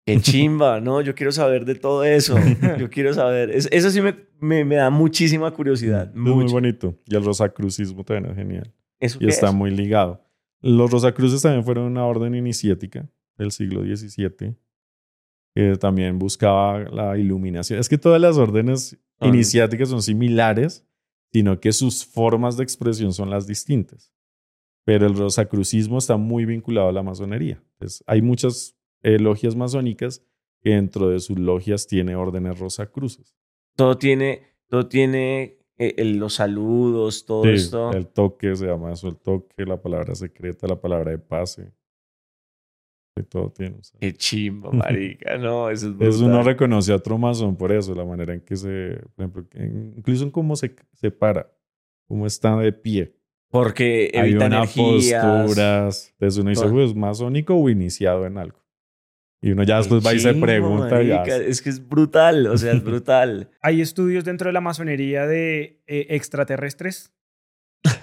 qué 0.05 0.19
chimba, 0.19 0.81
¿no? 0.81 1.01
Yo 1.01 1.15
quiero 1.15 1.31
saber 1.31 1.63
de 1.65 1.75
todo 1.75 2.03
eso. 2.03 2.35
Yo 2.77 2.89
quiero 2.89 3.13
saber. 3.13 3.49
Es- 3.51 3.69
eso 3.71 3.89
sí 3.91 4.01
me, 4.01 4.15
me, 4.39 4.65
me 4.65 4.75
da 4.75 4.89
muchísima 4.89 5.51
curiosidad. 5.51 6.09
Es 6.09 6.15
muy 6.15 6.45
bonito. 6.51 6.95
Y 7.05 7.15
el 7.15 7.23
rosacrucismo 7.23 8.03
también 8.03 8.31
es 8.31 8.37
genial. 8.37 8.73
¿Eso 8.99 9.17
Y 9.21 9.27
está 9.27 9.47
es? 9.47 9.53
muy 9.53 9.71
ligado. 9.71 10.23
Los 10.61 10.91
rosacruces 10.91 11.41
también 11.41 11.63
fueron 11.63 11.85
una 11.85 12.05
orden 12.05 12.35
iniciática 12.35 13.07
del 13.37 13.51
siglo 13.51 13.81
XVII 13.83 14.55
que 15.55 15.75
también 15.77 16.19
buscaba 16.19 16.79
la 16.79 17.17
iluminación. 17.17 17.79
Es 17.79 17.89
que 17.89 17.97
todas 17.97 18.21
las 18.21 18.37
órdenes 18.37 18.97
Ah. 19.21 19.27
iniciáticas 19.27 19.89
son 19.89 20.01
similares, 20.01 20.85
sino 21.31 21.59
que 21.59 21.71
sus 21.71 22.05
formas 22.05 22.57
de 22.57 22.63
expresión 22.63 23.13
son 23.13 23.29
las 23.29 23.47
distintas. 23.47 24.11
Pero 24.83 25.05
el 25.07 25.15
rosacrucismo 25.15 25.97
está 25.99 26.17
muy 26.17 26.45
vinculado 26.45 26.89
a 26.89 26.91
la 26.91 27.03
masonería. 27.03 27.63
Entonces, 27.73 28.03
hay 28.07 28.21
muchas 28.21 28.75
eh, 29.03 29.17
logias 29.19 29.55
masónicas 29.55 30.23
que 30.61 30.71
dentro 30.71 31.09
de 31.09 31.19
sus 31.19 31.39
logias 31.39 31.87
tiene 31.87 32.15
órdenes 32.15 32.59
rosacruces. 32.59 33.35
Todo 33.75 33.97
tiene, 33.97 34.43
todo 34.67 34.87
tiene 34.87 35.57
eh, 35.77 35.95
el- 35.97 36.17
los 36.17 36.35
saludos, 36.35 37.25
todo 37.25 37.43
Sí, 37.45 37.49
esto. 37.51 37.91
el 37.93 38.07
toque 38.07 38.55
se 38.55 38.67
llama 38.67 38.91
eso, 38.93 39.07
el 39.07 39.17
toque, 39.17 39.65
la 39.65 39.81
palabra 39.81 40.13
secreta, 40.15 40.67
la 40.67 40.79
palabra 40.79 41.11
de 41.11 41.17
pase. 41.19 41.71
Sí, 43.17 43.23
todo 43.23 43.49
tiene. 43.51 43.75
o 43.79 43.83
sea. 43.83 43.99
Qué 43.99 44.13
chimba, 44.13 44.71
marica. 44.73 45.37
No, 45.37 45.69
eso 45.69 45.89
es 45.89 45.95
Es 46.07 46.17
uno 46.19 46.27
brutal. 46.37 46.45
reconoce 46.45 46.91
a 46.91 46.95
otro 46.95 47.17
masón 47.17 47.55
por 47.57 47.71
eso, 47.71 47.93
la 47.95 48.05
manera 48.05 48.33
en 48.33 48.41
que 48.41 48.55
se, 48.55 49.01
por 49.15 49.25
ejemplo, 49.25 49.45
incluso 49.97 50.23
en 50.23 50.31
cómo 50.31 50.55
se, 50.55 50.75
se 50.93 51.11
para, 51.11 51.51
cómo 52.07 52.25
está 52.25 52.55
de 52.57 52.71
pie. 52.71 53.15
Porque 53.49 54.09
Hay 54.13 54.29
evita 54.31 54.45
una 54.45 54.57
energías. 54.59 55.25
posturas. 55.25 56.09
Entonces 56.13 56.39
uno 56.39 56.49
dice, 56.51 56.69
pues, 56.69 56.95
masónico 56.95 57.53
o 57.55 57.69
iniciado 57.69 58.25
en 58.25 58.37
algo. 58.37 58.61
Y 59.43 59.51
uno 59.51 59.63
ya 59.63 59.77
después 59.77 60.05
va 60.05 60.13
y 60.13 60.19
se 60.19 60.33
pregunta. 60.35 61.01
y 61.03 61.07
ya-. 61.07 61.23
Es 61.23 61.61
que 61.61 61.69
es 61.69 61.85
brutal, 61.85 62.47
o 62.47 62.57
sea, 62.57 62.71
es 62.71 62.81
brutal. 62.83 63.49
¿Hay 63.61 63.81
estudios 63.81 64.23
dentro 64.23 64.47
de 64.47 64.53
la 64.53 64.61
masonería 64.61 65.25
de 65.27 65.81
eh, 65.87 66.05
extraterrestres? 66.11 67.11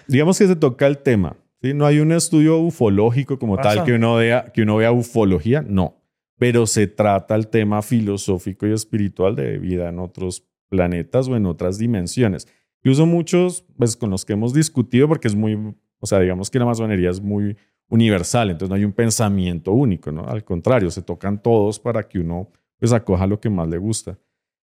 digamos 0.09 0.37
que 0.39 0.47
se 0.49 0.57
toca 0.57 0.87
el 0.87 0.99
tema. 0.99 1.37
¿Sí? 1.63 1.75
No 1.75 1.87
hay 1.87 2.01
un 2.01 2.13
estudio 2.13 2.59
ufológico 2.59 3.39
como 3.39 3.57
Pasa. 3.57 3.77
tal 3.77 3.85
que 3.85 3.93
uno, 3.93 4.17
vea, 4.17 4.53
que 4.53 4.63
uno 4.63 4.77
vea 4.77 4.93
ufología, 4.93 5.63
no. 5.63 6.03
Pero 6.39 6.67
se 6.67 6.87
trata 6.87 7.35
el 7.35 7.49
tema 7.49 7.83
filosófico 7.83 8.67
y 8.67 8.73
espiritual 8.73 9.35
de 9.35 9.59
vida 9.59 9.89
en 9.89 9.99
otros 9.99 10.47
planetas 10.69 11.29
o 11.29 11.37
en 11.37 11.47
otras 11.47 11.79
dimensiones. 11.79 12.47
Incluso 12.81 13.07
muchos, 13.07 13.65
pues 13.77 13.97
con 13.97 14.11
los 14.11 14.25
que 14.25 14.35
hemos 14.35 14.55
discutido, 14.55 15.09
porque 15.09 15.29
es 15.29 15.35
muy, 15.35 15.55
o 15.99 16.07
sea, 16.07 16.21
digamos 16.21 16.51
que 16.51 16.59
la 16.59 16.65
masonería 16.65 17.11
es 17.11 17.21
muy 17.21 17.57
universal, 17.89 18.51
entonces 18.51 18.69
no 18.69 18.77
hay 18.77 18.85
un 18.85 18.93
pensamiento 18.93 19.73
único, 19.73 20.13
¿no? 20.13 20.27
Al 20.27 20.45
contrario, 20.45 20.91
se 20.91 21.03
tocan 21.03 21.43
todos 21.43 21.81
para 21.81 22.07
que 22.07 22.19
uno 22.19 22.51
pues 22.79 22.93
acoja 22.93 23.27
lo 23.27 23.41
que 23.41 23.51
más 23.51 23.69
le 23.69 23.79
gusta. 23.79 24.19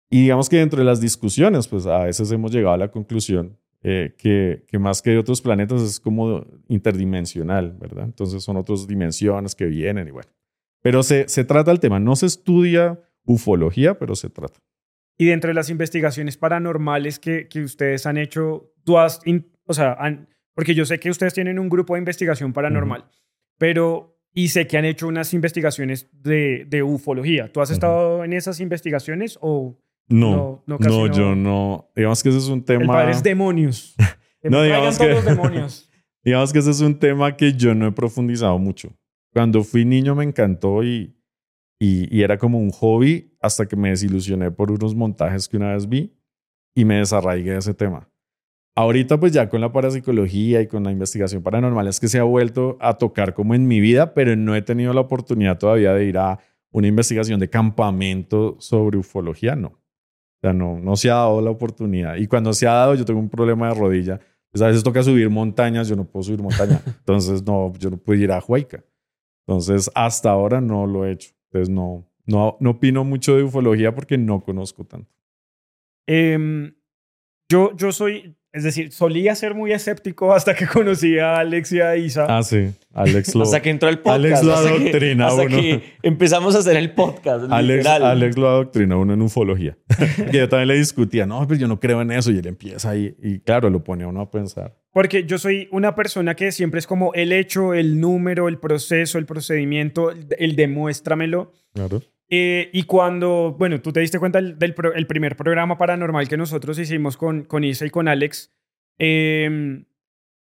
Y 0.10 0.24
digamos 0.24 0.50
que 0.50 0.58
dentro 0.58 0.80
de 0.80 0.86
las 0.86 1.02
discusiones, 1.02 1.68
pues 1.68 1.86
a 1.88 2.04
veces 2.04 2.32
hemos 2.32 2.52
llegado 2.52 2.76
a 2.76 2.78
la 2.78 2.92
conclusión 2.92 3.58
eh, 3.88 4.16
que, 4.18 4.64
que 4.68 4.80
más 4.80 5.02
que 5.04 5.12
de 5.12 5.20
otros 5.20 5.42
planetas 5.42 5.80
es 5.84 6.00
como 6.00 6.44
interdimensional, 6.68 7.76
¿verdad? 7.80 8.06
Entonces 8.06 8.44
son 8.44 8.58
otras 8.58 8.88
dimensiones 8.88 9.54
que 9.56 9.66
vienen 9.66 10.08
y 10.08 10.12
bueno. 10.12 10.30
Pero 10.82 11.04
se, 11.04 11.28
se 11.28 11.44
trata 11.44 11.72
el 11.72 11.80
tema, 11.80 12.00
no 12.00 12.16
se 12.16 12.26
estudia 12.26 13.00
ufología, 13.26 13.98
pero 14.00 14.16
se 14.16 14.30
trata. 14.30 14.60
Y 15.18 15.26
dentro 15.28 15.50
de 15.50 15.54
las 15.54 15.70
investigaciones 15.70 16.38
paranormales 16.38 17.20
que, 17.20 17.48
que 17.48 17.62
ustedes 17.64 18.06
han 18.06 18.18
hecho, 18.18 18.74
tú 18.84 18.98
has, 18.98 19.20
in- 19.26 19.52
o 19.66 19.74
sea, 19.74 19.94
han- 20.00 20.30
porque 20.56 20.74
yo 20.74 20.86
sé 20.86 21.00
que 21.00 21.10
ustedes 21.10 21.34
tienen 21.34 21.60
un 21.60 21.70
grupo 21.70 21.94
de 21.94 22.00
investigación 22.00 22.54
paranormal, 22.54 23.06
pero, 23.58 24.18
y 24.34 24.50
sé 24.50 24.68
que 24.68 24.78
han 24.78 24.86
hecho 24.86 25.08
unas 25.08 25.34
investigaciones 25.34 26.10
de, 26.12 26.66
de 26.68 26.82
ufología. 26.84 27.52
¿Tú 27.52 27.62
has 27.62 27.70
estado 27.72 28.24
en 28.24 28.34
esas 28.34 28.60
investigaciones 28.60 29.38
o 29.42 29.78
No, 30.08 30.30
No, 30.30 30.36
no, 30.36 30.64
no, 30.68 30.78
casi 30.80 30.90
no. 30.98 31.08
yo 31.14 31.36
no. 31.36 31.90
Digamos 31.96 32.22
que 32.24 32.30
ese 32.30 32.38
es 32.38 32.48
un 32.48 32.64
tema. 32.64 32.82
el 32.84 32.88
padre 32.88 33.12
es 33.12 33.24
demonios? 33.24 33.96
No, 34.44 34.62
digamos 34.62 34.98
todos 35.00 35.24
que- 35.24 35.30
demonios. 35.32 35.90
Digamos 36.24 36.54
que 36.54 36.60
ese 36.60 36.70
es 36.72 36.82
un 36.82 36.98
tema 37.00 37.36
que 37.36 37.54
yo 37.54 37.74
no 37.76 37.88
he 37.88 37.92
profundizado 37.92 38.58
mucho. 38.60 38.90
Cuando 39.34 39.64
fui 39.64 39.86
niño 39.86 40.14
me 40.16 40.24
encantó 40.24 40.84
y, 40.84 41.16
y, 41.80 42.16
y 42.16 42.22
era 42.24 42.38
como 42.38 42.60
un 42.60 42.70
hobby 42.72 43.36
hasta 43.42 43.68
que 43.68 43.76
me 43.76 43.90
desilusioné 43.90 44.52
por 44.52 44.72
unos 44.72 44.94
montajes 44.96 45.48
que 45.48 45.58
una 45.58 45.74
vez 45.74 45.90
vi 45.90 46.16
y 46.76 46.86
me 46.86 46.98
desarraigué 46.98 47.52
de 47.54 47.58
ese 47.58 47.74
tema. 47.74 48.08
Ahorita 48.76 49.20
pues 49.20 49.32
ya 49.32 49.50
con 49.50 49.62
la 49.62 49.72
parapsicología 49.72 50.62
y 50.62 50.68
con 50.68 50.84
la 50.84 50.92
investigación 50.92 51.42
paranormal 51.42 51.88
es 51.88 52.00
que 52.00 52.08
se 52.08 52.20
ha 52.20 52.24
vuelto 52.24 52.78
a 52.82 52.98
tocar 53.00 53.34
como 53.34 53.56
en 53.56 53.68
mi 53.68 53.80
vida, 53.80 54.14
pero 54.14 54.36
no 54.36 54.56
he 54.56 54.62
tenido 54.62 54.94
la 54.94 55.02
oportunidad 55.02 55.58
todavía 55.58 55.94
de 55.94 56.06
ir 56.06 56.18
a 56.18 56.40
una 56.72 56.88
investigación 56.88 57.40
de 57.40 57.50
campamento 57.50 58.58
sobre 58.60 58.98
ufología, 59.00 59.56
no. 59.56 59.80
Sea, 60.46 60.54
no, 60.54 60.78
no 60.78 60.96
se 60.96 61.10
ha 61.10 61.16
dado 61.16 61.42
la 61.42 61.50
oportunidad. 61.50 62.18
Y 62.18 62.28
cuando 62.28 62.54
se 62.54 62.68
ha 62.68 62.74
dado, 62.74 62.94
yo 62.94 63.04
tengo 63.04 63.20
un 63.20 63.30
problema 63.30 63.70
de 63.70 63.80
rodilla. 63.80 64.20
Pues 64.52 64.62
a 64.62 64.68
veces 64.68 64.84
toca 64.84 65.02
subir 65.02 65.28
montañas, 65.32 65.88
yo 65.88 65.96
no 65.96 66.06
puedo 66.06 66.22
subir 66.22 66.40
montaña. 66.40 66.80
Entonces, 66.86 67.44
no, 67.44 67.74
yo 67.80 67.90
no 67.90 67.98
puedo 67.98 68.22
ir 68.22 68.32
a 68.32 68.40
Huayca. 68.40 68.84
Entonces, 69.48 69.90
hasta 69.96 70.30
ahora 70.30 70.62
no 70.62 70.86
lo 70.86 71.04
he 71.04 71.14
hecho. 71.14 71.32
Entonces, 71.46 71.74
no, 71.74 72.08
no, 72.28 72.58
no 72.60 72.70
opino 72.70 73.04
mucho 73.04 73.36
de 73.36 73.42
ufología 73.42 73.96
porque 73.96 74.20
no 74.20 74.44
conozco 74.44 74.86
tanto. 74.86 75.12
Em, 76.06 76.76
yo, 77.50 77.76
yo 77.76 77.92
soy, 77.92 78.38
es 78.56 78.64
decir, 78.64 78.92
solía 78.92 79.36
ser 79.36 79.54
muy 79.54 79.72
escéptico 79.74 80.34
hasta 80.34 80.56
que 80.56 80.66
conocí 80.66 81.20
a 81.20 81.40
Alex 81.40 81.72
y 81.74 81.82
a 81.82 81.96
Isa. 81.98 82.26
Ah, 82.30 82.42
sí. 82.42 82.72
Alex 82.94 83.36
lo, 83.36 83.44
Hasta 83.44 83.62
que 83.62 83.70
entró 83.70 83.90
el 83.90 84.00
podcast. 84.00 84.16
Alex 84.16 84.44
lo 84.44 84.54
hasta 84.54 84.70
que- 84.70 84.76
adoctrina 84.78 85.26
a 85.26 85.28
hasta 85.28 85.42
uno. 85.44 85.58
que 85.58 85.84
empezamos 86.02 86.56
a 86.56 86.60
hacer 86.60 86.78
el 86.78 86.92
podcast. 86.92 87.52
Alex, 87.52 87.78
literal. 87.80 88.04
Alex 88.06 88.38
lo 88.38 88.48
adoctrina 88.48 88.96
uno 88.98 89.14
en 89.14 89.22
ufología. 89.22 89.78
que 90.32 90.38
yo 90.38 90.48
también 90.48 90.70
le 90.70 90.76
discutía, 90.78 91.26
no, 91.26 91.46
pero 91.48 91.60
yo 91.60 91.68
no 91.68 91.80
creo 91.80 92.02
en 92.02 92.12
eso. 92.12 92.32
Y 92.32 92.38
él 92.38 92.48
empieza 92.48 92.90
ahí. 92.92 93.16
Y 93.22 93.40
claro, 93.40 93.70
lo 93.70 93.84
pone 93.84 94.06
a 94.06 94.08
uno 94.08 94.22
a 94.22 94.32
pensar. 94.32 94.74
Porque 94.94 95.26
yo 95.26 95.38
soy 95.38 95.68
una 95.72 95.94
persona 95.94 96.36
que 96.36 96.54
siempre 96.54 96.80
es 96.80 96.88
como 96.88 97.14
el 97.14 97.34
hecho, 97.34 97.74
el 97.74 98.00
número, 98.00 98.48
el 98.48 98.58
proceso, 98.60 99.18
el 99.18 99.26
procedimiento, 99.26 100.12
el 100.12 100.56
demuéstramelo. 100.56 101.52
Claro. 101.74 102.02
Eh, 102.38 102.70
y 102.74 102.84
cuando, 102.84 103.56
bueno, 103.58 103.80
tú 103.82 103.94
te 103.94 104.02
diste 104.02 104.20
cuenta 104.20 104.40
del, 104.42 104.58
del 104.60 104.74
pro- 104.74 104.94
el 104.94 105.08
primer 105.08 105.36
programa 105.38 105.78
paranormal 105.78 106.28
que 106.28 106.36
nosotros 106.38 106.78
hicimos 106.80 107.16
con, 107.16 107.44
con 107.46 107.64
Isa 107.64 107.86
y 107.86 107.90
con 107.90 108.08
Alex, 108.10 108.52
eh, 109.00 109.86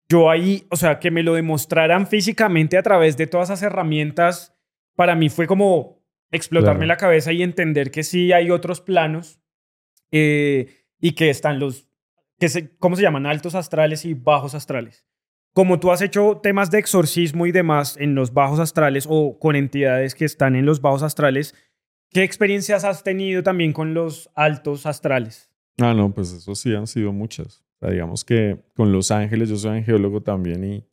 yo 0.07 0.29
ahí, 0.29 0.65
o 0.69 0.75
sea, 0.77 0.99
que 0.99 1.11
me 1.11 1.23
lo 1.23 1.33
demostraran 1.33 2.07
físicamente 2.07 2.77
a 2.77 2.83
través 2.83 3.17
de 3.17 3.27
todas 3.27 3.49
esas 3.49 3.63
herramientas, 3.63 4.53
para 4.95 5.15
mí 5.15 5.27
fue 5.29 5.47
como 5.47 6.01
explotarme 6.31 6.85
Claro. 6.85 6.87
la 6.87 6.97
cabeza 6.97 7.31
y 7.33 7.43
entender 7.43 7.91
que 7.91 8.03
sí 8.03 8.31
hay 8.31 8.51
otros 8.51 8.79
planos 8.79 9.41
eh, 10.11 10.85
y 10.99 11.11
que 11.13 11.29
están 11.29 11.59
los 11.59 11.87
que 12.39 12.49
se, 12.49 12.75
¿cómo 12.77 12.95
se 12.95 13.01
llaman? 13.03 13.25
Altos 13.25 13.53
astrales 13.55 14.03
y 14.05 14.13
bajos 14.15 14.55
astrales. 14.55 15.05
Como 15.53 15.79
tú 15.79 15.91
has 15.91 16.01
hecho 16.01 16.39
temas 16.41 16.71
de 16.71 16.79
exorcismo 16.79 17.45
y 17.45 17.51
demás 17.51 17.97
en 17.99 18.15
los 18.15 18.33
bajos 18.33 18.59
astrales 18.59 19.05
o 19.09 19.37
con 19.39 19.55
entidades 19.55 20.15
que 20.15 20.25
están 20.25 20.55
en 20.55 20.65
los 20.65 20.79
bajos 20.81 21.03
astrales, 21.03 21.53
¿qué 22.11 22.23
experiencias 22.23 22.83
has 22.83 23.03
tenido 23.03 23.43
también 23.43 23.73
con 23.73 23.93
los 23.93 24.29
altos 24.35 24.85
astrales? 24.85 25.49
Ah, 25.79 25.93
no, 25.93 26.13
pues 26.13 26.31
eso 26.31 26.53
sí 26.55 26.73
han 26.73 26.87
sido 26.87 27.11
muchas. 27.11 27.63
O 27.75 27.79
sea, 27.79 27.89
digamos 27.89 28.23
que 28.23 28.59
con 28.75 28.91
Los 28.91 29.11
Ángeles, 29.11 29.49
yo 29.49 29.57
soy 29.57 29.77
angeólogo 29.77 30.21
también 30.21 30.63
y, 30.63 30.85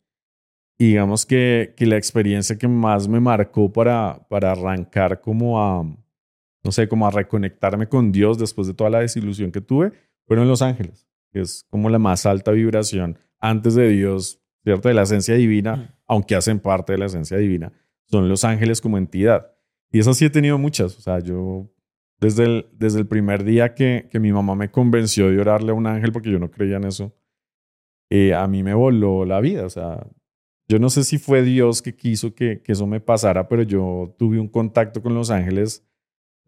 y 0.77 0.87
digamos 0.87 1.25
que, 1.25 1.73
que, 1.77 1.85
la 1.85 1.97
experiencia 1.97 2.57
que 2.57 2.67
más 2.67 3.07
me 3.07 3.19
marcó 3.19 3.71
para, 3.71 4.25
para 4.29 4.51
arrancar 4.53 5.21
como 5.21 5.61
a, 5.61 5.83
no 5.83 6.71
sé, 6.71 6.87
como 6.87 7.05
a 7.05 7.11
reconectarme 7.11 7.87
con 7.87 8.11
Dios 8.11 8.39
después 8.39 8.67
de 8.67 8.73
toda 8.73 8.89
la 8.89 8.99
desilusión 8.99 9.51
que 9.51 9.61
tuve, 9.61 9.91
fueron 10.25 10.47
Los 10.47 10.61
Ángeles, 10.61 11.07
que 11.31 11.41
es 11.41 11.65
como 11.69 11.89
la 11.89 11.99
más 11.99 12.25
alta 12.25 12.51
vibración 12.51 13.19
antes 13.39 13.75
de 13.75 13.89
Dios, 13.89 14.41
¿cierto? 14.63 14.87
De 14.87 14.93
la 14.93 15.03
esencia 15.03 15.35
divina, 15.35 15.97
aunque 16.07 16.35
hacen 16.35 16.59
parte 16.59 16.93
de 16.93 16.99
la 16.99 17.05
esencia 17.05 17.37
divina, 17.37 17.71
son 18.05 18.29
Los 18.29 18.43
Ángeles 18.43 18.81
como 18.81 18.97
entidad. 18.97 19.51
Y 19.91 19.99
esas 19.99 20.17
sí 20.17 20.25
he 20.25 20.29
tenido 20.29 20.57
muchas, 20.57 20.97
o 20.97 21.01
sea, 21.01 21.19
yo 21.19 21.69
desde 22.19 22.43
el, 22.43 22.67
desde 22.73 22.99
el 22.99 23.07
primer 23.07 23.43
día 23.43 23.73
que, 23.73 24.07
que 24.11 24.19
mi 24.19 24.31
mamá 24.31 24.55
me 24.55 24.69
convenció 24.69 25.29
de 25.29 25.39
orarle 25.39 25.71
a 25.71 25.75
un 25.75 25.87
ángel, 25.87 26.11
porque 26.11 26.31
yo 26.31 26.39
no 26.39 26.51
creía 26.51 26.77
en 26.77 26.85
eso, 26.85 27.13
eh, 28.09 28.33
a 28.33 28.47
mí 28.47 28.63
me 28.63 28.73
voló 28.73 29.25
la 29.25 29.39
vida, 29.39 29.65
o 29.65 29.69
sea, 29.69 30.05
yo 30.67 30.77
no 30.77 30.89
sé 30.91 31.03
si 31.03 31.17
fue 31.17 31.41
Dios 31.41 31.81
que 31.81 31.95
quiso 31.95 32.35
que, 32.35 32.61
que 32.61 32.73
eso 32.73 32.85
me 32.85 32.99
pasara, 32.99 33.47
pero 33.47 33.63
yo 33.63 34.15
tuve 34.19 34.39
un 34.39 34.47
contacto 34.47 35.01
con 35.01 35.15
los 35.15 35.31
ángeles 35.31 35.83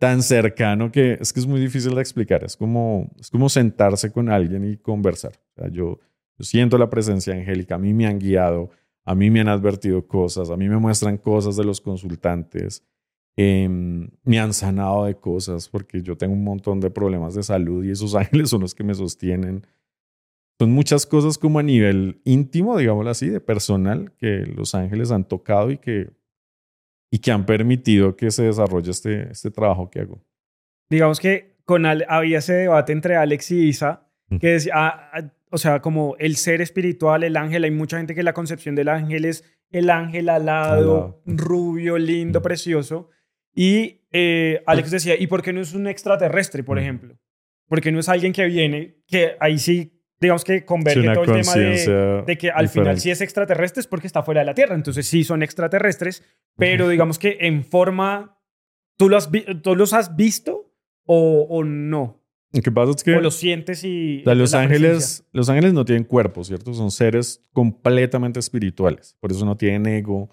tan 0.01 0.23
cercano 0.23 0.91
que 0.91 1.19
es 1.21 1.31
que 1.31 1.39
es 1.39 1.45
muy 1.45 1.59
difícil 1.59 1.93
de 1.93 2.01
explicar. 2.01 2.43
Es 2.43 2.57
como, 2.57 3.11
es 3.19 3.29
como 3.29 3.49
sentarse 3.49 4.11
con 4.11 4.29
alguien 4.29 4.65
y 4.65 4.77
conversar. 4.77 5.33
O 5.55 5.61
sea, 5.61 5.69
yo, 5.69 5.99
yo 6.39 6.43
siento 6.43 6.79
la 6.79 6.89
presencia 6.89 7.35
angélica, 7.35 7.75
a 7.75 7.77
mí 7.77 7.93
me 7.93 8.07
han 8.07 8.17
guiado, 8.17 8.71
a 9.05 9.13
mí 9.13 9.29
me 9.29 9.41
han 9.41 9.47
advertido 9.47 10.07
cosas, 10.07 10.49
a 10.49 10.57
mí 10.57 10.67
me 10.69 10.77
muestran 10.77 11.17
cosas 11.17 11.55
de 11.55 11.65
los 11.65 11.81
consultantes, 11.81 12.83
eh, 13.38 13.67
me 13.69 14.39
han 14.39 14.53
sanado 14.53 15.05
de 15.05 15.15
cosas 15.15 15.69
porque 15.69 16.01
yo 16.01 16.17
tengo 16.17 16.34
un 16.34 16.43
montón 16.43 16.79
de 16.79 16.89
problemas 16.89 17.36
de 17.36 17.43
salud 17.43 17.84
y 17.84 17.91
esos 17.91 18.15
ángeles 18.15 18.49
son 18.49 18.61
los 18.61 18.75
que 18.75 18.84
me 18.84 18.93
sostienen. 18.93 19.65
Son 20.59 20.71
muchas 20.71 21.05
cosas 21.05 21.38
como 21.38 21.59
a 21.59 21.63
nivel 21.63 22.21
íntimo, 22.23 22.77
digámoslo 22.77 23.09
así, 23.09 23.29
de 23.29 23.39
personal, 23.39 24.13
que 24.17 24.45
los 24.45 24.75
ángeles 24.75 25.11
han 25.11 25.27
tocado 25.27 25.71
y 25.71 25.77
que 25.77 26.11
y 27.11 27.19
que 27.19 27.32
han 27.32 27.45
permitido 27.45 28.15
que 28.15 28.32
se 28.32 28.43
desarrolle 28.43 28.89
este, 28.89 29.29
este 29.29 29.51
trabajo 29.51 29.89
que 29.89 29.99
hago. 29.99 30.23
Digamos 30.89 31.19
que 31.19 31.57
con 31.65 31.86
había 31.86 32.39
ese 32.39 32.53
debate 32.53 32.93
entre 32.93 33.17
Alex 33.17 33.51
y 33.51 33.67
Isa, 33.67 34.07
que 34.39 34.47
decía, 34.47 34.73
ah, 34.75 35.09
ah, 35.13 35.23
o 35.51 35.57
sea, 35.57 35.82
como 35.82 36.15
el 36.19 36.38
ser 36.38 36.61
espiritual, 36.61 37.23
el 37.23 37.36
ángel, 37.36 37.65
hay 37.65 37.71
mucha 37.71 37.97
gente 37.97 38.15
que 38.15 38.23
la 38.23 38.34
concepción 38.34 38.75
del 38.75 38.88
ángel 38.88 39.25
es 39.25 39.43
el 39.69 39.89
ángel 39.89 40.29
alado, 40.29 41.21
rubio, 41.25 41.97
lindo, 41.97 42.41
precioso. 42.41 43.09
Y 43.53 44.01
eh, 44.11 44.61
Alex 44.65 44.91
decía, 44.91 45.15
¿y 45.19 45.27
por 45.27 45.41
qué 45.41 45.53
no 45.53 45.61
es 45.61 45.73
un 45.73 45.87
extraterrestre, 45.87 46.63
por 46.63 46.79
ejemplo? 46.79 47.17
Porque 47.67 47.91
no 47.91 47.99
es 47.99 48.09
alguien 48.09 48.33
que 48.33 48.45
viene, 48.45 48.97
que 49.07 49.35
ahí 49.39 49.57
sí 49.57 50.01
digamos 50.21 50.43
que 50.43 50.63
converge 50.63 51.13
todo 51.13 51.23
el 51.23 51.41
tema 51.41 51.55
de, 51.55 52.37
que 52.37 52.51
al 52.51 52.69
final 52.69 52.99
si 52.99 53.09
es 53.09 53.21
extraterrestre 53.21 53.81
es 53.81 53.87
porque 53.87 54.05
está 54.05 54.21
fuera 54.21 54.41
de 54.41 54.45
la 54.45 54.53
Tierra. 54.53 54.75
Entonces 54.75 55.07
sí 55.07 55.23
son 55.23 55.41
extraterrestres, 55.41 56.23
pero 56.55 56.87
digamos 56.87 57.17
que 57.17 57.37
en 57.41 57.65
forma, 57.65 58.39
¿tú 58.97 59.09
los, 59.09 59.29
¿tú 59.63 59.75
los 59.75 59.93
has 59.93 60.15
visto 60.15 60.71
o, 61.05 61.47
o 61.49 61.63
no? 61.63 62.21
Lo 62.53 62.61
que 62.61 62.71
pasa 62.71 62.91
es 62.91 63.03
que... 63.03 63.15
O 63.15 63.21
lo 63.21 63.31
sientes 63.31 63.83
y... 63.83 64.21
los, 64.25 64.53
ángeles, 64.53 65.25
los 65.31 65.49
ángeles 65.49 65.73
no 65.73 65.85
tienen 65.85 66.03
cuerpo, 66.03 66.43
¿cierto? 66.43 66.73
Son 66.73 66.91
seres 66.91 67.43
completamente 67.53 68.39
espirituales. 68.39 69.15
Por 69.19 69.31
eso 69.31 69.45
no 69.45 69.55
tienen 69.55 69.85
ego. 69.87 70.29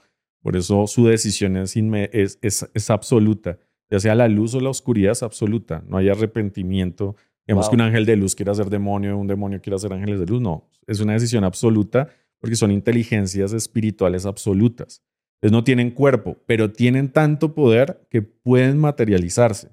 Por 0.48 0.56
eso 0.56 0.86
su 0.86 1.06
decisión 1.06 1.58
es, 1.58 1.76
es, 1.76 2.38
es, 2.40 2.70
es 2.72 2.90
absoluta. 2.90 3.58
Ya 3.90 4.00
sea 4.00 4.14
la 4.14 4.28
luz 4.28 4.54
o 4.54 4.60
la 4.60 4.70
oscuridad 4.70 5.12
es 5.12 5.22
absoluta. 5.22 5.84
No 5.86 5.98
hay 5.98 6.08
arrepentimiento 6.08 7.16
Digamos 7.46 7.68
que 7.68 7.76
un 7.76 7.82
ángel 7.82 8.06
de 8.06 8.16
luz 8.16 8.34
quiera 8.34 8.54
ser 8.54 8.70
demonio, 8.70 9.18
un 9.18 9.26
demonio 9.26 9.60
quiera 9.60 9.78
ser 9.78 9.92
ángeles 9.92 10.20
de 10.20 10.26
luz. 10.26 10.40
No, 10.40 10.70
es 10.86 11.00
una 11.00 11.12
decisión 11.14 11.44
absoluta 11.44 12.08
porque 12.40 12.56
son 12.56 12.70
inteligencias 12.70 13.52
espirituales 13.52 14.24
absolutas. 14.24 15.02
Entonces 15.36 15.52
no 15.52 15.64
tienen 15.64 15.90
cuerpo, 15.90 16.38
pero 16.46 16.72
tienen 16.72 17.10
tanto 17.10 17.54
poder 17.54 18.06
que 18.10 18.22
pueden 18.22 18.78
materializarse. 18.78 19.70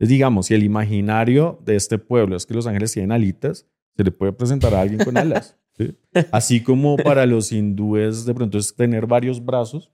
Es 0.00 0.08
digamos, 0.08 0.46
si 0.46 0.54
el 0.54 0.64
imaginario 0.64 1.60
de 1.64 1.76
este 1.76 1.98
pueblo 1.98 2.34
es 2.34 2.46
que 2.46 2.54
los 2.54 2.66
ángeles 2.66 2.92
tienen 2.92 3.12
alitas, 3.12 3.64
se 3.96 4.02
le 4.02 4.10
puede 4.10 4.32
presentar 4.32 4.74
a 4.74 4.80
alguien 4.80 5.04
con 5.04 5.16
alas. 5.16 5.56
Así 6.32 6.62
como 6.62 6.96
para 6.96 7.26
los 7.26 7.52
hindúes 7.52 8.24
de 8.24 8.34
pronto 8.34 8.58
es 8.58 8.74
tener 8.74 9.06
varios 9.06 9.44
brazos, 9.44 9.92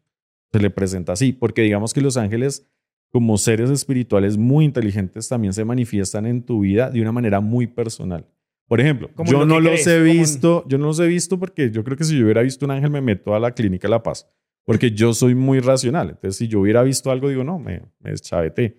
se 0.53 0.61
le 0.61 0.71
presenta 0.71 1.13
así, 1.13 1.33
porque 1.33 1.63
digamos 1.63 1.95
que 1.95 2.01
los 2.01 2.17
ángeles 2.17 2.69
como 3.11 3.37
seres 3.37 3.71
espirituales 3.71 4.37
muy 4.37 4.65
inteligentes 4.65 5.29
también 5.29 5.53
se 5.53 5.65
manifiestan 5.65 6.27
en 6.27 6.43
tu 6.43 6.61
vida 6.61 6.91
de 6.91 7.01
una 7.01 7.13
manera 7.13 7.41
muy 7.41 7.67
personal. 7.67 8.27
Por 8.67 8.81
ejemplo, 8.81 9.11
yo 9.27 9.45
no 9.45 9.61
los 9.61 9.87
he 9.87 10.01
visto, 10.01 10.65
yo 10.67 10.79
no 10.79 10.87
los 10.87 11.01
he 11.01 11.07
visto 11.07 11.39
porque 11.39 11.71
yo 11.71 11.85
creo 11.85 11.97
que 11.97 12.05
si 12.05 12.17
yo 12.17 12.25
hubiera 12.25 12.43
visto 12.43 12.65
un 12.65 12.71
ángel 12.71 12.91
me 12.91 13.03
meto 13.03 13.35
a 13.35 13.41
la 13.41 13.51
clínica 13.51 13.87
La 13.87 14.03
Paz, 14.03 14.27
porque 14.65 14.93
yo 14.93 15.13
soy 15.13 15.35
muy 15.35 15.61
racional. 15.61 16.11
Entonces, 16.11 16.37
si 16.37 16.49
yo 16.49 16.61
hubiera 16.61 16.83
visto 16.83 17.11
algo, 17.11 17.29
digo, 17.29 17.45
no, 17.45 17.59
me, 17.59 17.83
me 18.01 18.15
chavete. 18.15 18.79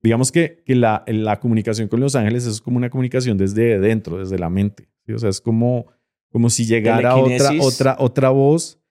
Digamos 0.00 0.30
que, 0.30 0.62
que 0.64 0.74
la, 0.74 1.04
la 1.06 1.40
comunicación 1.40 1.88
con 1.88 2.00
los 2.00 2.14
ángeles 2.14 2.46
es 2.46 2.60
como 2.60 2.76
una 2.76 2.90
comunicación 2.90 3.36
desde 3.36 3.80
dentro, 3.80 4.18
desde 4.18 4.38
la 4.38 4.50
mente. 4.50 4.88
O 5.12 5.18
sea, 5.18 5.30
es 5.30 5.40
como, 5.40 5.86
como 6.30 6.50
si 6.50 6.64
llegara 6.64 7.16
otra, 7.16 7.50
otra, 7.60 7.96
otra 7.98 8.30
voz 8.30 8.81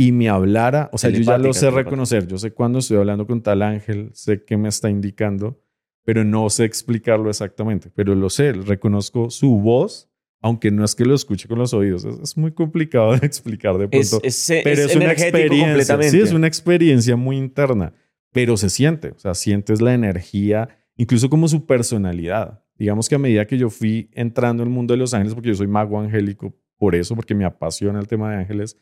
y 0.00 0.12
me 0.12 0.28
hablara, 0.28 0.88
o 0.92 0.96
sea, 0.96 1.10
yo 1.10 1.20
ya 1.22 1.38
lo 1.38 1.52
sé 1.52 1.72
reconocer, 1.72 2.28
yo 2.28 2.38
sé 2.38 2.52
cuándo 2.52 2.78
estoy 2.78 2.98
hablando 2.98 3.26
con 3.26 3.42
tal 3.42 3.62
ángel, 3.62 4.10
sé 4.14 4.44
qué 4.44 4.56
me 4.56 4.68
está 4.68 4.88
indicando, 4.88 5.60
pero 6.04 6.22
no 6.22 6.48
sé 6.50 6.64
explicarlo 6.64 7.28
exactamente, 7.28 7.90
pero 7.92 8.14
lo 8.14 8.30
sé, 8.30 8.52
reconozco 8.52 9.28
su 9.28 9.58
voz, 9.58 10.08
aunque 10.40 10.70
no 10.70 10.84
es 10.84 10.94
que 10.94 11.04
lo 11.04 11.16
escuche 11.16 11.48
con 11.48 11.58
los 11.58 11.74
oídos, 11.74 12.04
es, 12.04 12.36
muy 12.36 12.52
complicado 12.52 13.10
de 13.18 13.26
explicar 13.26 13.76
de 13.76 13.88
pronto, 13.88 14.20
pero 14.20 14.82
es, 14.82 14.94
una 14.94 15.10
experiencia, 15.10 16.02
sí, 16.04 16.20
es 16.20 16.32
una 16.32 16.46
experiencia 16.46 17.16
muy 17.16 17.36
interna, 17.36 17.92
pero 18.32 18.56
se 18.56 18.70
siente, 18.70 19.10
o 19.10 19.18
sea, 19.18 19.34
sientes 19.34 19.80
la 19.80 19.94
energía, 19.94 20.68
incluso 20.96 21.28
como 21.28 21.48
su 21.48 21.66
personalidad. 21.66 22.62
Digamos 22.76 23.08
que 23.08 23.16
a 23.16 23.18
medida 23.18 23.48
que 23.48 23.58
yo 23.58 23.68
fui 23.68 24.10
entrando 24.12 24.62
en 24.62 24.68
el 24.68 24.74
mundo 24.74 24.94
de 24.94 24.98
los 24.98 25.12
ángeles, 25.12 25.34
porque 25.34 25.48
yo 25.48 25.56
soy 25.56 25.66
mago 25.66 25.98
angélico, 25.98 26.54
por 26.76 26.94
eso, 26.94 27.16
porque 27.16 27.34
me 27.34 27.44
apasiona 27.44 27.98
el 27.98 28.06
tema 28.06 28.30
de 28.30 28.36
ángeles, 28.36 28.76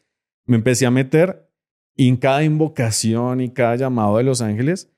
me 0.46 0.56
empecé 0.56 0.86
a 0.86 0.90
meter 0.90 1.48
y 1.94 2.08
en 2.08 2.16
cada 2.16 2.44
invocación 2.44 3.40
y 3.40 3.50
cada 3.50 3.76
llamado 3.76 4.16
de 4.18 4.24
los 4.24 4.40
ángeles, 4.40 4.90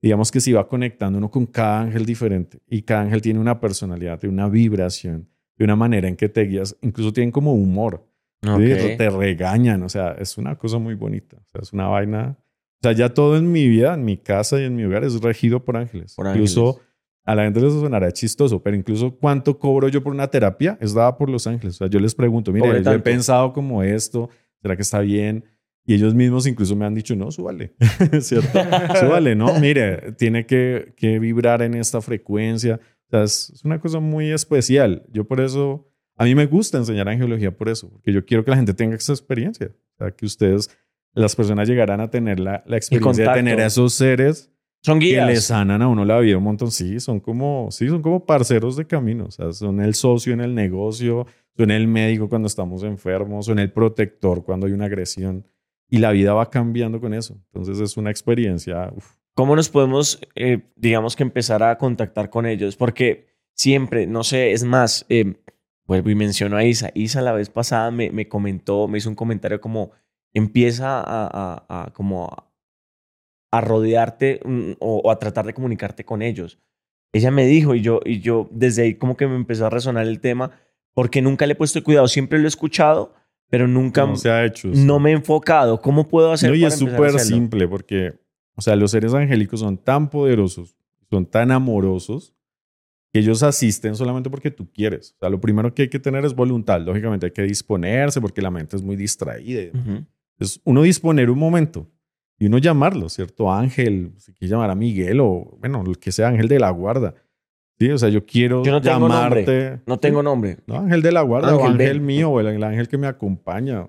digamos 0.00 0.30
que 0.30 0.40
se 0.40 0.50
iba 0.50 0.68
conectando 0.68 1.18
uno 1.18 1.30
con 1.30 1.46
cada 1.46 1.80
ángel 1.80 2.04
diferente 2.04 2.60
y 2.68 2.82
cada 2.82 3.02
ángel 3.02 3.22
tiene 3.22 3.40
una 3.40 3.60
personalidad, 3.60 4.18
tiene 4.18 4.34
una 4.34 4.48
vibración, 4.48 5.28
de 5.56 5.64
una 5.64 5.76
manera 5.76 6.08
en 6.08 6.16
que 6.16 6.28
te 6.28 6.42
guías, 6.42 6.76
incluso 6.82 7.12
tienen 7.12 7.30
como 7.30 7.54
humor, 7.54 8.06
te 8.40 9.10
regañan, 9.10 9.82
o 9.82 9.88
sea, 9.88 10.12
es 10.12 10.36
una 10.36 10.56
cosa 10.56 10.78
muy 10.78 10.94
bonita, 10.94 11.36
o 11.36 11.46
sea, 11.52 11.60
es 11.62 11.72
una 11.72 11.86
vaina, 11.86 12.36
o 12.38 12.82
sea, 12.82 12.92
ya 12.92 13.14
todo 13.14 13.36
en 13.36 13.52
mi 13.52 13.68
vida, 13.68 13.94
en 13.94 14.04
mi 14.04 14.16
casa 14.16 14.60
y 14.60 14.64
en 14.64 14.74
mi 14.74 14.84
hogar 14.84 15.04
es 15.04 15.20
regido 15.20 15.64
por 15.64 15.76
ángeles. 15.76 16.14
Por 16.16 16.26
incluso 16.26 16.80
a 17.24 17.36
la 17.36 17.44
gente 17.44 17.60
les 17.60 17.72
sonará 17.72 18.10
chistoso, 18.10 18.60
pero 18.60 18.76
incluso 18.76 19.16
cuánto 19.16 19.56
cobro 19.58 19.88
yo 19.88 20.02
por 20.02 20.12
una 20.12 20.28
terapia 20.28 20.76
es 20.80 20.92
dada 20.92 21.16
por 21.16 21.30
los 21.30 21.46
ángeles. 21.46 21.76
O 21.76 21.78
sea, 21.78 21.86
yo 21.86 22.00
les 22.00 22.14
pregunto, 22.14 22.52
mire, 22.52 22.82
yo 22.82 22.92
he 22.92 22.98
pensado 22.98 23.52
como 23.52 23.82
esto, 23.84 24.28
¿Será 24.62 24.76
que 24.76 24.82
está 24.82 25.00
bien? 25.00 25.44
Y 25.84 25.94
ellos 25.94 26.14
mismos 26.14 26.46
incluso 26.46 26.76
me 26.76 26.86
han 26.86 26.94
dicho, 26.94 27.16
no, 27.16 27.30
súbale, 27.32 27.74
¿cierto? 28.20 28.60
súbale, 29.00 29.34
¿no? 29.34 29.58
Mire, 29.58 30.12
tiene 30.12 30.46
que, 30.46 30.94
que, 30.96 31.18
vibrar 31.18 31.60
en 31.62 31.74
esta 31.74 32.00
frecuencia. 32.00 32.80
O 33.08 33.10
sea, 33.10 33.24
es, 33.24 33.60
una 33.64 33.80
cosa 33.80 33.98
muy 33.98 34.30
especial. 34.30 35.04
Yo 35.12 35.24
por 35.24 35.40
eso, 35.40 35.88
a 36.16 36.24
mí 36.24 36.34
me 36.36 36.46
gusta 36.46 36.78
enseñar 36.78 37.08
angiología 37.08 37.56
por 37.56 37.68
eso, 37.68 37.90
porque 37.90 38.12
yo 38.12 38.24
quiero 38.24 38.44
que 38.44 38.52
la 38.52 38.56
gente 38.56 38.74
tenga 38.74 38.94
esa 38.94 39.12
experiencia. 39.12 39.72
O 39.94 39.96
sea, 39.98 40.12
que 40.12 40.24
ustedes, 40.24 40.70
las 41.14 41.34
personas 41.34 41.68
llegarán 41.68 42.00
a 42.00 42.10
tener 42.10 42.38
la, 42.38 42.62
la 42.64 42.76
experiencia 42.76 43.28
de 43.28 43.34
tener 43.34 43.60
a 43.60 43.66
esos 43.66 43.92
seres 43.94 44.52
son 44.82 44.98
guías. 44.98 45.26
Que 45.26 45.34
le 45.34 45.40
sanan 45.40 45.80
a 45.80 45.88
uno 45.88 46.04
la 46.04 46.18
vida 46.18 46.36
un 46.36 46.44
montón. 46.44 46.70
Sí, 46.70 46.98
son 46.98 47.20
como, 47.20 47.68
sí, 47.70 47.88
son 47.88 48.02
como 48.02 48.26
parceros 48.26 48.76
de 48.76 48.84
camino. 48.84 49.26
O 49.26 49.30
sea, 49.30 49.52
son 49.52 49.80
el 49.80 49.94
socio 49.94 50.32
en 50.32 50.40
el 50.40 50.54
negocio, 50.54 51.26
son 51.56 51.70
el 51.70 51.86
médico 51.86 52.28
cuando 52.28 52.46
estamos 52.46 52.82
enfermos, 52.82 53.46
son 53.46 53.58
el 53.58 53.72
protector 53.72 54.44
cuando 54.44 54.66
hay 54.66 54.72
una 54.72 54.86
agresión. 54.86 55.46
Y 55.88 55.98
la 55.98 56.10
vida 56.10 56.32
va 56.32 56.48
cambiando 56.48 57.00
con 57.00 57.12
eso. 57.12 57.38
Entonces 57.52 57.78
es 57.78 57.96
una 57.98 58.10
experiencia. 58.10 58.90
¿Cómo 59.34 59.54
nos 59.56 59.68
podemos, 59.68 60.20
eh, 60.34 60.62
digamos 60.76 61.16
que 61.16 61.22
empezar 61.22 61.62
a 61.62 61.76
contactar 61.76 62.30
con 62.30 62.46
ellos? 62.46 62.76
Porque 62.76 63.26
siempre, 63.54 64.06
no 64.06 64.24
sé, 64.24 64.52
es 64.52 64.64
más, 64.64 65.04
eh, 65.10 65.34
vuelvo 65.86 66.08
y 66.08 66.14
menciono 66.14 66.56
a 66.56 66.64
Isa. 66.64 66.90
Isa 66.94 67.20
la 67.20 67.32
vez 67.32 67.50
pasada 67.50 67.90
me, 67.90 68.10
me 68.10 68.26
comentó, 68.26 68.88
me 68.88 68.98
hizo 68.98 69.10
un 69.10 69.14
comentario 69.14 69.60
como 69.60 69.90
empieza 70.32 71.00
a, 71.00 71.26
a, 71.26 71.84
a 71.84 71.92
como 71.92 72.30
a, 73.50 73.60
rodearte 73.60 74.40
mm, 74.42 74.72
o, 74.80 75.02
o, 75.04 75.10
a 75.10 75.18
tratar 75.18 75.44
de 75.44 75.52
comunicarte 75.52 76.04
con 76.04 76.22
ellos. 76.22 76.58
Ella 77.12 77.30
me 77.30 77.44
dijo 77.46 77.74
y 77.74 77.82
yo, 77.82 78.00
y 78.04 78.20
yo 78.20 78.48
desde 78.50 78.82
ahí 78.84 78.94
como 78.94 79.16
que 79.16 79.26
me 79.26 79.36
empezó 79.36 79.66
a 79.66 79.70
resonar 79.70 80.06
el 80.06 80.20
tema 80.20 80.52
porque 80.94 81.22
nunca 81.22 81.46
le 81.46 81.52
he 81.52 81.56
puesto 81.56 81.82
cuidado. 81.82 82.08
Siempre 82.08 82.38
lo 82.38 82.44
he 82.44 82.48
escuchado, 82.48 83.14
pero 83.48 83.68
nunca 83.68 84.06
No 84.06 84.16
se 84.16 84.30
ha 84.30 84.44
hecho. 84.44 84.68
no 84.72 84.98
me 84.98 85.10
he 85.10 85.14
enfocado. 85.14 85.80
¿Cómo 85.80 86.08
puedo 86.08 86.32
hacer 86.32 86.50
No, 86.50 86.56
y 86.56 86.62
para 86.62 86.74
es 86.74 86.78
súper 86.78 87.18
simple 87.20 87.68
porque, 87.68 88.14
o 88.54 88.62
sea, 88.62 88.76
los 88.76 88.90
seres 88.90 89.14
angélicos 89.14 89.60
son 89.60 89.78
tan 89.78 90.10
poderosos, 90.10 90.76
son 91.10 91.26
tan 91.26 91.50
amorosos, 91.50 92.34
que 93.12 93.20
ellos 93.20 93.42
asisten 93.42 93.94
solamente 93.94 94.30
porque 94.30 94.50
tú 94.50 94.70
quieres. 94.72 95.12
O 95.16 95.18
sea, 95.20 95.28
lo 95.28 95.38
primero 95.40 95.74
que 95.74 95.82
hay 95.82 95.88
que 95.88 95.98
tener 95.98 96.24
es 96.24 96.34
voluntad. 96.34 96.80
Lógicamente 96.80 97.26
hay 97.26 97.32
que 97.32 97.42
disponerse 97.42 98.20
porque 98.22 98.40
la 98.40 98.50
mente 98.50 98.74
es 98.76 98.82
muy 98.82 98.96
distraída. 98.96 99.64
Ujú. 99.78 100.06
Es 100.38 100.60
uno 100.64 100.82
disponer 100.82 101.28
un 101.28 101.38
momento 101.38 101.90
y 102.38 102.46
uno 102.46 102.56
llamarlo, 102.56 103.10
¿cierto? 103.10 103.52
Ángel, 103.52 104.14
si 104.16 104.32
quieres 104.32 104.50
llamar 104.50 104.70
a 104.70 104.74
Miguel 104.74 105.20
o, 105.20 105.56
bueno, 105.60 105.84
el 105.86 105.98
que 105.98 106.10
sea 106.10 106.28
ángel 106.28 106.48
de 106.48 106.58
la 106.58 106.70
guarda. 106.70 107.14
Sí, 107.82 107.90
o 107.90 107.98
sea, 107.98 108.10
yo 108.10 108.24
quiero 108.24 108.62
Yo 108.62 108.70
no 108.70 108.80
tengo 108.80 109.08
nombre. 109.08 109.44
llamarte. 109.44 109.82
No 109.86 109.98
tengo 109.98 110.22
nombre. 110.22 110.58
No, 110.68 110.76
ángel 110.76 111.02
de 111.02 111.10
la 111.10 111.22
guarda 111.22 111.56
o 111.56 111.60
Ángel 111.64 111.78
de- 111.78 111.84
ángel 111.86 112.00
mío 112.00 112.30
o 112.30 112.38
el, 112.38 112.46
el 112.46 112.62
ángel 112.62 112.86
que 112.86 112.96
me 112.96 113.08
acompaña. 113.08 113.88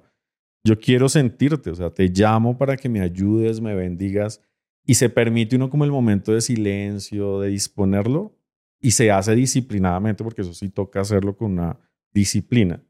Yo 0.63 0.79
quiero 0.79 1.07
sentirte, 1.09 1.69
o 1.69 1.75
sea, 1.75 1.91
te 1.91 2.07
llamo 2.07 2.57
para 2.57 2.75
que 2.75 2.89
me 2.89 3.01
ayudes, 3.01 3.61
me 3.61 3.75
bendigas 3.75 4.41
y 4.83 4.95
se 4.95 5.09
permite 5.09 5.55
uno 5.57 5.69
como 5.69 5.83
el 5.85 5.91
momento 5.91 6.33
de 6.33 6.41
silencio, 6.41 7.39
de 7.41 7.49
disponerlo 7.49 8.35
y 8.81 8.91
se 8.91 9.11
hace 9.11 9.35
disciplinadamente 9.35 10.23
porque 10.23 10.41
eso 10.41 10.55
sí 10.55 10.69
toca 10.69 11.01
hacerlo 11.01 11.37
con 11.37 11.51
una 11.51 11.77
disciplina. 12.13 12.81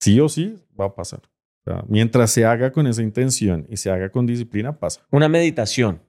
Sí 0.00 0.20
o 0.20 0.28
sí 0.28 0.56
va 0.78 0.84
a 0.86 0.94
pasar. 0.94 1.20
O 1.64 1.70
sea, 1.70 1.84
mientras 1.88 2.30
se 2.30 2.44
haga 2.44 2.72
con 2.72 2.86
esa 2.86 3.02
intención 3.02 3.66
y 3.70 3.78
se 3.78 3.90
haga 3.90 4.10
con 4.10 4.26
disciplina, 4.26 4.78
pasa. 4.78 5.00
Una 5.10 5.28
meditación. 5.30 6.02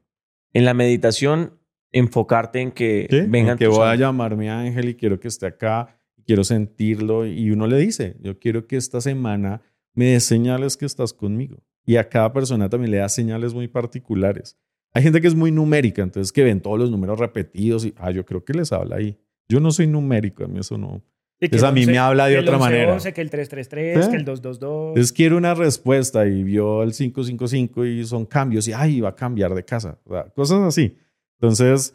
En 0.51 0.65
la 0.65 0.73
meditación, 0.73 1.58
enfocarte 1.91 2.59
en 2.61 2.71
que 2.71 3.07
¿Sí? 3.09 3.21
vengan 3.27 3.57
que 3.57 3.65
tus 3.65 3.75
voy 3.75 3.83
a 3.85 3.91
ángeles. 3.91 4.07
llamar 4.07 4.35
mi 4.35 4.47
ángel 4.49 4.89
y 4.89 4.95
quiero 4.95 5.19
que 5.19 5.27
esté 5.27 5.47
acá, 5.47 5.95
quiero 6.25 6.43
sentirlo 6.43 7.25
y 7.25 7.51
uno 7.51 7.67
le 7.67 7.77
dice, 7.77 8.15
yo 8.21 8.37
quiero 8.39 8.67
que 8.67 8.77
esta 8.77 9.01
semana 9.01 9.61
me 9.95 10.05
des 10.11 10.23
señales 10.23 10.77
que 10.77 10.85
estás 10.85 11.13
conmigo. 11.13 11.57
Y 11.85 11.95
a 11.95 12.07
cada 12.07 12.31
persona 12.31 12.69
también 12.69 12.91
le 12.91 12.97
da 12.97 13.09
señales 13.09 13.53
muy 13.53 13.67
particulares. 13.67 14.57
Hay 14.93 15.03
gente 15.03 15.21
que 15.21 15.27
es 15.27 15.35
muy 15.35 15.51
numérica, 15.51 16.01
entonces 16.03 16.31
que 16.31 16.43
ven 16.43 16.61
todos 16.61 16.77
los 16.79 16.91
números 16.91 17.19
repetidos 17.19 17.85
y, 17.85 17.93
ah, 17.97 18.11
yo 18.11 18.25
creo 18.25 18.43
que 18.43 18.53
les 18.53 18.71
habla 18.71 18.97
ahí. 18.97 19.17
Yo 19.47 19.59
no 19.59 19.71
soy 19.71 19.87
numérico, 19.87 20.43
a 20.43 20.47
mí 20.47 20.59
eso 20.59 20.77
no. 20.77 21.01
Y 21.41 21.47
Pues 21.47 21.63
a 21.63 21.71
mí 21.71 21.85
me 21.85 21.97
habla 21.97 22.27
de 22.27 22.33
que 22.35 22.39
otra 22.41 22.57
11, 22.57 22.65
manera. 22.69 22.93
11, 22.93 23.13
que 23.13 23.21
el 23.21 23.29
333, 23.29 24.05
¿Sí? 24.05 24.11
que 24.11 24.17
el 24.17 24.25
222. 24.25 24.87
Entonces 24.89 25.13
quiero 25.13 25.37
una 25.37 25.53
respuesta 25.55 26.27
y 26.27 26.43
vio 26.43 26.83
el 26.83 26.91
555 26.91 27.85
y 27.85 28.05
son 28.05 28.25
cambios 28.25 28.67
y, 28.67 28.73
ay, 28.73 28.99
va 29.01 29.09
a 29.09 29.15
cambiar 29.15 29.55
de 29.55 29.63
casa. 29.63 29.97
O 30.05 30.11
sea, 30.13 30.23
cosas 30.25 30.59
así. 30.61 30.95
Entonces, 31.41 31.93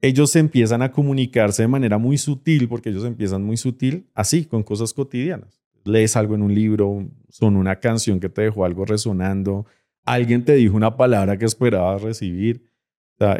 ellos 0.00 0.34
empiezan 0.36 0.82
a 0.82 0.92
comunicarse 0.92 1.62
de 1.62 1.68
manera 1.68 1.98
muy 1.98 2.18
sutil, 2.18 2.68
porque 2.68 2.90
ellos 2.90 3.04
empiezan 3.04 3.42
muy 3.44 3.56
sutil, 3.56 4.08
así, 4.14 4.44
con 4.44 4.62
cosas 4.62 4.92
cotidianas. 4.92 5.60
Lees 5.84 6.16
algo 6.16 6.34
en 6.34 6.42
un 6.42 6.54
libro, 6.54 7.08
son 7.28 7.56
una 7.56 7.80
canción 7.80 8.20
que 8.20 8.28
te 8.28 8.42
dejó 8.42 8.64
algo 8.64 8.84
resonando, 8.84 9.66
alguien 10.04 10.44
te 10.44 10.54
dijo 10.54 10.76
una 10.76 10.96
palabra 10.96 11.36
que 11.36 11.44
esperabas 11.44 12.02
recibir. 12.02 12.64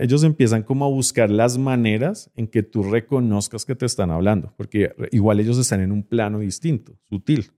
Ellos 0.01 0.25
empiezan 0.25 0.65
como 0.65 0.85
a 0.85 0.89
buscar 0.89 1.31
las 1.31 1.57
maneras 1.57 2.31
en 2.35 2.49
que 2.49 2.65
tú 2.65 2.83
reconozcas 2.83 3.65
que 3.65 3.77
te 3.77 3.87
están 3.87 4.11
hablando, 4.11 4.53
porque 4.57 4.93
igual 5.13 5.39
ellos 5.39 5.57
están 5.57 5.81
en 5.81 5.93
un 5.93 6.03
plano 6.03 6.41
distinto, 6.41 6.99
sutil. 7.05 7.53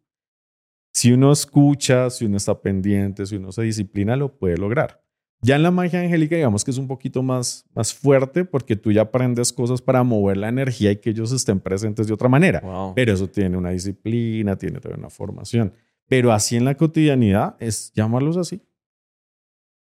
Si 0.92 1.12
uno 1.12 1.32
escucha, 1.32 2.10
si 2.10 2.26
uno 2.26 2.36
está 2.36 2.60
pendiente, 2.60 3.24
si 3.24 3.36
uno 3.36 3.52
se 3.52 3.62
disciplina, 3.62 4.16
lo 4.16 4.36
puede 4.36 4.58
lograr. 4.58 4.99
Ya 5.42 5.56
en 5.56 5.62
la 5.62 5.70
magia 5.70 6.00
angélica, 6.00 6.36
digamos 6.36 6.64
que 6.64 6.70
es 6.70 6.76
un 6.76 6.86
poquito 6.86 7.22
más, 7.22 7.64
más 7.74 7.94
fuerte 7.94 8.44
porque 8.44 8.76
tú 8.76 8.92
ya 8.92 9.02
aprendes 9.02 9.52
cosas 9.52 9.80
para 9.80 10.02
mover 10.02 10.36
la 10.36 10.48
energía 10.48 10.92
y 10.92 10.96
que 10.96 11.10
ellos 11.10 11.32
estén 11.32 11.60
presentes 11.60 12.06
de 12.06 12.12
otra 12.12 12.28
manera. 12.28 12.60
Wow. 12.60 12.94
Pero 12.94 13.14
eso 13.14 13.28
tiene 13.28 13.56
una 13.56 13.70
disciplina, 13.70 14.56
tiene 14.56 14.80
toda 14.80 14.96
una 14.96 15.08
formación. 15.08 15.72
Pero 16.06 16.32
así 16.32 16.56
en 16.56 16.64
la 16.66 16.74
cotidianidad 16.74 17.56
es 17.58 17.92
llamarlos 17.94 18.36
así. 18.36 18.60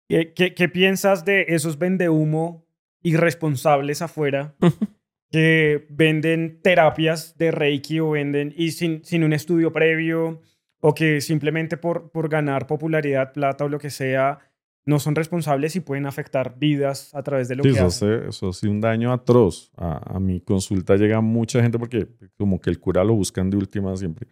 ¿Qué, 0.10 0.34
qué, 0.34 0.54
qué 0.56 0.70
piensas 0.70 1.24
de 1.24 1.46
esos 1.50 1.78
vendehumo 1.78 2.66
irresponsables 3.04 4.02
afuera 4.02 4.56
que 5.32 5.86
venden 5.90 6.62
terapias 6.62 7.38
de 7.38 7.52
Reiki 7.52 8.00
o 8.00 8.12
venden 8.12 8.54
y 8.56 8.72
sin, 8.72 9.04
sin 9.04 9.24
un 9.24 9.34
estudio 9.34 9.72
previo 9.72 10.42
o 10.80 10.94
que 10.94 11.22
simplemente 11.22 11.78
por, 11.78 12.10
por 12.12 12.28
ganar 12.28 12.68
popularidad, 12.68 13.34
plata 13.34 13.66
o 13.66 13.70
lo 13.70 13.80
que 13.80 13.90
sea, 13.90 14.40
no 14.86 15.00
son 15.00 15.16
responsables 15.16 15.76
y 15.76 15.80
pueden 15.80 16.06
afectar 16.06 16.58
vidas 16.60 17.14
a 17.16 17.24
través 17.24 17.48
de 17.48 17.56
lo 17.56 17.64
Sí, 17.64 17.70
que 17.70 17.76
eso, 17.76 17.86
hacen? 17.86 18.14
hace, 18.14 18.30
eso 18.30 18.50
hace 18.50 18.68
un 18.68 18.82
daño 18.82 19.14
atroz. 19.14 19.72
A, 19.78 20.16
a 20.16 20.20
mi 20.20 20.42
consulta 20.42 20.96
llega 20.98 21.22
mucha 21.22 21.62
gente 21.62 21.80
porque 21.80 22.08
como 22.38 22.60
que 22.60 22.70
el 22.70 22.80
cura 22.80 23.04
lo 23.04 23.14
buscan 23.14 23.50
de 23.50 23.58
última 23.58 23.96
siempre. 23.96 24.28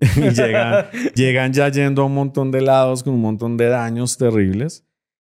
y 0.16 0.30
llegan, 0.30 0.86
llegan 1.14 1.52
ya 1.52 1.68
yendo 1.68 2.02
a 2.02 2.06
un 2.06 2.14
montón 2.14 2.50
de 2.50 2.62
lados 2.62 3.02
con 3.02 3.12
un 3.14 3.20
montón 3.20 3.56
de 3.56 3.66
daños 3.66 4.16
terribles. 4.16 4.86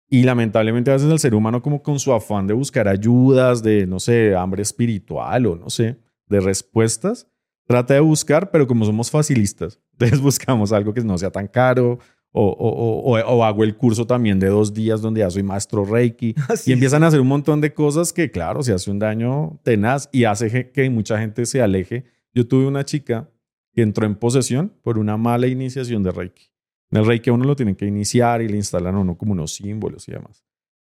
Y 0.08 0.24
lamentablemente 0.24 0.90
a 0.90 0.94
veces 0.94 1.10
el 1.10 1.18
ser 1.18 1.34
humano 1.34 1.62
como 1.62 1.82
con 1.82 1.98
su 1.98 2.12
afán 2.12 2.46
de 2.46 2.52
buscar 2.54 2.86
ayudas, 2.88 3.62
de, 3.62 3.86
no 3.86 3.98
sé, 3.98 4.34
hambre 4.34 4.62
espiritual 4.62 5.46
o 5.46 5.56
no 5.56 5.70
sé, 5.70 5.98
de 6.26 6.40
respuestas, 6.40 7.26
trata 7.66 7.94
de 7.94 8.00
buscar, 8.00 8.50
pero 8.50 8.66
como 8.66 8.84
somos 8.84 9.10
facilistas, 9.10 9.80
entonces 9.92 10.20
buscamos 10.20 10.72
algo 10.72 10.92
que 10.92 11.02
no 11.02 11.16
sea 11.16 11.30
tan 11.30 11.46
caro 11.48 11.98
o, 12.32 12.46
o, 12.48 12.68
o, 12.68 13.18
o- 13.18 13.36
o 13.36 13.44
hago 13.44 13.62
el 13.62 13.76
curso 13.76 14.06
también 14.06 14.38
de 14.40 14.48
dos 14.48 14.72
días 14.72 15.00
donde 15.02 15.20
ya 15.20 15.30
soy 15.30 15.42
maestro 15.42 15.84
Reiki 15.84 16.34
y 16.66 16.72
empiezan 16.72 17.04
a 17.04 17.08
hacer 17.08 17.20
un 17.20 17.28
montón 17.28 17.60
de 17.60 17.72
cosas 17.74 18.12
que, 18.12 18.30
claro, 18.30 18.62
se 18.62 18.72
hace 18.72 18.90
un 18.90 18.98
daño 18.98 19.60
tenaz 19.62 20.08
y 20.12 20.24
hace 20.24 20.70
que 20.70 20.88
mucha 20.90 21.18
gente 21.18 21.44
se 21.46 21.60
aleje. 21.62 22.04
Yo 22.34 22.46
tuve 22.48 22.66
una 22.66 22.84
chica 22.84 23.28
que 23.74 23.82
entró 23.82 24.06
en 24.06 24.14
posesión 24.16 24.72
por 24.82 24.98
una 24.98 25.16
mala 25.16 25.46
iniciación 25.46 26.02
de 26.02 26.10
Reiki. 26.10 26.50
En 26.90 26.98
el 26.98 27.06
Reiki 27.06 27.30
a 27.30 27.32
uno 27.34 27.44
lo 27.44 27.56
tienen 27.56 27.74
que 27.74 27.86
iniciar 27.86 28.42
y 28.42 28.48
le 28.48 28.56
instalan 28.56 28.94
a 28.94 28.98
uno 29.00 29.16
como 29.16 29.32
unos 29.32 29.52
símbolos 29.54 30.08
y 30.08 30.12
demás. 30.12 30.44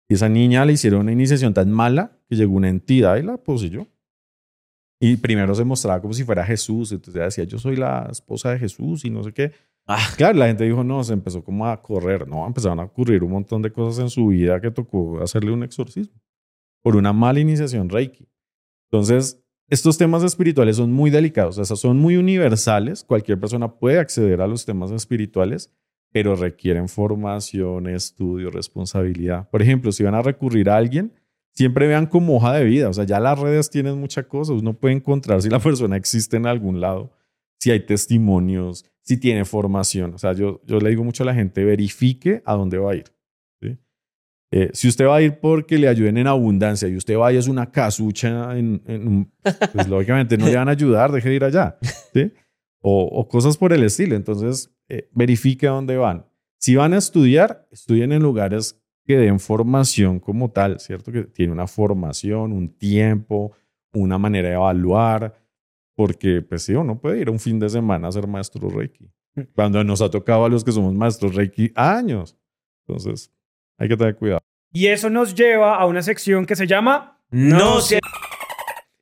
Y 0.10 0.16
esa 0.16 0.28
niña 0.30 0.66
le 0.66 0.74
hicieron 0.74 1.02
una 1.02 1.12
iniciación 1.12 1.54
tan 1.54 1.72
mala 1.72 2.20
que 2.28 2.36
llegó 2.36 2.54
una 2.56 2.70
entidad 2.70 3.18
y 3.18 3.22
la 3.24 3.38
poseyó. 3.38 3.88
Y 5.00 5.16
primero 5.18 5.56
se 5.56 5.64
mostraba 5.64 6.02
como 6.02 6.14
si 6.14 6.24
fuera 6.24 6.46
Jesús. 6.46 6.92
Entonces 6.92 7.16
ella 7.16 7.26
decía, 7.26 7.44
yo 7.46 7.58
soy 7.58 7.76
la 7.76 8.08
esposa 8.12 8.52
de 8.52 8.60
Jesús 8.60 9.04
y 9.06 9.10
no 9.10 9.24
sé 9.24 9.32
qué. 9.34 9.52
Ah, 9.88 10.08
Claro, 10.16 10.38
la 10.38 10.48
gente 10.48 10.64
dijo, 10.64 10.84
no, 10.84 11.04
se 11.04 11.14
empezó 11.14 11.44
como 11.44 11.68
a 11.68 11.82
correr, 11.82 12.28
no, 12.28 12.46
empezaron 12.46 12.80
a 12.80 12.84
ocurrir 12.84 13.24
un 13.24 13.32
montón 13.32 13.62
de 13.62 13.72
cosas 13.72 14.02
en 14.02 14.10
su 14.10 14.28
vida 14.28 14.62
que 14.62 14.72
tocó 14.72 15.22
hacerle 15.22 15.52
un 15.52 15.64
exorcismo 15.64 16.22
por 16.82 16.96
una 16.96 17.14
mala 17.14 17.40
iniciación 17.40 17.90
Reiki. 17.90 18.28
Entonces, 18.90 19.42
estos 19.68 19.98
temas 19.98 20.24
espirituales 20.24 20.76
son 20.78 20.92
muy 20.92 21.10
delicados, 21.10 21.58
o 21.58 21.76
son 21.76 21.98
muy 21.98 22.18
universales, 22.18 23.04
cualquier 23.04 23.40
persona 23.40 23.80
puede 23.80 24.00
acceder 24.00 24.42
a 24.42 24.48
los 24.48 24.66
temas 24.66 24.92
espirituales, 24.92 25.72
pero 26.12 26.36
requieren 26.36 26.90
formación, 26.90 27.88
estudio, 27.88 28.50
responsabilidad. 28.50 29.50
Por 29.50 29.62
ejemplo, 29.62 29.94
si 29.94 30.04
van 30.04 30.16
a 30.16 30.22
recurrir 30.22 30.70
a 30.70 30.76
alguien, 30.76 31.14
siempre 31.54 31.88
vean 31.88 32.06
como 32.06 32.36
hoja 32.36 32.54
de 32.54 32.66
vida, 32.66 32.90
o 32.90 32.94
sea, 32.94 33.06
ya 33.06 33.20
las 33.20 33.40
redes 33.40 33.70
tienen 33.70 33.98
muchas 33.98 34.26
cosas, 34.26 34.62
uno 34.62 34.74
puede 34.74 34.96
encontrar 34.96 35.42
si 35.42 35.50
la 35.50 35.60
persona 35.62 35.96
existe 35.96 36.36
en 36.36 36.48
algún 36.48 36.82
lado, 36.82 37.14
si 37.62 37.70
hay 37.70 37.82
testimonios, 37.82 38.86
si 39.04 39.18
tiene 39.18 39.46
formación. 39.46 40.16
O 40.16 40.18
sea, 40.18 40.34
yo, 40.34 40.62
yo 40.66 40.80
le 40.80 40.90
digo 40.90 41.04
mucho 41.04 41.22
a 41.22 41.28
la 41.28 41.36
gente, 41.36 41.64
verifique 41.64 42.42
a 42.44 42.56
dónde 42.56 42.80
va 42.80 42.94
a 42.94 42.96
ir. 42.96 43.06
Eh, 44.54 44.70
si 44.74 44.90
usted 44.90 45.06
va 45.06 45.16
a 45.16 45.22
ir 45.22 45.40
porque 45.40 45.78
le 45.78 45.88
ayuden 45.88 46.18
en 46.18 46.28
abundancia 46.28 46.86
y 46.90 46.98
usted 46.98 47.18
va 47.18 47.32
y 47.32 47.38
es 47.38 47.48
una 47.48 47.72
casucha 47.72 48.58
en, 48.58 48.82
en 48.86 49.08
un, 49.08 49.32
pues 49.72 49.88
lógicamente 49.88 50.38
no 50.38 50.46
le 50.46 50.58
van 50.58 50.68
a 50.68 50.72
ayudar, 50.72 51.14
deje 51.14 51.30
de 51.30 51.36
ir 51.36 51.44
allá. 51.46 51.78
o 52.82 53.28
cosas 53.30 53.56
por 53.56 53.72
el 53.72 53.84
estilo. 53.84 54.16
Entonces, 54.16 54.76
eh, 54.90 55.08
verifique 55.14 55.68
a 55.68 55.72
dónde 55.72 55.96
van. 55.96 56.26
Si 56.58 56.76
van 56.76 56.94
a 56.94 56.98
estudiar, 56.98 57.66
estudien 57.72 58.12
en 58.12 58.24
lugares 58.24 58.82
que 59.06 59.18
den 59.18 59.40
formación 59.40 60.20
como 60.20 60.52
tal, 60.52 60.80
¿cierto? 60.82 61.12
Que 61.12 61.24
tiene 61.24 61.54
una 61.54 61.68
formación, 61.68 62.52
un 62.52 62.76
tiempo, 62.78 63.54
una 63.94 64.18
manera 64.18 64.50
de 64.50 64.56
evaluar, 64.56 65.41
porque 66.02 66.42
pues 66.42 66.64
sí, 66.64 66.74
uno 66.74 67.00
puede 67.00 67.20
ir 67.20 67.28
a 67.28 67.32
un 67.32 67.40
fin 67.40 67.60
de 67.60 67.70
semana 67.70 68.08
a 68.08 68.12
ser 68.12 68.26
maestro 68.26 68.68
Reiki. 68.68 69.08
Cuando 69.54 69.84
nos 69.84 70.02
ha 70.02 70.10
tocado 70.10 70.46
a 70.46 70.50
los 70.50 70.64
que 70.64 70.72
somos 70.72 70.96
maestros 70.96 71.36
Reiki 71.36 71.72
años. 71.76 72.36
Entonces, 72.88 73.32
hay 73.78 73.88
que 73.88 73.96
tener 73.96 74.16
cuidado. 74.16 74.42
Y 74.74 74.88
eso 74.88 75.12
nos 75.12 75.36
lleva 75.36 75.76
a 75.76 75.86
una 75.86 76.02
sección 76.02 76.48
que 76.48 76.56
se 76.56 76.66
llama... 76.66 77.22
no 77.30 77.82
sé. 77.82 78.00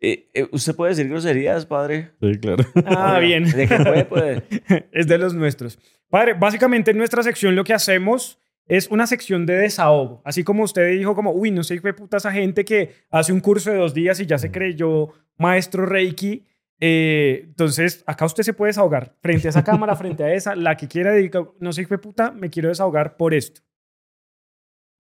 Eh, 0.01 0.29
eh, 0.33 0.49
¿Usted 0.51 0.75
puede 0.75 0.89
decir 0.89 1.07
groserías, 1.07 1.65
padre? 1.65 2.11
Sí, 2.21 2.37
claro. 2.37 2.65
Ah, 2.85 3.17
bien. 3.19 3.49
¿De 3.49 3.65
qué 3.65 3.77
puede? 3.77 4.03
puede? 4.03 4.43
es 4.91 5.07
de 5.07 5.17
los 5.17 5.33
nuestros. 5.33 5.79
Padre, 6.09 6.33
básicamente 6.33 6.91
en 6.91 6.97
nuestra 6.97 7.23
sección 7.23 7.55
lo 7.55 7.63
que 7.63 7.73
hacemos 7.73 8.41
es 8.67 8.89
una 8.89 9.07
sección 9.07 9.45
de 9.45 9.53
desahogo. 9.53 10.21
Así 10.25 10.43
como 10.43 10.63
usted 10.63 10.97
dijo, 10.97 11.15
como, 11.15 11.31
uy, 11.31 11.49
no 11.49 11.63
sé 11.63 11.79
qué 11.79 11.93
puta 11.93 12.17
esa 12.17 12.33
gente 12.33 12.65
que 12.65 12.91
hace 13.09 13.31
un 13.31 13.39
curso 13.39 13.71
de 13.71 13.77
dos 13.77 13.93
días 13.93 14.19
y 14.19 14.25
ya 14.25 14.37
se 14.37 14.51
creyó 14.51 15.13
maestro 15.37 15.85
Reiki. 15.85 16.45
Eh, 16.81 17.41
entonces, 17.45 18.03
acá 18.07 18.25
usted 18.25 18.43
se 18.43 18.53
puede 18.53 18.69
desahogar 18.69 19.15
frente 19.21 19.47
a 19.47 19.49
esa 19.49 19.63
cámara, 19.63 19.95
frente 19.95 20.23
a 20.23 20.33
esa, 20.33 20.55
la 20.55 20.77
que 20.77 20.87
quiera, 20.87 21.13
diga, 21.13 21.45
no 21.59 21.73
sé 21.73 21.85
qué 21.85 21.97
puta, 21.97 22.31
me 22.31 22.49
quiero 22.49 22.69
desahogar 22.69 23.17
por 23.17 23.33
esto. 23.33 23.61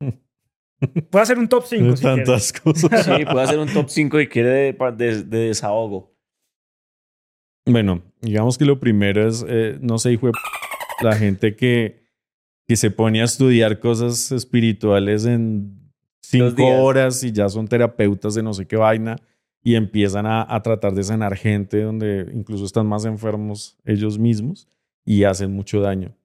Puede 1.09 1.23
hacer 1.23 1.37
un 1.37 1.47
top 1.49 1.65
5 1.65 1.95
si 1.97 2.01
quiere. 2.03 2.23
Tantas 2.23 2.53
cosas. 2.53 3.05
Sí, 3.05 3.25
puede 3.25 3.41
hacer 3.43 3.59
un 3.59 3.67
top 3.67 3.89
5 3.89 4.19
y 4.21 4.27
quiere 4.27 4.49
de, 4.49 4.73
de- 4.95 5.23
de 5.23 5.37
desahogo. 5.47 6.15
Bueno, 7.67 8.01
digamos 8.21 8.57
que 8.57 8.65
lo 8.65 8.79
primero 8.79 9.27
es, 9.27 9.45
eh, 9.47 9.77
no 9.81 9.97
sé, 9.99 10.13
hijo 10.13 10.27
de 10.27 10.33
la 11.01 11.15
gente 11.15 11.55
que, 11.55 12.03
que 12.67 12.75
se 12.77 12.91
pone 12.91 13.21
a 13.21 13.25
estudiar 13.25 13.79
cosas 13.79 14.31
espirituales 14.31 15.25
en 15.25 15.91
cinco 16.23 16.63
horas 16.83 17.23
y 17.23 17.31
ya 17.31 17.47
son 17.49 17.67
terapeutas 17.67 18.33
de 18.35 18.43
no 18.43 18.53
sé 18.53 18.65
qué 18.65 18.75
vaina 18.77 19.17
y 19.61 19.75
empiezan 19.75 20.25
a, 20.25 20.45
a, 20.53 20.61
tratar 20.61 20.93
de 20.93 21.03
sanar 21.03 21.35
gente 21.35 21.81
donde 21.81 22.29
incluso 22.33 22.65
están 22.65 22.87
más 22.87 23.05
enfermos 23.05 23.77
ellos 23.85 24.17
mismos 24.17 24.67
y 25.05 25.23
hacen 25.23 25.51
mucho 25.51 25.81
daño. 25.81 26.15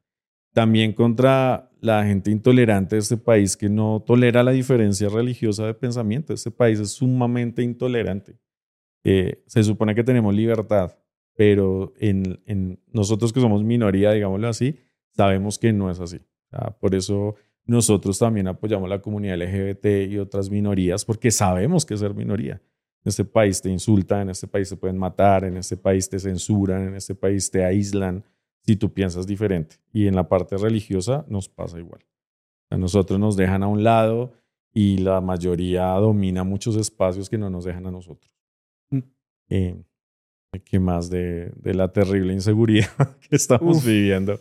También 0.53 0.93
contra 0.93 1.71
la 1.81 2.05
gente 2.05 2.31
intolerante 2.31 2.97
de 2.97 3.01
este 3.01 3.17
país 3.17 3.57
que 3.57 3.69
no 3.69 4.03
tolera 4.07 4.43
la 4.43 4.53
diferencia 4.53 5.09
religiosa 5.09 5.67
de 5.67 5.75
pensamiento. 5.75 6.33
Este 6.33 6.51
país 6.51 6.81
es 6.81 6.93
sumamente 6.93 7.63
intolerante. 7.63 8.39
Eh, 9.05 9.43
se 9.47 9.63
supone 9.63 9.95
que 9.95 10.03
tenemos 10.03 10.35
libertad, 10.35 10.97
pero 11.37 11.93
en, 11.99 12.41
en, 12.47 12.81
nosotros 12.91 13.35
que 13.35 13.41
somos 13.41 13.63
minoría, 13.63 14.13
digámoslo 14.13 14.49
así, 14.49 14.79
sabemos 15.11 15.59
que 15.59 15.73
no 15.75 15.91
es 15.91 16.01
así. 16.01 16.21
por 16.81 16.95
eso 16.95 17.35
nosotros 17.67 18.19
también 18.19 18.49
apoyamos 18.49 18.89
la 18.89 19.03
comunidad 19.03 19.37
LGBT 19.37 20.11
y 20.11 20.19
otras 20.19 20.49
minorías, 20.51 21.05
porque 21.05 21.31
sabemos 21.31 21.85
que 21.85 21.97
ser 21.97 22.15
minoría. 22.15 22.63
En 23.05 23.11
este 23.11 23.25
país 23.25 23.61
te 23.61 23.69
insultan, 23.69 24.23
en 24.23 24.31
este 24.31 24.47
país 24.47 24.71
te 24.71 24.77
pueden 24.77 24.97
matar, 24.97 25.45
en 25.45 25.59
este 25.59 25.77
país 25.77 26.09
te 26.09 26.19
censuran, 26.19 26.89
en 26.89 26.95
este 26.95 27.15
país 27.15 27.51
te 27.51 27.63
aíslan 27.63 28.25
si 28.63 28.77
tú 28.77 28.93
piensas 28.95 29.27
diferente. 29.27 29.77
Y 29.93 30.07
en 30.07 30.17
la 30.17 30.27
parte 30.27 30.57
religiosa 30.57 31.27
nos 31.29 31.49
pasa 31.49 31.79
igual. 31.79 32.01
A 32.71 32.79
nosotros 32.79 33.21
nos 33.21 33.37
dejan 33.37 33.63
a 33.63 33.69
un 33.69 33.85
lado 33.85 34.33
y 34.73 34.99
la 34.99 35.21
mayoría 35.21 35.87
domina 35.95 36.45
muchos 36.45 36.77
espacios 36.77 37.29
que 37.29 37.37
no 37.37 37.51
nos 37.51 37.65
dejan 37.65 37.87
a 37.87 37.91
nosotros. 37.91 38.33
Mm. 38.91 38.99
Eh, 39.51 39.83
¿Qué 40.65 40.79
más 40.79 41.11
de, 41.11 41.53
de, 41.57 41.75
la 41.75 41.93
terrible 41.93 42.33
inseguridad 42.33 42.89
que 43.29 43.37
estamos 43.37 43.85
viviendo 43.85 44.41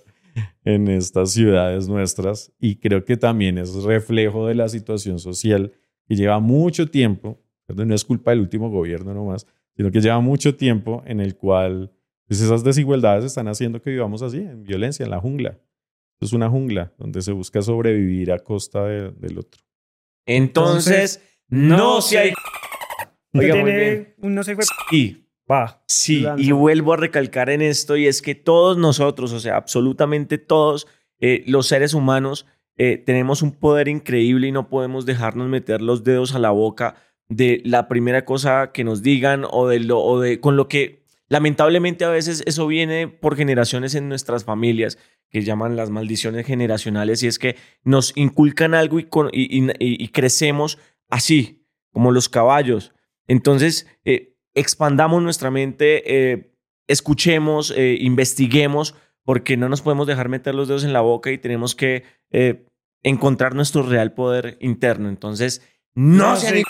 en 0.63 0.87
estas 0.87 1.31
ciudades 1.31 1.89
nuestras? 1.89 2.53
Y 2.59 2.77
creo 2.77 3.03
que 3.03 3.17
también 3.17 3.57
es 3.57 3.73
reflejo 3.83 4.47
de 4.47 4.55
la 4.55 4.69
situación 4.69 5.19
social 5.19 5.73
que 6.07 6.15
lleva 6.15 6.39
mucho 6.39 6.89
tiempo, 6.89 7.39
no 7.67 7.95
es 7.95 8.05
culpa 8.05 8.31
del 8.31 8.41
último 8.41 8.69
gobierno 8.69 9.13
nomás, 9.13 9.47
sino 9.75 9.91
que 9.91 10.01
lleva 10.01 10.19
mucho 10.19 10.55
tiempo 10.55 11.03
en 11.05 11.19
el 11.19 11.35
cual 11.35 11.91
pues 12.27 12.41
esas 12.41 12.63
desigualdades 12.63 13.25
están 13.25 13.47
haciendo 13.47 13.81
que 13.81 13.89
vivamos 13.89 14.21
así, 14.21 14.37
en 14.37 14.63
violencia, 14.63 15.03
en 15.03 15.11
la 15.11 15.19
jungla. 15.19 15.59
Es 16.19 16.33
una 16.33 16.49
jungla 16.49 16.93
donde 16.97 17.21
se 17.21 17.31
busca 17.31 17.61
sobrevivir 17.61 18.31
a 18.31 18.39
costa 18.39 18.85
del 18.85 19.37
otro. 19.37 19.61
Entonces, 20.25 21.21
no 21.49 22.01
se 22.01 22.17
hay... 22.17 22.33
Oiga, 23.33 23.55
muy 23.55 23.71
bien. 23.71 24.15
No 24.19 24.43
se 24.43 24.55
fue... 24.55 24.63
Sí. 24.89 25.19
Va. 25.51 25.83
Sí, 25.87 26.25
y 26.37 26.53
vuelvo 26.53 26.93
a 26.93 26.97
recalcar 26.97 27.49
en 27.49 27.61
esto, 27.61 27.97
y 27.97 28.07
es 28.07 28.21
que 28.21 28.33
todos 28.33 28.77
nosotros, 28.77 29.33
o 29.33 29.41
sea, 29.41 29.57
absolutamente 29.57 30.37
todos 30.37 30.87
eh, 31.19 31.43
los 31.47 31.67
seres 31.67 31.93
humanos, 31.93 32.47
eh, 32.77 32.97
tenemos 32.97 33.41
un 33.41 33.51
poder 33.51 33.89
increíble 33.89 34.47
y 34.47 34.51
no 34.53 34.69
podemos 34.69 35.05
dejarnos 35.05 35.49
meter 35.49 35.81
los 35.81 36.05
dedos 36.05 36.33
a 36.33 36.39
la 36.39 36.51
boca 36.51 36.95
de 37.29 37.61
la 37.65 37.87
primera 37.87 38.25
cosa 38.25 38.71
que 38.73 38.83
nos 38.83 39.01
digan 39.01 39.45
o 39.49 39.67
de 39.67 39.79
lo 39.79 39.99
o 40.01 40.19
de 40.19 40.39
con 40.39 40.57
lo 40.57 40.67
que 40.67 41.03
Lamentablemente 41.33 42.05
a 42.05 42.09
veces 42.09 42.43
eso 42.45 42.67
viene 42.67 43.07
por 43.07 43.35
generaciones 43.35 43.95
en 43.95 44.07
nuestras 44.07 44.43
familias 44.43 44.99
que 45.31 45.41
llaman 45.41 45.75
las 45.75 45.89
maldiciones 45.89 46.45
generacionales 46.45 47.23
y 47.23 47.27
es 47.27 47.39
que 47.39 47.55
nos 47.83 48.15
inculcan 48.15 48.75
algo 48.75 48.99
y, 48.99 50.07
crecemos 50.09 50.77
así, 51.09 51.65
como 51.91 52.11
los 52.11 52.29
caballos. 52.29 52.93
Entonces, 53.27 53.87
eh, 54.05 54.35
expandamos 54.53 55.23
nuestra 55.23 55.49
mente, 55.49 56.03
eh, 56.05 56.53
escuchemos, 56.87 57.73
eh, 57.75 57.97
investiguemos, 57.99 58.93
porque 59.23 59.57
no 59.57 59.69
nos 59.69 59.81
podemos 59.81 60.05
dejar 60.05 60.29
meter 60.29 60.53
los 60.53 60.67
dedos 60.67 60.83
en 60.83 60.93
la 60.93 61.01
boca 61.01 61.31
y 61.31 61.39
tenemos 61.39 61.73
que 61.73 62.03
encontrar 63.01 63.55
nuestro 63.55 63.81
real 63.81 64.13
poder 64.13 64.57
interno. 64.59 65.09
Entonces, 65.09 65.67
no, 65.95 66.35
se 66.35 66.63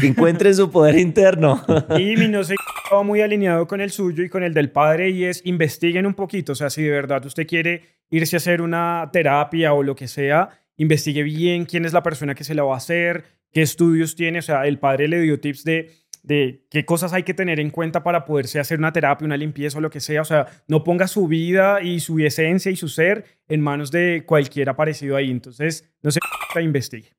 encuentren 0.00 0.54
su 0.54 0.70
poder 0.70 0.96
interno. 0.96 1.64
Y 1.98 2.16
mi 2.16 2.28
no 2.28 2.44
sé 2.44 2.54
muy 3.02 3.22
alineado 3.22 3.66
con 3.66 3.80
el 3.80 3.90
suyo 3.90 4.22
y 4.22 4.28
con 4.28 4.42
el 4.42 4.52
del 4.52 4.70
padre 4.70 5.08
y 5.08 5.24
es 5.24 5.40
investiguen 5.46 6.04
un 6.04 6.12
poquito, 6.12 6.52
o 6.52 6.54
sea, 6.54 6.68
si 6.68 6.82
de 6.82 6.90
verdad 6.90 7.24
usted 7.24 7.46
quiere 7.46 7.84
irse 8.10 8.36
a 8.36 8.38
hacer 8.38 8.60
una 8.60 9.08
terapia 9.10 9.72
o 9.72 9.82
lo 9.82 9.96
que 9.96 10.08
sea, 10.08 10.50
investigue 10.76 11.22
bien 11.22 11.64
quién 11.64 11.86
es 11.86 11.94
la 11.94 12.02
persona 12.02 12.34
que 12.34 12.44
se 12.44 12.54
la 12.54 12.64
va 12.64 12.74
a 12.74 12.76
hacer, 12.76 13.24
qué 13.50 13.62
estudios 13.62 14.14
tiene, 14.14 14.40
o 14.40 14.42
sea, 14.42 14.66
el 14.66 14.78
padre 14.78 15.08
le 15.08 15.20
dio 15.20 15.40
tips 15.40 15.64
de 15.64 15.90
de 16.22 16.64
qué 16.70 16.84
cosas 16.84 17.12
hay 17.12 17.24
que 17.24 17.34
tener 17.34 17.58
en 17.58 17.70
cuenta 17.70 18.04
para 18.04 18.24
poderse 18.24 18.60
hacer 18.60 18.78
una 18.78 18.92
terapia, 18.92 19.26
una 19.26 19.36
limpieza 19.36 19.78
o 19.78 19.80
lo 19.80 19.90
que 19.90 19.98
sea. 19.98 20.20
O 20.20 20.24
sea, 20.24 20.46
no 20.68 20.84
ponga 20.84 21.08
su 21.08 21.26
vida 21.26 21.82
y 21.82 21.98
su 21.98 22.18
esencia 22.20 22.70
y 22.70 22.76
su 22.76 22.88
ser 22.88 23.24
en 23.48 23.60
manos 23.60 23.90
de 23.90 24.22
cualquiera 24.24 24.76
parecido 24.76 25.16
ahí. 25.16 25.32
Entonces, 25.32 25.92
no 26.00 26.12
se 26.12 26.20
investigue. 26.62 27.12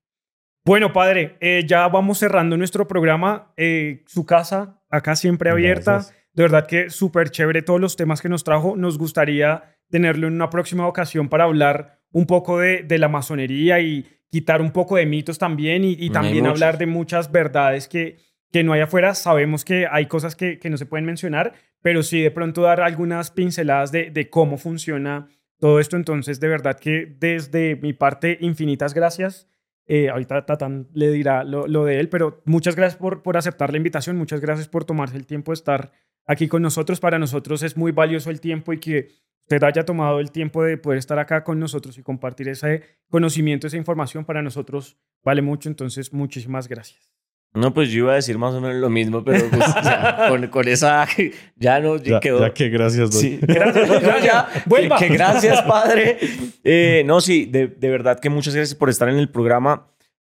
Bueno, 0.66 0.94
padre, 0.94 1.36
eh, 1.42 1.64
ya 1.68 1.88
vamos 1.90 2.20
cerrando 2.20 2.56
nuestro 2.56 2.88
programa. 2.88 3.54
Eh, 3.58 4.04
su 4.08 4.26
casa, 4.26 4.82
acá 4.90 5.16
siempre 5.18 5.50
abierta. 5.50 6.06
De 6.34 6.44
verdad 6.44 6.66
que 6.68 6.90
súper 6.90 7.32
chévere 7.32 7.62
todos 7.62 7.82
los 7.82 7.98
temas 7.98 8.22
que 8.22 8.30
nos 8.30 8.46
trajo. 8.46 8.78
Nos 8.78 8.98
gustaría 8.98 9.76
tenerlo 9.90 10.28
en 10.28 10.34
una 10.34 10.50
próxima 10.50 10.88
ocasión 10.88 11.28
para 11.28 11.44
hablar 11.44 12.00
un 12.12 12.26
poco 12.26 12.60
de, 12.60 12.86
la 12.98 13.10
masonería 13.10 13.82
y 13.82 14.08
quitar 14.30 14.62
un 14.62 14.72
poco 14.72 14.96
de 14.96 15.06
mitos 15.06 15.38
también 15.38 15.84
y, 15.84 16.10
también 16.10 16.48
hablar 16.48 16.78
de 16.78 16.86
muchas 16.86 17.32
verdades 17.32 17.90
que, 17.90 18.18
que 18.52 18.64
no 18.64 18.72
hay 18.72 18.82
afuera. 18.82 19.16
Sabemos 19.16 19.66
que 19.66 19.86
hay 19.92 20.06
cosas 20.06 20.36
que, 20.36 20.60
no 20.70 20.78
se 20.78 20.86
pueden 20.86 21.06
mencionar, 21.06 21.54
pero 21.82 22.04
sí 22.04 22.22
de 22.22 22.32
pronto 22.32 22.62
dar 22.62 22.80
algunas 22.80 23.32
pinceladas 23.32 23.92
de, 23.92 24.12
de 24.12 24.30
cómo 24.30 24.58
funciona 24.58 25.28
todo 25.60 25.82
esto. 25.82 25.98
Entonces, 25.98 26.40
de 26.40 26.48
verdad 26.48 26.80
que 26.80 27.16
desde 27.20 27.76
mi 27.76 27.92
parte, 27.92 28.38
infinitas 28.40 28.94
gracias. 28.94 29.50
Eh, 29.86 30.10
ahorita 30.10 30.46
Tatán 30.46 30.88
le 30.94 31.12
dirá 31.12 31.44
lo, 31.44 31.86
de 31.86 32.00
él, 32.00 32.10
pero 32.10 32.42
muchas 32.46 32.76
gracias 32.76 32.98
por, 32.98 33.22
por 33.22 33.36
aceptar 33.36 33.72
la 33.72 33.78
invitación, 33.78 34.18
muchas 34.18 34.40
gracias 34.40 34.70
por 34.70 34.86
tomarse 34.86 35.18
el 35.18 35.26
tiempo 35.26 35.52
de 35.52 35.56
estar 35.56 35.92
aquí 36.26 36.48
con 36.48 36.62
nosotros. 36.62 37.00
Para 37.00 37.20
nosotros 37.20 37.64
es 37.64 37.76
muy 37.76 37.92
valioso 37.92 38.30
el 38.30 38.40
tiempo 38.40 38.74
y 38.74 38.80
que 38.80 39.10
usted 39.44 39.64
haya 39.64 39.84
tomado 39.84 40.20
el 40.20 40.32
tiempo 40.32 40.64
de 40.64 40.78
poder 40.78 41.00
estar 41.00 41.20
acá 41.20 41.44
con 41.44 41.60
nosotros 41.60 41.98
y 41.98 42.04
compartir 42.04 42.48
ese 42.48 42.84
conocimiento, 43.10 43.68
esa 43.68 43.78
información, 43.78 44.26
para 44.26 44.42
nosotros 44.42 44.98
vale 45.24 45.42
mucho. 45.42 45.70
Entonces, 45.70 46.14
muchísimas 46.14 46.68
gracias. 46.68 47.23
No, 47.56 47.72
pues 47.72 47.90
yo 47.90 48.00
iba 48.00 48.14
a 48.14 48.16
decir 48.16 48.40
más 48.40 48.56
o 48.56 48.62
menos 48.62 48.78
lo 48.78 48.90
mismo, 48.90 49.24
pero 49.24 49.48
pues, 49.48 49.64
con, 50.30 50.48
con, 50.48 50.68
esa 50.68 51.08
ya 51.56 51.80
no 51.80 51.98
ya, 51.98 52.20
quedó. 52.20 52.40
Ya 52.40 52.52
que 52.52 52.70
gracias, 52.70 53.14
sí. 53.14 53.38
Gracias, 53.42 54.02
ya, 54.02 54.20
ya 54.20 54.98
que, 54.98 55.08
gracias, 55.10 55.62
padre. 55.62 56.18
Eh, 56.64 57.04
no, 57.06 57.22
sí, 57.22 57.46
de, 57.46 57.68
de, 57.68 57.90
verdad 57.90 58.20
que 58.20 58.30
muchas 58.32 58.56
gracias 58.56 58.76
por 58.76 58.90
estar 58.90 59.08
en 59.08 59.18
el 59.18 59.30
programa. 59.30 59.88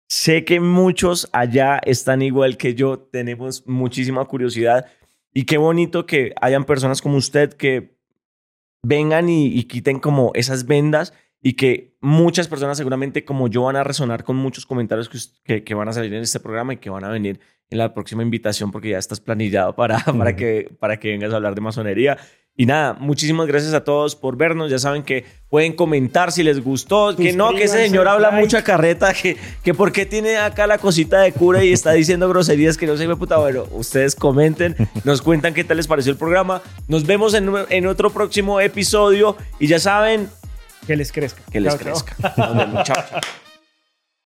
Sé 0.07 0.45
que 0.45 0.61
muchos 0.61 1.27
allá 1.33 1.79
están 1.83 2.21
igual 2.21 2.55
que 2.55 2.73
yo, 2.73 2.99
tenemos 2.99 3.67
muchísima 3.67 4.23
curiosidad 4.23 4.85
y 5.33 5.43
qué 5.43 5.57
bonito 5.57 6.05
que 6.05 6.33
hayan 6.41 6.63
personas 6.63 7.01
como 7.01 7.17
usted 7.17 7.53
que 7.53 7.97
vengan 8.81 9.27
y, 9.27 9.47
y 9.47 9.63
quiten 9.65 9.99
como 9.99 10.31
esas 10.35 10.65
vendas 10.65 11.13
y 11.41 11.53
que 11.53 11.97
muchas 12.01 12.47
personas 12.47 12.77
seguramente 12.77 13.23
como 13.23 13.47
yo 13.47 13.63
van 13.63 13.75
a 13.75 13.83
resonar 13.83 14.23
con 14.23 14.35
muchos 14.35 14.65
comentarios 14.65 15.09
que, 15.43 15.63
que, 15.63 15.73
van 15.73 15.87
a 15.87 15.93
salir 15.93 16.13
en 16.13 16.21
este 16.21 16.39
programa 16.39 16.73
y 16.73 16.77
que 16.77 16.89
van 16.89 17.03
a 17.03 17.09
venir 17.09 17.39
en 17.69 17.77
la 17.77 17.93
próxima 17.93 18.23
invitación 18.23 18.71
porque 18.71 18.89
ya 18.89 18.97
estás 18.97 19.19
planillado 19.19 19.75
para, 19.75 19.99
para, 20.17 20.35
que, 20.35 20.69
para 20.79 20.99
que 20.99 21.09
vengas 21.09 21.33
a 21.33 21.37
hablar 21.37 21.55
de 21.55 21.61
masonería. 21.61 22.17
Y 22.55 22.65
nada, 22.65 22.93
muchísimas 22.93 23.47
gracias 23.47 23.73
a 23.73 23.85
todos 23.85 24.17
por 24.17 24.35
vernos. 24.35 24.69
Ya 24.69 24.79
saben 24.79 25.03
que 25.03 25.23
pueden 25.49 25.71
comentar 25.71 26.33
si 26.33 26.43
les 26.43 26.61
gustó, 26.61 27.15
que 27.15 27.31
no, 27.31 27.51
que 27.51 27.63
ese 27.63 27.77
señor 27.85 28.09
habla 28.09 28.31
mucha 28.31 28.65
carreta, 28.65 29.13
que, 29.13 29.37
que 29.63 29.73
por 29.73 29.93
qué 29.93 30.05
tiene 30.05 30.35
acá 30.35 30.67
la 30.67 30.77
cosita 30.77 31.21
de 31.21 31.31
cura 31.31 31.63
y 31.63 31.71
está 31.71 31.93
diciendo 31.93 32.27
groserías 32.27 32.75
que 32.75 32.85
no 32.85 32.97
se 32.97 33.07
ve 33.07 33.15
puta. 33.15 33.37
Bueno, 33.37 33.63
ustedes 33.71 34.13
comenten, 34.13 34.75
nos 35.05 35.21
cuentan 35.21 35.53
qué 35.53 35.63
tal 35.63 35.77
les 35.77 35.87
pareció 35.87 36.11
el 36.11 36.17
programa. 36.17 36.61
Nos 36.89 37.05
vemos 37.05 37.33
en, 37.33 37.49
en 37.69 37.87
otro 37.87 38.09
próximo 38.09 38.59
episodio 38.59 39.37
y 39.57 39.67
ya 39.67 39.79
saben, 39.79 40.27
que 40.89 40.95
les 40.95 41.11
crezca. 41.11 41.43
Que 41.51 41.59
les 41.59 41.75
crezca. 41.75 42.15